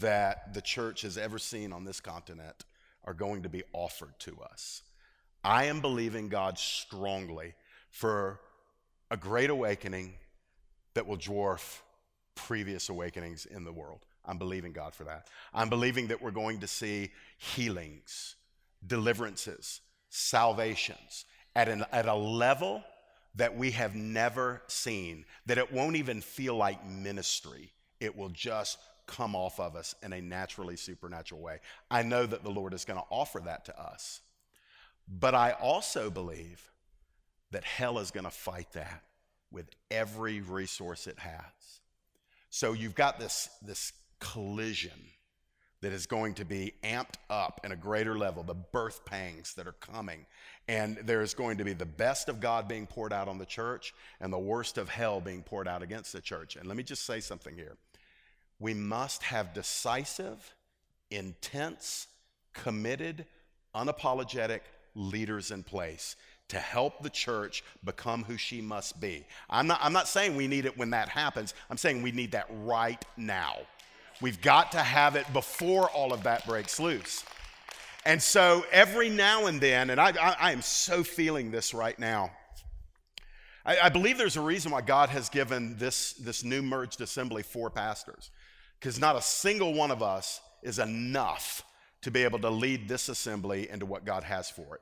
that 0.00 0.54
the 0.54 0.60
church 0.60 1.02
has 1.02 1.16
ever 1.16 1.38
seen 1.38 1.72
on 1.72 1.84
this 1.84 2.00
continent 2.00 2.64
are 3.04 3.14
going 3.14 3.42
to 3.44 3.48
be 3.48 3.62
offered 3.72 4.18
to 4.20 4.36
us. 4.50 4.82
I 5.42 5.64
am 5.66 5.80
believing 5.80 6.28
God 6.28 6.58
strongly 6.58 7.54
for 7.90 8.40
a 9.10 9.16
great 9.16 9.50
awakening 9.50 10.14
that 10.94 11.06
will 11.06 11.16
dwarf 11.16 11.80
previous 12.34 12.88
awakenings 12.88 13.46
in 13.46 13.64
the 13.64 13.72
world. 13.72 14.04
I'm 14.24 14.38
believing 14.38 14.72
God 14.72 14.94
for 14.94 15.04
that. 15.04 15.26
I'm 15.54 15.68
believing 15.68 16.08
that 16.08 16.22
we're 16.22 16.30
going 16.30 16.60
to 16.60 16.66
see 16.66 17.10
healings, 17.38 18.36
deliverances, 18.86 19.80
salvations, 20.08 21.24
at, 21.56 21.68
an, 21.68 21.84
at 21.92 22.06
a 22.06 22.14
level 22.14 22.82
that 23.34 23.56
we 23.56 23.70
have 23.72 23.94
never 23.94 24.62
seen, 24.66 25.24
that 25.46 25.58
it 25.58 25.72
won't 25.72 25.96
even 25.96 26.20
feel 26.20 26.56
like 26.56 26.86
ministry. 26.88 27.72
It 28.00 28.16
will 28.16 28.28
just 28.28 28.78
come 29.06 29.34
off 29.34 29.58
of 29.58 29.74
us 29.74 29.94
in 30.02 30.12
a 30.12 30.20
naturally 30.20 30.76
supernatural 30.76 31.40
way. 31.40 31.58
I 31.90 32.02
know 32.02 32.26
that 32.26 32.44
the 32.44 32.50
Lord 32.50 32.74
is 32.74 32.84
going 32.84 32.98
to 32.98 33.06
offer 33.10 33.40
that 33.44 33.64
to 33.66 33.80
us. 33.80 34.20
But 35.08 35.34
I 35.34 35.52
also 35.52 36.10
believe 36.10 36.62
that 37.50 37.64
hell 37.64 37.98
is 37.98 38.10
going 38.12 38.24
to 38.24 38.30
fight 38.30 38.72
that 38.72 39.02
with 39.50 39.66
every 39.90 40.40
resource 40.40 41.08
it 41.08 41.18
has. 41.18 41.80
So 42.50 42.72
you've 42.72 42.94
got 42.94 43.18
this, 43.18 43.48
this 43.62 43.92
collision 44.20 45.10
that 45.80 45.92
is 45.92 46.06
going 46.06 46.34
to 46.34 46.44
be 46.44 46.74
amped 46.84 47.14
up 47.30 47.60
in 47.64 47.72
a 47.72 47.76
greater 47.76 48.16
level, 48.16 48.42
the 48.42 48.54
birth 48.54 49.04
pangs 49.06 49.54
that 49.54 49.66
are 49.66 49.72
coming. 49.72 50.26
And 50.68 50.98
there's 51.04 51.32
going 51.32 51.56
to 51.58 51.64
be 51.64 51.72
the 51.72 51.86
best 51.86 52.28
of 52.28 52.38
God 52.38 52.68
being 52.68 52.86
poured 52.86 53.12
out 53.12 53.28
on 53.28 53.38
the 53.38 53.46
church 53.46 53.94
and 54.20 54.32
the 54.32 54.38
worst 54.38 54.76
of 54.76 54.88
hell 54.88 55.20
being 55.20 55.42
poured 55.42 55.66
out 55.66 55.82
against 55.82 56.12
the 56.12 56.20
church. 56.20 56.56
And 56.56 56.66
let 56.66 56.76
me 56.76 56.82
just 56.82 57.06
say 57.06 57.20
something 57.20 57.54
here. 57.54 57.76
We 58.58 58.74
must 58.74 59.22
have 59.22 59.54
decisive, 59.54 60.54
intense, 61.10 62.08
committed, 62.52 63.24
unapologetic 63.74 64.60
leaders 64.94 65.50
in 65.50 65.62
place 65.62 66.16
to 66.48 66.58
help 66.58 67.02
the 67.02 67.10
church 67.10 67.64
become 67.84 68.24
who 68.24 68.36
she 68.36 68.60
must 68.60 69.00
be. 69.00 69.24
I'm 69.48 69.66
not, 69.66 69.78
I'm 69.82 69.92
not 69.92 70.08
saying 70.08 70.36
we 70.36 70.48
need 70.48 70.66
it 70.66 70.76
when 70.76 70.90
that 70.90 71.08
happens, 71.08 71.54
I'm 71.70 71.78
saying 71.78 72.02
we 72.02 72.12
need 72.12 72.32
that 72.32 72.48
right 72.64 73.02
now. 73.16 73.56
We've 74.20 74.40
got 74.40 74.72
to 74.72 74.78
have 74.78 75.16
it 75.16 75.30
before 75.32 75.88
all 75.90 76.12
of 76.12 76.24
that 76.24 76.46
breaks 76.46 76.78
loose. 76.78 77.24
And 78.04 78.22
so 78.22 78.64
every 78.70 79.08
now 79.08 79.46
and 79.46 79.60
then, 79.60 79.90
and 79.90 80.00
I, 80.00 80.10
I, 80.10 80.36
I 80.40 80.52
am 80.52 80.62
so 80.62 81.02
feeling 81.02 81.50
this 81.50 81.74
right 81.74 81.98
now. 81.98 82.30
I, 83.64 83.78
I, 83.84 83.88
believe 83.90 84.16
there's 84.16 84.36
a 84.36 84.42
reason 84.42 84.72
why 84.72 84.80
God 84.80 85.10
has 85.10 85.28
given 85.28 85.76
this, 85.76 86.14
this 86.14 86.42
new 86.42 86.62
merged 86.62 87.00
assembly 87.02 87.42
four 87.42 87.68
pastors, 87.70 88.30
because 88.78 88.98
not 88.98 89.16
a 89.16 89.22
single 89.22 89.74
one 89.74 89.90
of 89.90 90.02
us 90.02 90.40
is 90.62 90.78
enough 90.78 91.62
to 92.02 92.10
be 92.10 92.24
able 92.24 92.38
to 92.38 92.50
lead 92.50 92.88
this 92.88 93.10
assembly 93.10 93.68
into 93.68 93.84
what 93.84 94.06
God 94.06 94.24
has 94.24 94.48
for 94.48 94.76
it. 94.76 94.80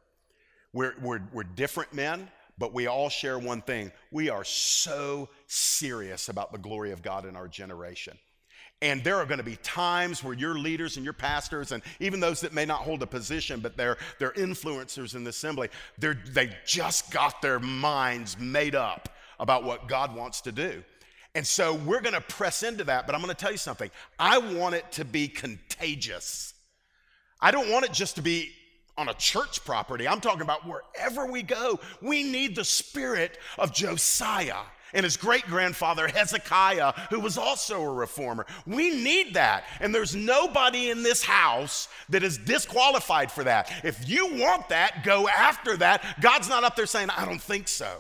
We're, 0.73 0.95
we're, 1.01 1.23
we're 1.33 1.43
different 1.43 1.93
men, 1.93 2.29
but 2.57 2.73
we 2.73 2.87
all 2.87 3.09
share 3.09 3.39
one 3.39 3.63
thing. 3.63 3.91
We 4.13 4.31
are 4.31 4.45
so 4.45 5.29
serious 5.49 6.29
about 6.29 6.53
the 6.53 6.59
glory 6.59 6.93
of 6.93 7.03
God 7.03 7.25
in 7.27 7.35
our 7.35 7.49
generation. 7.49 8.17
And 8.81 9.03
there 9.03 9.17
are 9.17 9.27
going 9.27 9.39
to 9.39 9.45
be 9.45 9.57
times 9.57 10.23
where 10.23 10.35
your 10.35 10.57
leaders 10.57 10.97
and 10.97 11.05
your 11.05 11.13
pastors, 11.13 11.73
and 11.73 11.83
even 11.99 12.21
those 12.21 12.41
that 12.43 12.53
may 12.53 12.65
not 12.65 12.81
hold 12.81 13.03
a 13.03 13.07
position, 13.07 13.59
but 13.59 13.77
they're, 13.77 13.97
they're 14.21 14.33
influencers 14.33 15.17
in 15.17 15.25
the 15.25 15.31
assembly, 15.31 15.69
they're, 15.99 16.19
they 16.33 16.57
just 16.65 17.11
got 17.11 17.43
their 17.43 17.59
minds 17.59 18.39
made 18.39 18.77
up 18.77 19.09
about 19.41 19.65
what 19.65 19.89
God 19.89 20.15
wants 20.15 20.43
to 20.43 20.53
do. 20.53 20.85
And 21.35 21.47
so 21.47 21.75
we're 21.75 22.01
going 22.01 22.15
to 22.15 22.21
press 22.21 22.63
into 22.63 22.85
that, 22.85 23.07
but 23.07 23.15
I'm 23.15 23.21
going 23.21 23.35
to 23.35 23.41
tell 23.41 23.53
you 23.53 23.59
something. 23.59 23.91
I 24.19 24.39
want 24.39 24.75
it 24.75 24.91
to 24.93 25.05
be 25.05 25.29
contagious. 25.29 26.55
I 27.41 27.51
don't 27.51 27.71
want 27.71 27.85
it 27.85 27.93
just 27.93 28.17
to 28.17 28.23
be 28.23 28.51
on 28.97 29.09
a 29.09 29.15
church 29.15 29.65
property. 29.65 30.09
I'm 30.09 30.21
talking 30.21 30.43
about 30.43 30.67
wherever 30.67 31.27
we 31.27 31.43
go. 31.43 31.79
We 32.03 32.25
need 32.25 32.57
the 32.57 32.65
spirit 32.65 33.39
of 33.57 33.73
Josiah 33.73 34.63
and 34.93 35.05
his 35.05 35.17
great 35.17 35.45
grandfather 35.47 36.09
Hezekiah, 36.09 36.93
who 37.11 37.21
was 37.21 37.39
also 37.39 37.83
a 37.83 37.93
reformer. 37.93 38.47
We 38.67 38.91
need 38.91 39.35
that. 39.35 39.65
And 39.81 39.95
there's 39.95 40.15
nobody 40.15 40.91
in 40.91 41.03
this 41.03 41.23
house 41.23 41.89
that 42.09 42.23
is 42.23 42.39
disqualified 42.39 43.31
for 43.31 43.45
that. 43.45 43.73
If 43.85 44.09
you 44.09 44.35
want 44.35 44.69
that, 44.69 45.05
go 45.05 45.29
after 45.29 45.77
that. 45.79 46.05
God's 46.21 46.49
not 46.49 46.65
up 46.65 46.77
there 46.77 46.87
saying, 46.87 47.11
I 47.11 47.25
don't 47.25 47.41
think 47.41 47.69
so. 47.69 47.99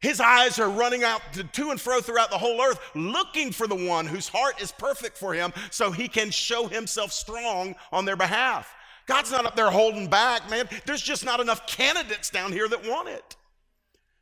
His 0.00 0.20
eyes 0.20 0.58
are 0.58 0.68
running 0.68 1.04
out 1.04 1.22
to, 1.32 1.44
to, 1.44 1.70
and 1.70 1.80
fro 1.80 2.00
throughout 2.00 2.30
the 2.30 2.38
whole 2.38 2.60
earth, 2.60 2.78
looking 2.94 3.50
for 3.50 3.66
the 3.66 3.74
one 3.88 4.06
whose 4.06 4.28
heart 4.28 4.60
is 4.60 4.70
perfect 4.70 5.16
for 5.16 5.32
him 5.32 5.52
so 5.70 5.90
he 5.90 6.06
can 6.06 6.30
show 6.30 6.68
himself 6.68 7.12
strong 7.12 7.74
on 7.90 8.04
their 8.04 8.16
behalf. 8.16 8.74
God's 9.06 9.30
not 9.30 9.46
up 9.46 9.56
there 9.56 9.70
holding 9.70 10.08
back, 10.08 10.48
man. 10.50 10.68
There's 10.84 11.02
just 11.02 11.24
not 11.24 11.40
enough 11.40 11.66
candidates 11.66 12.28
down 12.30 12.52
here 12.52 12.68
that 12.68 12.86
want 12.86 13.08
it. 13.08 13.36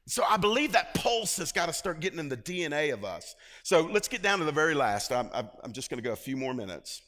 So 0.07 0.23
I 0.29 0.37
believe 0.37 0.73
that 0.73 0.95
pulse 0.95 1.39
has 1.39 1.51
got 1.51 1.67
to 1.67 1.73
start 1.73 2.01
getting 2.01 2.19
in 2.19 2.29
the 2.29 2.37
DNA 2.37 2.93
of 2.93 3.05
us. 3.05 3.35
So 3.63 3.83
let's 3.83 4.07
get 4.07 4.23
down 4.23 4.39
to 4.41 4.45
the 4.45 4.53
very 4.53 4.75
last. 4.75 5.13
I'm, 5.13 5.31
I'm 5.33 5.73
just 5.73 5.89
going 5.89 5.99
to 5.99 6.03
go 6.03 6.13
a 6.13 6.17
few 6.17 6.37
more 6.37 6.53
minutes. 6.53 7.01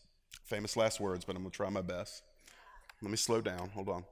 Famous 0.46 0.76
last 0.76 1.00
words, 1.00 1.24
but 1.24 1.36
I'm 1.36 1.42
going 1.42 1.50
to 1.50 1.56
try 1.56 1.68
my 1.68 1.82
best. 1.82 2.22
Let 3.02 3.10
me 3.10 3.16
slow 3.16 3.40
down. 3.40 3.68
Hold 3.74 3.88
on. 3.88 4.04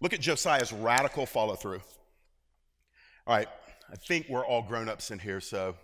Look 0.00 0.12
at 0.12 0.20
Josiah's 0.20 0.72
radical 0.72 1.24
follow 1.24 1.54
through. 1.54 1.80
All 3.26 3.36
right, 3.36 3.48
I 3.90 3.96
think 3.96 4.26
we're 4.28 4.44
all 4.44 4.62
grown 4.62 4.88
ups 4.88 5.10
in 5.10 5.18
here, 5.18 5.40
so 5.40 5.74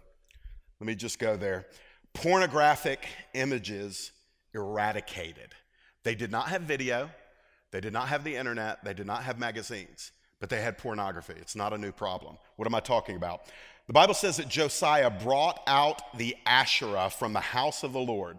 let 0.80 0.86
me 0.86 0.94
just 0.94 1.18
go 1.18 1.36
there. 1.36 1.66
Pornographic 2.12 3.06
images 3.34 4.12
eradicated. 4.52 5.54
They 6.02 6.14
did 6.14 6.30
not 6.30 6.48
have 6.48 6.62
video, 6.62 7.10
they 7.70 7.80
did 7.80 7.92
not 7.92 8.08
have 8.08 8.24
the 8.24 8.36
internet, 8.36 8.84
they 8.84 8.94
did 8.94 9.06
not 9.06 9.22
have 9.22 9.38
magazines, 9.38 10.12
but 10.40 10.50
they 10.50 10.60
had 10.60 10.78
pornography. 10.78 11.34
It's 11.36 11.56
not 11.56 11.72
a 11.72 11.78
new 11.78 11.92
problem. 11.92 12.36
What 12.56 12.66
am 12.66 12.74
I 12.74 12.80
talking 12.80 13.16
about? 13.16 13.42
The 13.86 13.92
Bible 13.92 14.14
says 14.14 14.36
that 14.36 14.48
Josiah 14.48 15.10
brought 15.10 15.62
out 15.66 16.16
the 16.16 16.36
Asherah 16.46 17.10
from 17.10 17.32
the 17.32 17.40
house 17.40 17.82
of 17.82 17.92
the 17.92 18.00
Lord 18.00 18.38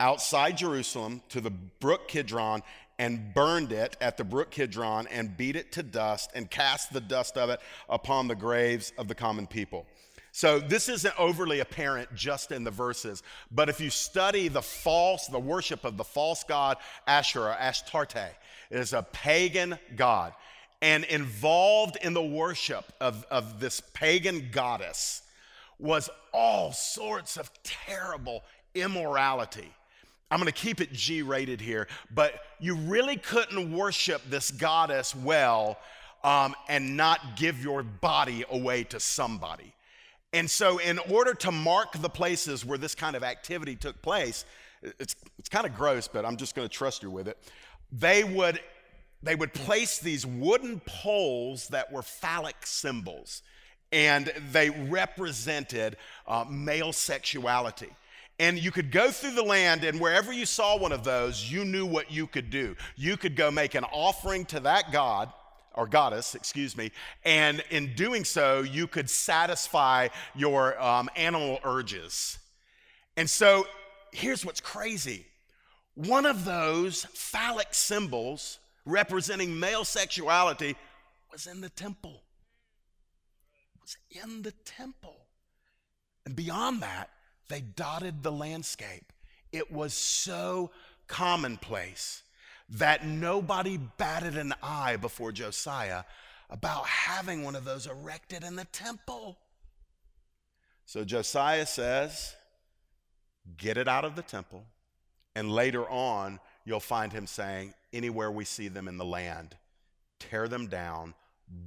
outside 0.00 0.56
Jerusalem 0.56 1.22
to 1.28 1.40
the 1.40 1.50
brook 1.50 2.08
Kidron 2.08 2.62
and 2.98 3.32
burned 3.32 3.72
it 3.72 3.96
at 4.00 4.16
the 4.16 4.24
brook 4.24 4.50
Kidron 4.50 5.06
and 5.06 5.36
beat 5.36 5.56
it 5.56 5.72
to 5.72 5.82
dust 5.82 6.30
and 6.34 6.50
cast 6.50 6.92
the 6.92 7.00
dust 7.00 7.36
of 7.36 7.50
it 7.50 7.60
upon 7.88 8.28
the 8.28 8.34
graves 8.34 8.92
of 8.98 9.08
the 9.08 9.14
common 9.14 9.46
people. 9.46 9.86
So 10.32 10.60
this 10.60 10.88
isn't 10.88 11.18
overly 11.18 11.60
apparent 11.60 12.14
just 12.14 12.52
in 12.52 12.62
the 12.62 12.70
verses, 12.70 13.22
but 13.50 13.68
if 13.68 13.80
you 13.80 13.90
study 13.90 14.48
the 14.48 14.62
false, 14.62 15.26
the 15.26 15.40
worship 15.40 15.84
of 15.84 15.96
the 15.96 16.04
false 16.04 16.44
god 16.44 16.76
Asherah, 17.06 17.56
Astarte, 17.58 18.36
it 18.70 18.78
is 18.78 18.92
a 18.92 19.02
pagan 19.02 19.78
god. 19.96 20.32
And 20.82 21.04
involved 21.04 21.98
in 22.02 22.14
the 22.14 22.22
worship 22.22 22.84
of, 23.00 23.26
of 23.30 23.60
this 23.60 23.82
pagan 23.92 24.48
goddess 24.50 25.22
was 25.78 26.08
all 26.32 26.72
sorts 26.72 27.36
of 27.36 27.50
terrible 27.62 28.42
immorality. 28.74 29.68
I'm 30.30 30.38
going 30.38 30.46
to 30.46 30.52
keep 30.52 30.80
it 30.80 30.92
G 30.92 31.22
rated 31.22 31.60
here, 31.60 31.88
but 32.14 32.34
you 32.60 32.76
really 32.76 33.16
couldn't 33.16 33.72
worship 33.72 34.22
this 34.28 34.50
goddess 34.50 35.14
well 35.14 35.78
um, 36.22 36.54
and 36.68 36.96
not 36.96 37.36
give 37.36 37.62
your 37.62 37.82
body 37.82 38.44
away 38.50 38.84
to 38.84 39.00
somebody. 39.00 39.74
And 40.32 40.48
so, 40.48 40.78
in 40.78 40.98
order 41.10 41.34
to 41.34 41.50
mark 41.50 42.00
the 42.00 42.08
places 42.08 42.64
where 42.64 42.78
this 42.78 42.94
kind 42.94 43.16
of 43.16 43.24
activity 43.24 43.74
took 43.74 44.00
place, 44.00 44.44
it's, 44.82 45.16
it's 45.38 45.48
kind 45.48 45.66
of 45.66 45.74
gross, 45.74 46.06
but 46.06 46.24
I'm 46.24 46.36
just 46.36 46.54
going 46.54 46.68
to 46.68 46.72
trust 46.72 47.02
you 47.02 47.10
with 47.10 47.26
it. 47.26 47.36
They 47.92 48.24
would, 48.24 48.60
they 49.22 49.34
would 49.34 49.52
place 49.52 49.98
these 49.98 50.24
wooden 50.26 50.80
poles 50.86 51.68
that 51.68 51.92
were 51.92 52.02
phallic 52.02 52.66
symbols, 52.66 53.42
and 53.92 54.32
they 54.52 54.70
represented 54.70 55.96
uh, 56.26 56.44
male 56.48 56.92
sexuality. 56.92 57.88
And 58.38 58.58
you 58.58 58.70
could 58.70 58.90
go 58.90 59.10
through 59.10 59.32
the 59.32 59.42
land, 59.42 59.84
and 59.84 60.00
wherever 60.00 60.32
you 60.32 60.46
saw 60.46 60.78
one 60.78 60.92
of 60.92 61.04
those, 61.04 61.50
you 61.50 61.64
knew 61.64 61.84
what 61.84 62.10
you 62.10 62.26
could 62.26 62.48
do. 62.48 62.74
You 62.96 63.16
could 63.16 63.36
go 63.36 63.50
make 63.50 63.74
an 63.74 63.84
offering 63.92 64.46
to 64.46 64.60
that 64.60 64.92
God 64.92 65.30
or 65.74 65.86
goddess, 65.86 66.34
excuse 66.34 66.76
me, 66.76 66.90
and 67.24 67.62
in 67.70 67.94
doing 67.94 68.24
so, 68.24 68.62
you 68.62 68.86
could 68.86 69.08
satisfy 69.08 70.08
your 70.34 70.80
um, 70.82 71.08
animal 71.16 71.60
urges. 71.64 72.38
And 73.16 73.28
so 73.28 73.66
here's 74.12 74.44
what's 74.44 74.60
crazy 74.60 75.26
one 75.94 76.26
of 76.26 76.44
those 76.44 77.04
phallic 77.04 77.74
symbols 77.74 78.58
representing 78.84 79.58
male 79.58 79.84
sexuality 79.84 80.76
was 81.30 81.46
in 81.46 81.60
the 81.60 81.68
temple. 81.68 82.22
Was 83.80 83.96
in 84.10 84.42
the 84.42 84.52
temple. 84.64 85.16
And 86.24 86.36
beyond 86.36 86.82
that, 86.82 87.10
they 87.48 87.60
dotted 87.60 88.22
the 88.22 88.32
landscape. 88.32 89.12
It 89.52 89.72
was 89.72 89.92
so 89.94 90.70
commonplace 91.08 92.22
that 92.68 93.04
nobody 93.04 93.76
batted 93.76 94.36
an 94.36 94.54
eye 94.62 94.96
before 94.96 95.32
Josiah 95.32 96.04
about 96.48 96.86
having 96.86 97.42
one 97.42 97.56
of 97.56 97.64
those 97.64 97.86
erected 97.86 98.44
in 98.44 98.56
the 98.56 98.64
temple. 98.66 99.38
So 100.86 101.04
Josiah 101.04 101.66
says, 101.66 102.34
Get 103.56 103.76
it 103.76 103.88
out 103.88 104.04
of 104.04 104.14
the 104.14 104.22
temple. 104.22 104.64
And 105.40 105.50
later 105.50 105.88
on, 105.88 106.38
you'll 106.66 106.80
find 106.80 107.10
him 107.10 107.26
saying, 107.26 107.72
Anywhere 107.94 108.30
we 108.30 108.44
see 108.44 108.68
them 108.68 108.86
in 108.88 108.98
the 108.98 109.06
land, 109.06 109.56
tear 110.18 110.48
them 110.48 110.66
down, 110.66 111.14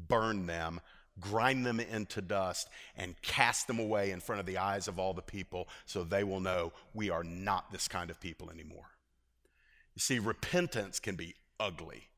burn 0.08 0.46
them, 0.46 0.80
grind 1.20 1.66
them 1.66 1.80
into 1.80 2.22
dust, 2.22 2.70
and 2.96 3.20
cast 3.24 3.66
them 3.66 3.80
away 3.80 4.12
in 4.12 4.20
front 4.20 4.40
of 4.40 4.46
the 4.46 4.60
eyes 4.60 4.88
of 4.88 5.00
all 5.00 5.16
the 5.16 5.24
people 5.24 5.68
so 5.88 6.04
they 6.04 6.24
will 6.24 6.40
know 6.40 6.72
we 6.94 7.10
are 7.10 7.24
not 7.24 7.72
this 7.72 7.88
kind 7.88 8.12
of 8.12 8.22
people 8.22 8.52
anymore. 8.52 8.86
You 9.96 10.02
see, 10.02 10.20
repentance 10.20 11.00
can 11.00 11.16
be 11.16 11.34
ugly. 11.60 12.10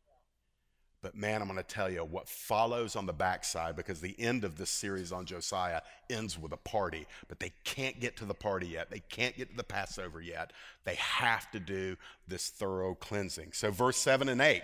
But 1.06 1.14
man, 1.14 1.40
I'm 1.40 1.48
going 1.48 1.60
to 1.60 1.64
tell 1.64 1.88
you 1.88 2.00
what 2.00 2.28
follows 2.28 2.96
on 2.96 3.06
the 3.06 3.14
backside 3.14 3.76
because 3.76 4.02
the 4.02 4.20
end 4.20 4.44
of 4.44 4.58
this 4.58 4.72
series 4.72 5.12
on 5.12 5.28
Josiah 5.28 5.82
ends 6.10 6.36
with 6.40 6.52
a 6.52 6.58
party, 6.58 7.06
but 7.28 7.40
they 7.40 7.52
can't 7.64 8.00
get 8.00 8.18
to 8.18 8.26
the 8.26 8.34
party 8.34 8.70
yet. 8.70 8.90
They 8.90 9.04
can't 9.08 9.38
get 9.38 9.52
to 9.52 9.56
the 9.56 9.64
Passover 9.64 10.20
yet. 10.20 10.52
They 10.84 10.96
have 10.96 11.52
to 11.52 11.60
do 11.60 11.96
this 12.28 12.50
thorough 12.50 12.96
cleansing. 12.96 13.52
So, 13.54 13.70
verse 13.70 13.98
7 13.98 14.30
and 14.30 14.42
8 14.42 14.64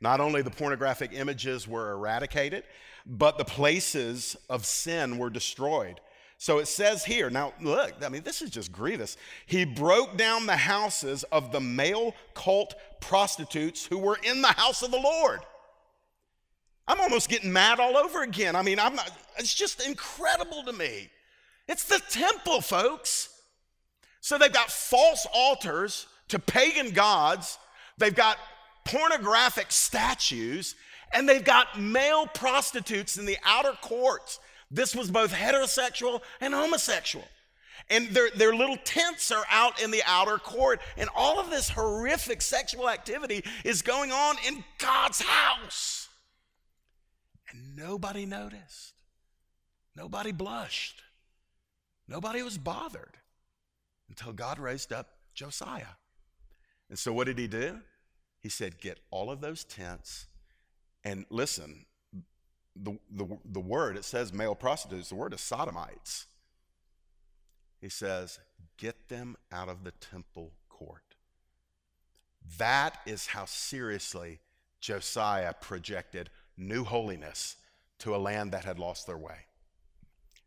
not 0.00 0.20
only 0.20 0.42
the 0.42 0.50
pornographic 0.50 1.10
images 1.12 1.66
were 1.66 1.90
eradicated, 1.90 2.62
but 3.04 3.36
the 3.36 3.44
places 3.44 4.36
of 4.48 4.64
sin 4.64 5.18
were 5.18 5.28
destroyed. 5.28 6.00
So 6.38 6.58
it 6.58 6.68
says 6.68 7.04
here, 7.04 7.30
now 7.30 7.52
look, 7.60 7.94
I 8.00 8.08
mean, 8.08 8.22
this 8.22 8.42
is 8.42 8.48
just 8.48 8.70
grievous. 8.70 9.16
He 9.44 9.64
broke 9.64 10.16
down 10.16 10.46
the 10.46 10.56
houses 10.56 11.24
of 11.24 11.50
the 11.50 11.60
male 11.60 12.14
cult 12.32 12.76
prostitutes 13.00 13.84
who 13.84 13.98
were 13.98 14.18
in 14.22 14.40
the 14.40 14.48
house 14.48 14.82
of 14.82 14.92
the 14.92 15.00
Lord. 15.00 15.40
I'm 16.90 17.00
almost 17.00 17.28
getting 17.28 17.52
mad 17.52 17.78
all 17.78 17.96
over 17.96 18.22
again. 18.22 18.56
I 18.56 18.62
mean, 18.62 18.78
I'm 18.78 18.94
not, 18.94 19.10
it's 19.38 19.54
just 19.54 19.86
incredible 19.86 20.64
to 20.64 20.72
me. 20.72 21.10
It's 21.68 21.84
the 21.84 22.00
temple, 22.10 22.60
folks. 22.60 23.28
So 24.20 24.38
they've 24.38 24.52
got 24.52 24.70
false 24.70 25.26
altars 25.32 26.06
to 26.28 26.38
pagan 26.38 26.90
gods, 26.90 27.58
they've 27.98 28.14
got 28.14 28.36
pornographic 28.84 29.72
statues, 29.72 30.74
and 31.12 31.28
they've 31.28 31.44
got 31.44 31.80
male 31.80 32.26
prostitutes 32.26 33.18
in 33.18 33.26
the 33.26 33.36
outer 33.44 33.72
courts 33.82 34.38
this 34.70 34.94
was 34.94 35.10
both 35.10 35.32
heterosexual 35.32 36.22
and 36.40 36.54
homosexual. 36.54 37.26
And 37.88 38.08
their, 38.10 38.30
their 38.30 38.54
little 38.54 38.76
tents 38.84 39.32
are 39.32 39.44
out 39.50 39.82
in 39.82 39.90
the 39.90 40.02
outer 40.06 40.38
court. 40.38 40.80
And 40.96 41.10
all 41.14 41.40
of 41.40 41.50
this 41.50 41.68
horrific 41.68 42.40
sexual 42.40 42.88
activity 42.88 43.44
is 43.64 43.82
going 43.82 44.12
on 44.12 44.36
in 44.46 44.62
God's 44.78 45.20
house. 45.22 45.99
Nobody 47.80 48.26
noticed. 48.26 48.94
Nobody 49.96 50.32
blushed. 50.32 51.02
Nobody 52.06 52.42
was 52.42 52.58
bothered 52.58 53.16
until 54.08 54.32
God 54.32 54.58
raised 54.58 54.92
up 54.92 55.08
Josiah. 55.34 55.96
And 56.88 56.98
so, 56.98 57.12
what 57.12 57.26
did 57.26 57.38
he 57.38 57.46
do? 57.46 57.78
He 58.40 58.48
said, 58.48 58.80
Get 58.80 58.98
all 59.10 59.30
of 59.30 59.40
those 59.40 59.64
tents 59.64 60.26
and 61.04 61.24
listen, 61.30 61.86
the, 62.76 62.98
the, 63.10 63.26
the 63.44 63.60
word, 63.60 63.96
it 63.96 64.04
says 64.04 64.32
male 64.32 64.54
prostitutes, 64.54 65.08
the 65.08 65.14
word 65.14 65.32
is 65.32 65.40
sodomites. 65.40 66.26
He 67.80 67.88
says, 67.88 68.38
get 68.76 69.08
them 69.08 69.36
out 69.50 69.68
of 69.68 69.84
the 69.84 69.92
temple 69.92 70.52
court. 70.68 71.14
That 72.58 72.98
is 73.06 73.28
how 73.28 73.46
seriously 73.46 74.40
Josiah 74.80 75.54
projected 75.54 76.30
new 76.56 76.84
holiness 76.84 77.56
to 78.00 78.14
a 78.14 78.18
land 78.18 78.52
that 78.52 78.64
had 78.64 78.78
lost 78.78 79.06
their 79.06 79.18
way. 79.18 79.46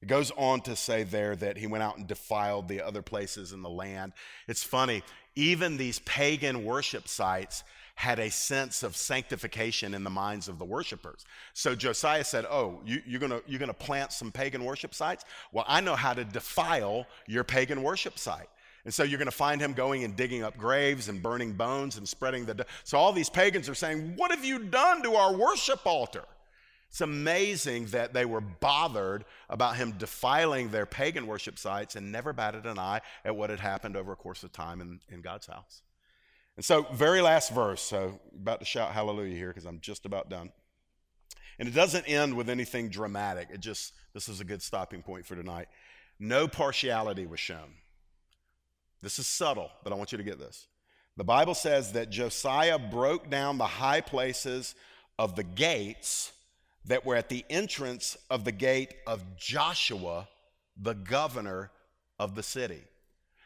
It 0.01 0.07
goes 0.07 0.31
on 0.31 0.61
to 0.61 0.75
say 0.75 1.03
there 1.03 1.35
that 1.37 1.57
he 1.57 1.65
went 1.65 1.83
out 1.83 1.97
and 1.97 2.05
defiled 2.05 2.67
the 2.67 2.81
other 2.81 3.01
places 3.01 3.53
in 3.53 3.61
the 3.61 3.69
land. 3.69 4.11
It's 4.49 4.63
funny, 4.63 5.01
even 5.35 5.77
these 5.77 5.99
pagan 5.99 6.65
worship 6.65 7.07
sites 7.07 7.63
had 7.95 8.19
a 8.19 8.29
sense 8.29 8.83
of 8.83 8.95
sanctification 8.95 9.93
in 9.93 10.03
the 10.03 10.09
minds 10.09 10.47
of 10.47 10.59
the 10.59 10.65
worshipers. 10.65 11.25
So 11.53 11.75
Josiah 11.75 12.23
said, 12.23 12.45
Oh, 12.49 12.81
you, 12.85 13.01
are 13.15 13.19
going 13.19 13.41
you're 13.47 13.59
going 13.59 13.67
to 13.67 13.73
plant 13.73 14.11
some 14.11 14.31
pagan 14.31 14.65
worship 14.65 14.93
sites? 14.93 15.25
Well, 15.51 15.65
I 15.67 15.79
know 15.79 15.95
how 15.95 16.13
to 16.13 16.25
defile 16.25 17.05
your 17.27 17.43
pagan 17.43 17.83
worship 17.83 18.17
site. 18.17 18.49
And 18.85 18.93
so 18.93 19.03
you're 19.03 19.19
going 19.19 19.27
to 19.27 19.31
find 19.31 19.61
him 19.61 19.73
going 19.73 20.03
and 20.03 20.15
digging 20.15 20.43
up 20.43 20.57
graves 20.57 21.07
and 21.07 21.23
burning 21.23 21.53
bones 21.53 21.97
and 21.97 22.07
spreading 22.09 22.45
the. 22.45 22.65
So 22.83 22.97
all 22.97 23.13
these 23.13 23.29
pagans 23.29 23.69
are 23.69 23.75
saying, 23.75 24.13
What 24.17 24.31
have 24.31 24.43
you 24.43 24.59
done 24.59 25.03
to 25.03 25.15
our 25.15 25.33
worship 25.33 25.85
altar? 25.85 26.25
It's 26.93 27.01
amazing 27.01 27.87
that 27.87 28.13
they 28.13 28.23
were 28.23 28.39
bothered 28.39 29.25
about 29.49 29.77
him 29.77 29.93
defiling 29.93 30.69
their 30.69 30.85
pagan 30.85 31.25
worship 31.25 31.57
sites 31.57 31.95
and 31.95 32.11
never 32.11 32.33
batted 32.33 32.67
an 32.67 32.77
eye 32.77 33.01
at 33.25 33.35
what 33.35 33.49
had 33.49 33.59
happened 33.59 33.97
over 33.97 34.11
a 34.11 34.15
course 34.15 34.43
of 34.43 34.51
time 34.51 34.79
in, 34.79 34.99
in 35.09 35.21
God's 35.21 35.47
house. 35.47 35.81
And 36.55 36.63
so, 36.63 36.83
very 36.93 37.21
last 37.21 37.51
verse. 37.51 37.81
So, 37.81 38.19
about 38.39 38.59
to 38.59 38.65
shout 38.67 38.91
hallelujah 38.91 39.35
here 39.35 39.47
because 39.47 39.65
I'm 39.65 39.79
just 39.79 40.05
about 40.05 40.29
done. 40.29 40.51
And 41.57 41.67
it 41.67 41.73
doesn't 41.73 42.07
end 42.07 42.35
with 42.35 42.47
anything 42.47 42.89
dramatic. 42.89 43.47
It 43.51 43.59
just, 43.59 43.95
this 44.13 44.29
is 44.29 44.39
a 44.39 44.45
good 44.45 44.61
stopping 44.61 45.01
point 45.01 45.25
for 45.25 45.35
tonight. 45.35 45.69
No 46.19 46.47
partiality 46.47 47.25
was 47.25 47.39
shown. 47.39 47.73
This 49.01 49.17
is 49.17 49.25
subtle, 49.25 49.71
but 49.83 49.91
I 49.91 49.95
want 49.95 50.11
you 50.11 50.19
to 50.19 50.23
get 50.23 50.37
this. 50.37 50.67
The 51.17 51.23
Bible 51.23 51.55
says 51.55 51.93
that 51.93 52.11
Josiah 52.11 52.77
broke 52.77 53.31
down 53.31 53.57
the 53.57 53.65
high 53.65 54.01
places 54.01 54.75
of 55.17 55.35
the 55.35 55.43
gates 55.43 56.32
that 56.85 57.05
were 57.05 57.15
at 57.15 57.29
the 57.29 57.45
entrance 57.49 58.17
of 58.29 58.43
the 58.43 58.51
gate 58.51 58.93
of 59.07 59.23
Joshua, 59.37 60.27
the 60.81 60.93
governor 60.93 61.71
of 62.19 62.35
the 62.35 62.43
city. 62.43 62.81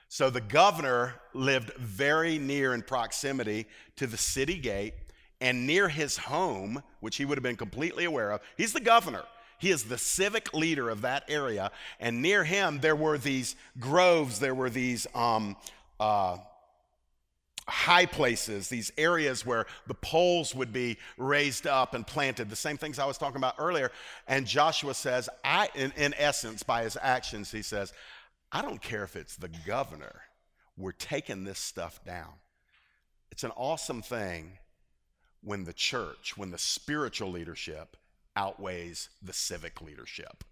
So 0.09 0.29
the 0.29 0.41
governor 0.41 1.15
lived 1.33 1.73
very 1.73 2.38
near 2.38 2.73
in 2.73 2.81
proximity 2.81 3.67
to 3.97 4.07
the 4.07 4.17
city 4.17 4.57
gate 4.57 4.93
and 5.41 5.67
near 5.67 5.89
his 5.89 6.17
home, 6.17 6.81
which 6.99 7.17
he 7.17 7.25
would 7.25 7.38
have 7.38 7.43
been 7.43 7.57
completely 7.57 8.05
aware 8.05 8.31
of. 8.31 8.41
He's 8.55 8.73
the 8.73 8.79
governor. 8.79 9.23
He 9.59 9.71
is 9.71 9.83
the 9.83 9.97
civic 9.97 10.53
leader 10.53 10.89
of 10.89 11.01
that 11.01 11.23
area. 11.27 11.71
And 11.99 12.21
near 12.21 12.43
him, 12.43 12.79
there 12.79 12.95
were 12.95 13.17
these 13.17 13.55
groves, 13.79 14.39
there 14.39 14.55
were 14.55 14.69
these 14.69 15.07
um, 15.13 15.55
uh, 15.99 16.38
high 17.68 18.05
places, 18.05 18.70
these 18.70 18.91
areas 18.97 19.45
where 19.45 19.65
the 19.88 19.93
poles 19.93 20.55
would 20.55 20.72
be 20.72 20.97
raised 21.18 21.68
up 21.68 21.93
and 21.93 22.07
planted, 22.07 22.49
the 22.49 22.55
same 22.55 22.78
things 22.78 22.99
I 22.99 23.05
was 23.05 23.18
talking 23.18 23.38
about 23.38 23.55
earlier. 23.59 23.91
And 24.28 24.45
Joshua 24.45 24.93
says, 24.93 25.30
I, 25.43 25.70
in, 25.76 25.91
in 25.97 26.13
essence, 26.18 26.63
by 26.63 26.84
his 26.84 26.97
actions, 27.01 27.51
he 27.51 27.61
says, 27.61 27.93
I 28.51 28.61
don't 28.61 28.82
care 28.82 29.03
if 29.03 29.15
it's 29.15 29.36
the 29.36 29.49
governor, 29.65 30.22
we're 30.78 30.93
taking 30.93 31.43
this 31.43 31.59
stuff 31.59 32.03
down. 32.05 32.34
It's 33.32 33.43
an 33.43 33.51
awesome 33.55 34.01
thing 34.01 34.59
when 35.41 35.65
the 35.65 35.74
church, 35.74 36.38
when 36.38 36.51
the 36.51 36.57
spiritual 36.57 37.32
leadership 37.32 37.97
outweighs 38.36 39.09
the 39.22 39.34
civic 39.34 39.82
leadership. 39.82 40.43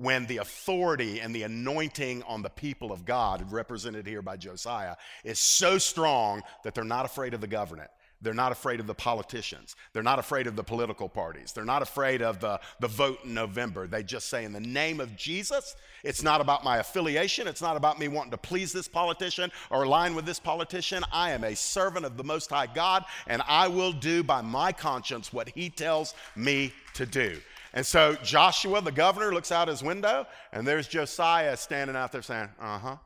When 0.00 0.24
the 0.24 0.38
authority 0.38 1.20
and 1.20 1.34
the 1.34 1.42
anointing 1.42 2.22
on 2.22 2.40
the 2.40 2.48
people 2.48 2.90
of 2.90 3.04
God, 3.04 3.52
represented 3.52 4.06
here 4.06 4.22
by 4.22 4.38
Josiah, 4.38 4.96
is 5.24 5.38
so 5.38 5.76
strong 5.76 6.42
that 6.64 6.74
they're 6.74 6.84
not 6.84 7.04
afraid 7.04 7.34
of 7.34 7.42
the 7.42 7.46
government. 7.46 7.90
They're 8.22 8.32
not 8.32 8.50
afraid 8.50 8.80
of 8.80 8.86
the 8.86 8.94
politicians. 8.94 9.76
They're 9.92 10.02
not 10.02 10.18
afraid 10.18 10.46
of 10.46 10.56
the 10.56 10.64
political 10.64 11.06
parties. 11.06 11.52
They're 11.52 11.66
not 11.66 11.82
afraid 11.82 12.22
of 12.22 12.40
the, 12.40 12.60
the 12.80 12.88
vote 12.88 13.18
in 13.24 13.34
November. 13.34 13.86
They 13.86 14.02
just 14.02 14.30
say, 14.30 14.46
in 14.46 14.54
the 14.54 14.60
name 14.60 15.00
of 15.00 15.16
Jesus, 15.16 15.76
it's 16.02 16.22
not 16.22 16.40
about 16.40 16.64
my 16.64 16.78
affiliation. 16.78 17.46
It's 17.46 17.60
not 17.60 17.76
about 17.76 17.98
me 17.98 18.08
wanting 18.08 18.30
to 18.30 18.38
please 18.38 18.72
this 18.72 18.88
politician 18.88 19.52
or 19.68 19.82
align 19.82 20.14
with 20.14 20.24
this 20.24 20.40
politician. 20.40 21.04
I 21.12 21.32
am 21.32 21.44
a 21.44 21.54
servant 21.54 22.06
of 22.06 22.16
the 22.16 22.24
Most 22.24 22.48
High 22.48 22.68
God, 22.68 23.04
and 23.26 23.42
I 23.46 23.68
will 23.68 23.92
do 23.92 24.22
by 24.22 24.40
my 24.40 24.72
conscience 24.72 25.30
what 25.30 25.50
He 25.50 25.68
tells 25.68 26.14
me 26.36 26.72
to 26.94 27.04
do. 27.04 27.38
And 27.72 27.86
so 27.86 28.16
Joshua, 28.22 28.80
the 28.80 28.92
governor, 28.92 29.32
looks 29.32 29.52
out 29.52 29.68
his 29.68 29.82
window, 29.82 30.26
and 30.52 30.66
there's 30.66 30.88
Josiah 30.88 31.56
standing 31.56 31.96
out 31.96 32.12
there 32.12 32.22
saying, 32.22 32.48
uh 32.60 32.78
huh. 32.78 32.96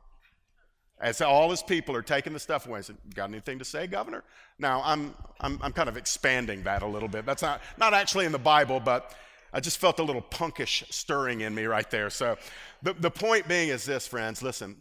As 1.00 1.20
all 1.20 1.50
his 1.50 1.62
people 1.62 1.94
are 1.96 2.02
taking 2.02 2.32
the 2.32 2.38
stuff 2.38 2.66
away. 2.66 2.78
He 2.78 2.84
said, 2.84 2.96
Got 3.14 3.28
anything 3.28 3.58
to 3.58 3.64
say, 3.64 3.86
Governor? 3.86 4.22
Now, 4.58 4.80
I'm, 4.84 5.14
I'm, 5.40 5.58
I'm 5.60 5.72
kind 5.72 5.88
of 5.88 5.96
expanding 5.96 6.62
that 6.62 6.82
a 6.82 6.86
little 6.86 7.08
bit. 7.08 7.26
That's 7.26 7.42
not, 7.42 7.60
not 7.76 7.92
actually 7.92 8.26
in 8.26 8.32
the 8.32 8.38
Bible, 8.38 8.80
but 8.80 9.12
I 9.52 9.60
just 9.60 9.78
felt 9.78 9.98
a 9.98 10.02
little 10.02 10.22
punkish 10.22 10.90
stirring 10.92 11.42
in 11.42 11.54
me 11.54 11.64
right 11.64 11.90
there. 11.90 12.10
So 12.10 12.36
the, 12.82 12.92
the 12.94 13.10
point 13.10 13.48
being 13.48 13.68
is 13.68 13.84
this, 13.84 14.06
friends 14.06 14.42
listen. 14.42 14.80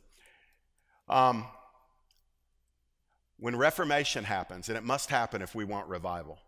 Um, 1.09 1.45
when 3.37 3.55
Reformation 3.55 4.23
happens, 4.23 4.69
and 4.69 4.77
it 4.77 4.83
must 4.83 5.09
happen 5.09 5.41
if 5.41 5.53
we 5.53 5.65
want 5.65 5.89
revival, 5.89 6.39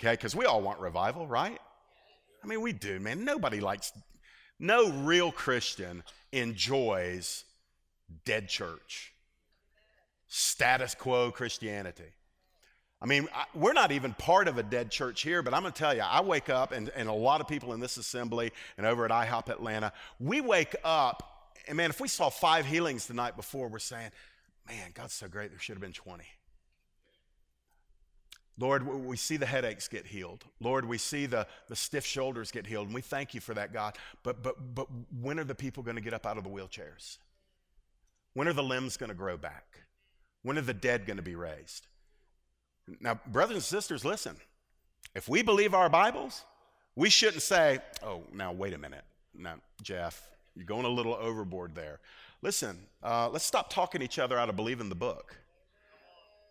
okay? 0.00 0.14
Because 0.14 0.34
we 0.34 0.44
all 0.44 0.60
want 0.60 0.80
revival, 0.80 1.26
right? 1.26 1.60
I 2.46 2.48
mean, 2.48 2.60
we 2.60 2.72
do, 2.72 3.00
man. 3.00 3.24
Nobody 3.24 3.58
likes, 3.58 3.92
no 4.60 4.90
real 4.90 5.32
Christian 5.32 6.04
enjoys 6.30 7.44
dead 8.24 8.48
church, 8.48 9.12
status 10.28 10.94
quo 10.94 11.32
Christianity. 11.32 12.04
I 13.02 13.06
mean, 13.06 13.26
I, 13.34 13.46
we're 13.52 13.72
not 13.72 13.90
even 13.90 14.14
part 14.14 14.46
of 14.46 14.58
a 14.58 14.62
dead 14.62 14.92
church 14.92 15.22
here, 15.22 15.42
but 15.42 15.54
I'm 15.54 15.62
going 15.62 15.72
to 15.72 15.78
tell 15.78 15.94
you, 15.94 16.02
I 16.02 16.20
wake 16.22 16.48
up, 16.48 16.70
and, 16.70 16.88
and 16.90 17.08
a 17.08 17.12
lot 17.12 17.40
of 17.40 17.48
people 17.48 17.72
in 17.72 17.80
this 17.80 17.96
assembly 17.96 18.52
and 18.78 18.86
over 18.86 19.04
at 19.04 19.10
IHOP 19.10 19.48
Atlanta, 19.48 19.92
we 20.20 20.40
wake 20.40 20.76
up, 20.84 21.50
and 21.66 21.76
man, 21.76 21.90
if 21.90 22.00
we 22.00 22.06
saw 22.06 22.30
five 22.30 22.64
healings 22.64 23.06
the 23.06 23.14
night 23.14 23.36
before, 23.36 23.66
we're 23.66 23.80
saying, 23.80 24.10
man, 24.68 24.92
God's 24.94 25.14
so 25.14 25.26
great, 25.26 25.50
there 25.50 25.58
should 25.58 25.74
have 25.74 25.82
been 25.82 25.92
20. 25.92 26.22
Lord, 28.58 28.86
we 28.86 29.16
see 29.16 29.36
the 29.36 29.46
headaches 29.46 29.86
get 29.86 30.06
healed. 30.06 30.44
Lord, 30.60 30.86
we 30.86 30.96
see 30.96 31.26
the, 31.26 31.46
the 31.68 31.76
stiff 31.76 32.06
shoulders 32.06 32.50
get 32.50 32.66
healed, 32.66 32.86
and 32.86 32.94
we 32.94 33.02
thank 33.02 33.34
you 33.34 33.40
for 33.40 33.52
that, 33.52 33.72
God. 33.72 33.98
But, 34.22 34.42
but, 34.42 34.74
but 34.74 34.86
when 35.20 35.38
are 35.38 35.44
the 35.44 35.54
people 35.54 35.82
going 35.82 35.96
to 35.96 36.02
get 36.02 36.14
up 36.14 36.24
out 36.24 36.38
of 36.38 36.44
the 36.44 36.50
wheelchairs? 36.50 37.18
When 38.32 38.48
are 38.48 38.54
the 38.54 38.62
limbs 38.62 38.96
going 38.96 39.10
to 39.10 39.14
grow 39.14 39.36
back? 39.36 39.80
When 40.42 40.56
are 40.56 40.62
the 40.62 40.74
dead 40.74 41.06
going 41.06 41.18
to 41.18 41.22
be 41.22 41.34
raised? 41.34 41.86
Now, 43.00 43.20
brothers 43.26 43.56
and 43.56 43.64
sisters, 43.64 44.04
listen. 44.04 44.36
If 45.14 45.28
we 45.28 45.42
believe 45.42 45.74
our 45.74 45.88
Bibles, 45.88 46.44
we 46.94 47.10
shouldn't 47.10 47.42
say, 47.42 47.80
oh, 48.02 48.22
now 48.32 48.52
wait 48.52 48.72
a 48.72 48.78
minute. 48.78 49.04
Now, 49.34 49.56
Jeff, 49.82 50.30
you're 50.54 50.64
going 50.64 50.86
a 50.86 50.90
little 50.90 51.14
overboard 51.14 51.74
there. 51.74 52.00
Listen, 52.42 52.78
uh, 53.02 53.28
let's 53.28 53.44
stop 53.44 53.70
talking 53.70 54.02
each 54.02 54.18
other 54.18 54.38
out 54.38 54.48
of 54.48 54.56
believing 54.56 54.88
the 54.88 54.94
book. 54.94 55.36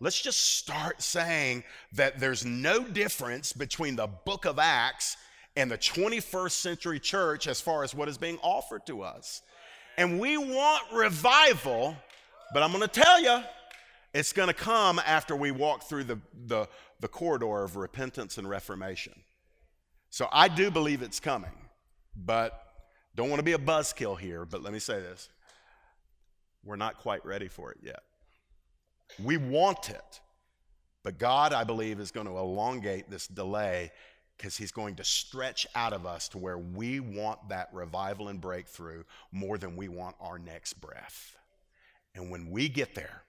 Let's 0.00 0.20
just 0.20 0.56
start 0.58 1.00
saying 1.00 1.64
that 1.92 2.20
there's 2.20 2.44
no 2.44 2.84
difference 2.84 3.52
between 3.52 3.96
the 3.96 4.06
book 4.06 4.44
of 4.44 4.58
Acts 4.58 5.16
and 5.56 5.70
the 5.70 5.78
21st 5.78 6.50
century 6.50 7.00
church 7.00 7.46
as 7.46 7.60
far 7.60 7.82
as 7.82 7.94
what 7.94 8.08
is 8.08 8.18
being 8.18 8.38
offered 8.42 8.86
to 8.86 9.02
us. 9.02 9.40
And 9.96 10.20
we 10.20 10.36
want 10.36 10.82
revival, 10.92 11.96
but 12.52 12.62
I'm 12.62 12.72
going 12.72 12.82
to 12.82 12.88
tell 12.88 13.22
you, 13.22 13.42
it's 14.12 14.34
going 14.34 14.48
to 14.48 14.54
come 14.54 14.98
after 14.98 15.34
we 15.34 15.50
walk 15.50 15.84
through 15.84 16.04
the, 16.04 16.18
the, 16.46 16.68
the 17.00 17.08
corridor 17.08 17.64
of 17.64 17.76
repentance 17.76 18.36
and 18.36 18.48
reformation. 18.48 19.14
So 20.10 20.28
I 20.30 20.48
do 20.48 20.70
believe 20.70 21.00
it's 21.00 21.20
coming, 21.20 21.50
but 22.14 22.62
don't 23.14 23.30
want 23.30 23.40
to 23.40 23.44
be 23.44 23.52
a 23.52 23.58
buzzkill 23.58 24.18
here, 24.18 24.44
but 24.44 24.62
let 24.62 24.74
me 24.74 24.78
say 24.78 25.00
this. 25.00 25.30
We're 26.64 26.76
not 26.76 26.98
quite 26.98 27.24
ready 27.24 27.48
for 27.48 27.72
it 27.72 27.78
yet. 27.82 28.00
We 29.22 29.36
want 29.36 29.90
it, 29.90 30.20
but 31.02 31.18
God, 31.18 31.52
I 31.52 31.64
believe, 31.64 32.00
is 32.00 32.10
going 32.10 32.26
to 32.26 32.36
elongate 32.36 33.10
this 33.10 33.26
delay 33.26 33.92
because 34.36 34.56
he's 34.56 34.72
going 34.72 34.96
to 34.96 35.04
stretch 35.04 35.66
out 35.74 35.92
of 35.92 36.04
us 36.04 36.28
to 36.28 36.38
where 36.38 36.58
we 36.58 37.00
want 37.00 37.48
that 37.48 37.68
revival 37.72 38.28
and 38.28 38.40
breakthrough 38.40 39.02
more 39.32 39.56
than 39.56 39.76
we 39.76 39.88
want 39.88 40.16
our 40.20 40.38
next 40.38 40.74
breath. 40.74 41.36
And 42.14 42.30
when 42.30 42.50
we 42.50 42.68
get 42.68 42.94
there, 42.94 43.22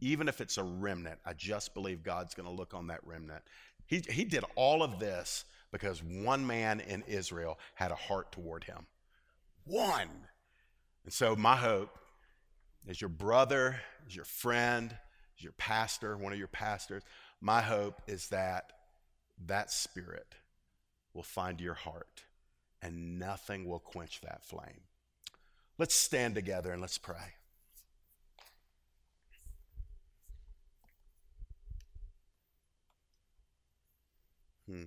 even 0.00 0.28
if 0.28 0.40
it's 0.40 0.58
a 0.58 0.62
remnant, 0.62 1.18
I 1.24 1.32
just 1.32 1.72
believe 1.72 2.02
God's 2.02 2.34
going 2.34 2.48
to 2.48 2.54
look 2.54 2.74
on 2.74 2.88
that 2.88 3.00
remnant. 3.06 3.42
He, 3.86 4.02
he 4.10 4.24
did 4.24 4.44
all 4.54 4.82
of 4.82 4.98
this 4.98 5.44
because 5.72 6.02
one 6.02 6.46
man 6.46 6.80
in 6.80 7.02
Israel 7.06 7.58
had 7.74 7.90
a 7.90 7.96
heart 7.96 8.32
toward 8.32 8.64
him. 8.64 8.86
One. 9.64 10.08
And 11.04 11.12
so, 11.12 11.36
my 11.36 11.56
hope 11.56 11.90
as 12.88 13.00
your 13.00 13.10
brother, 13.10 13.80
as 14.06 14.14
your 14.14 14.24
friend, 14.24 14.96
as 15.36 15.42
your 15.42 15.52
pastor, 15.52 16.16
one 16.16 16.32
of 16.32 16.38
your 16.38 16.48
pastors, 16.48 17.02
my 17.40 17.60
hope 17.60 18.00
is 18.06 18.28
that 18.28 18.72
that 19.46 19.70
spirit 19.70 20.34
will 21.12 21.22
find 21.22 21.60
your 21.60 21.74
heart 21.74 22.24
and 22.82 23.18
nothing 23.18 23.66
will 23.66 23.80
quench 23.80 24.20
that 24.20 24.44
flame. 24.44 24.82
Let's 25.78 25.94
stand 25.94 26.34
together 26.34 26.72
and 26.72 26.80
let's 26.80 26.98
pray. 26.98 27.34
Hmm. 34.68 34.84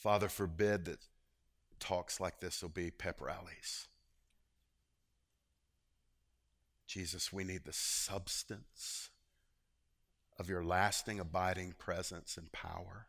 Father, 0.00 0.30
forbid 0.30 0.86
that 0.86 0.98
talks 1.78 2.20
like 2.20 2.40
this 2.40 2.62
will 2.62 2.70
be 2.70 2.90
pep 2.90 3.20
rallies. 3.20 3.86
Jesus, 6.86 7.30
we 7.30 7.44
need 7.44 7.64
the 7.64 7.72
substance 7.74 9.10
of 10.38 10.48
your 10.48 10.64
lasting, 10.64 11.20
abiding 11.20 11.74
presence 11.78 12.38
and 12.38 12.50
power. 12.50 13.08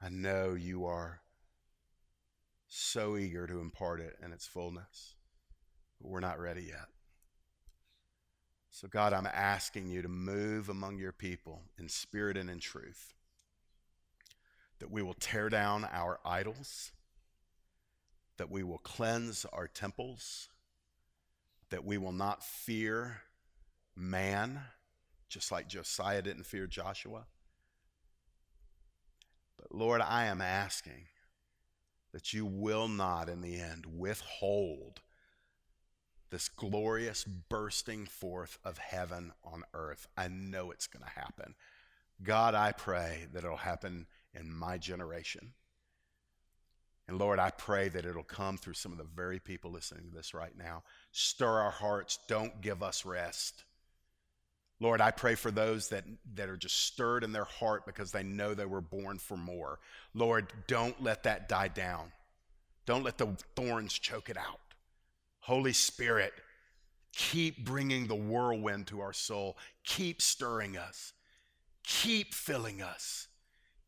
I 0.00 0.08
know 0.08 0.54
you 0.54 0.86
are 0.86 1.20
so 2.66 3.18
eager 3.18 3.46
to 3.46 3.60
impart 3.60 4.00
it 4.00 4.16
in 4.24 4.32
its 4.32 4.46
fullness, 4.46 5.16
but 6.00 6.08
we're 6.08 6.20
not 6.20 6.40
ready 6.40 6.62
yet. 6.62 6.88
So, 8.70 8.88
God, 8.88 9.12
I'm 9.12 9.26
asking 9.26 9.90
you 9.90 10.00
to 10.00 10.08
move 10.08 10.70
among 10.70 10.96
your 10.96 11.12
people 11.12 11.64
in 11.78 11.90
spirit 11.90 12.38
and 12.38 12.48
in 12.48 12.58
truth, 12.58 13.12
that 14.78 14.90
we 14.90 15.02
will 15.02 15.14
tear 15.14 15.48
down 15.48 15.84
our 15.92 16.20
idols, 16.24 16.92
that 18.36 18.50
we 18.50 18.62
will 18.62 18.78
cleanse 18.78 19.44
our 19.52 19.66
temples 19.66 20.48
that 21.70 21.84
we 21.84 21.98
will 21.98 22.12
not 22.12 22.42
fear 22.42 23.22
man, 23.94 24.60
just 25.28 25.52
like 25.52 25.68
Josiah 25.68 26.22
didn't 26.22 26.46
fear 26.46 26.66
Joshua, 26.66 27.26
But 29.58 29.74
Lord, 29.74 30.00
I 30.00 30.26
am 30.26 30.40
asking 30.40 31.08
that 32.12 32.32
you 32.32 32.46
will 32.46 32.88
not, 32.88 33.28
in 33.28 33.40
the 33.40 33.60
end, 33.60 33.86
withhold 33.86 35.00
this 36.30 36.48
glorious 36.48 37.24
bursting 37.24 38.06
forth 38.06 38.58
of 38.64 38.78
heaven 38.78 39.32
on 39.42 39.64
earth. 39.74 40.06
I 40.16 40.28
know 40.28 40.70
it's 40.70 40.86
going 40.86 41.04
to 41.04 41.20
happen. 41.20 41.54
God, 42.22 42.54
I 42.54 42.72
pray 42.72 43.26
that 43.32 43.44
it'll 43.44 43.56
happen 43.56 44.06
in 44.34 44.52
my 44.52 44.78
generation. 44.78 45.52
And 47.08 47.18
Lord, 47.18 47.38
I 47.38 47.50
pray 47.50 47.88
that 47.88 48.04
it'll 48.04 48.22
come 48.22 48.58
through 48.58 48.74
some 48.74 48.92
of 48.92 48.98
the 48.98 49.04
very 49.04 49.38
people 49.38 49.70
listening 49.70 50.10
to 50.10 50.14
this 50.14 50.34
right 50.34 50.56
now. 50.56 50.82
Stir 51.10 51.48
our 51.60 51.70
hearts. 51.70 52.18
Don't 52.28 52.60
give 52.60 52.82
us 52.82 53.06
rest. 53.06 53.64
Lord, 54.80 55.00
I 55.00 55.10
pray 55.10 55.34
for 55.34 55.50
those 55.50 55.88
that, 55.88 56.04
that 56.34 56.48
are 56.48 56.56
just 56.56 56.84
stirred 56.84 57.24
in 57.24 57.32
their 57.32 57.44
heart 57.44 57.84
because 57.86 58.12
they 58.12 58.22
know 58.22 58.54
they 58.54 58.66
were 58.66 58.80
born 58.80 59.18
for 59.18 59.36
more. 59.36 59.80
Lord, 60.14 60.52
don't 60.66 61.02
let 61.02 61.24
that 61.24 61.48
die 61.48 61.68
down. 61.68 62.12
Don't 62.86 63.02
let 63.02 63.18
the 63.18 63.36
thorns 63.56 63.92
choke 63.92 64.30
it 64.30 64.36
out. 64.36 64.60
Holy 65.40 65.72
Spirit, 65.72 66.32
keep 67.12 67.64
bringing 67.64 68.06
the 68.06 68.14
whirlwind 68.14 68.86
to 68.88 69.00
our 69.00 69.12
soul. 69.12 69.56
Keep 69.82 70.22
stirring 70.22 70.76
us. 70.76 71.12
Keep 71.82 72.34
filling 72.34 72.82
us. 72.82 73.28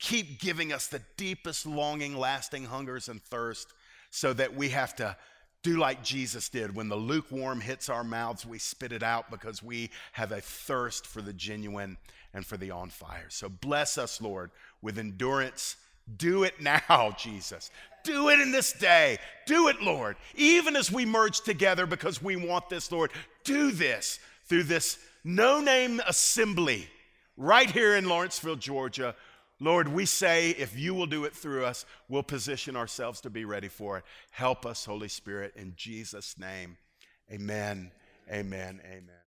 Keep 0.01 0.41
giving 0.41 0.73
us 0.73 0.87
the 0.87 1.03
deepest 1.17 1.67
longing, 1.67 2.17
lasting 2.17 2.65
hungers 2.65 3.09
and 3.09 3.23
thirst 3.23 3.69
so 4.11 4.33
that 4.33 4.57
we 4.57 4.71
have 4.71 4.97
to 4.97 5.17
do 5.63 5.79
like 5.79 6.03
Jesus 6.03 6.49
did. 6.49 6.75
When 6.75 6.89
the 6.89 6.97
lukewarm 6.97 7.61
hits 7.61 7.89
our 7.89 8.03
mouths, 8.03 8.47
we 8.47 8.59
spit 8.59 8.93
it 8.93 9.03
out 9.03 9.31
because 9.31 9.63
we 9.63 9.91
have 10.13 10.33
a 10.33 10.41
thirst 10.41 11.07
for 11.07 11.21
the 11.21 11.35
genuine 11.35 11.99
and 12.33 12.47
for 12.47 12.57
the 12.57 12.71
on 12.71 12.89
fire. 12.89 13.27
So 13.29 13.49
bless 13.49 13.99
us, 13.99 14.21
Lord, 14.21 14.51
with 14.81 14.99
endurance. 14.99 15.77
Do 16.17 16.45
it 16.45 16.55
now, 16.61 17.15
Jesus. 17.19 17.71
Do 18.03 18.31
it 18.31 18.41
in 18.41 18.53
this 18.53 18.73
day. 18.73 19.19
Do 19.47 19.69
it, 19.69 19.83
Lord. 19.83 20.17
Even 20.35 20.77
as 20.77 20.91
we 20.91 21.05
merge 21.05 21.43
together 21.43 21.85
because 21.85 22.23
we 22.23 22.37
want 22.37 22.71
this, 22.71 22.91
Lord, 22.91 23.11
do 23.45 23.71
this 23.71 24.19
through 24.47 24.65
this 24.65 24.99
no 25.23 25.61
name 25.61 26.01
assembly 26.07 26.89
right 27.37 27.71
here 27.71 27.97
in 27.97 28.09
Lawrenceville, 28.09 28.57
Georgia. 28.57 29.15
Lord, 29.61 29.89
we 29.89 30.07
say 30.07 30.51
if 30.51 30.79
you 30.79 30.95
will 30.95 31.07
do 31.07 31.25
it 31.25 31.35
through 31.35 31.67
us, 31.67 31.85
we'll 32.09 32.23
position 32.23 32.77
ourselves 32.77 33.21
to 33.21 33.31
be 33.31 33.45
ready 33.45 33.69
for 33.69 33.99
it. 33.99 34.05
Help 34.31 34.65
us, 34.65 34.87
Holy 34.87 35.09
Spirit, 35.09 35.53
in 35.55 35.75
Jesus' 35.77 36.39
name. 36.39 36.79
Amen, 37.31 37.93
amen, 38.31 38.81
amen. 38.85 39.11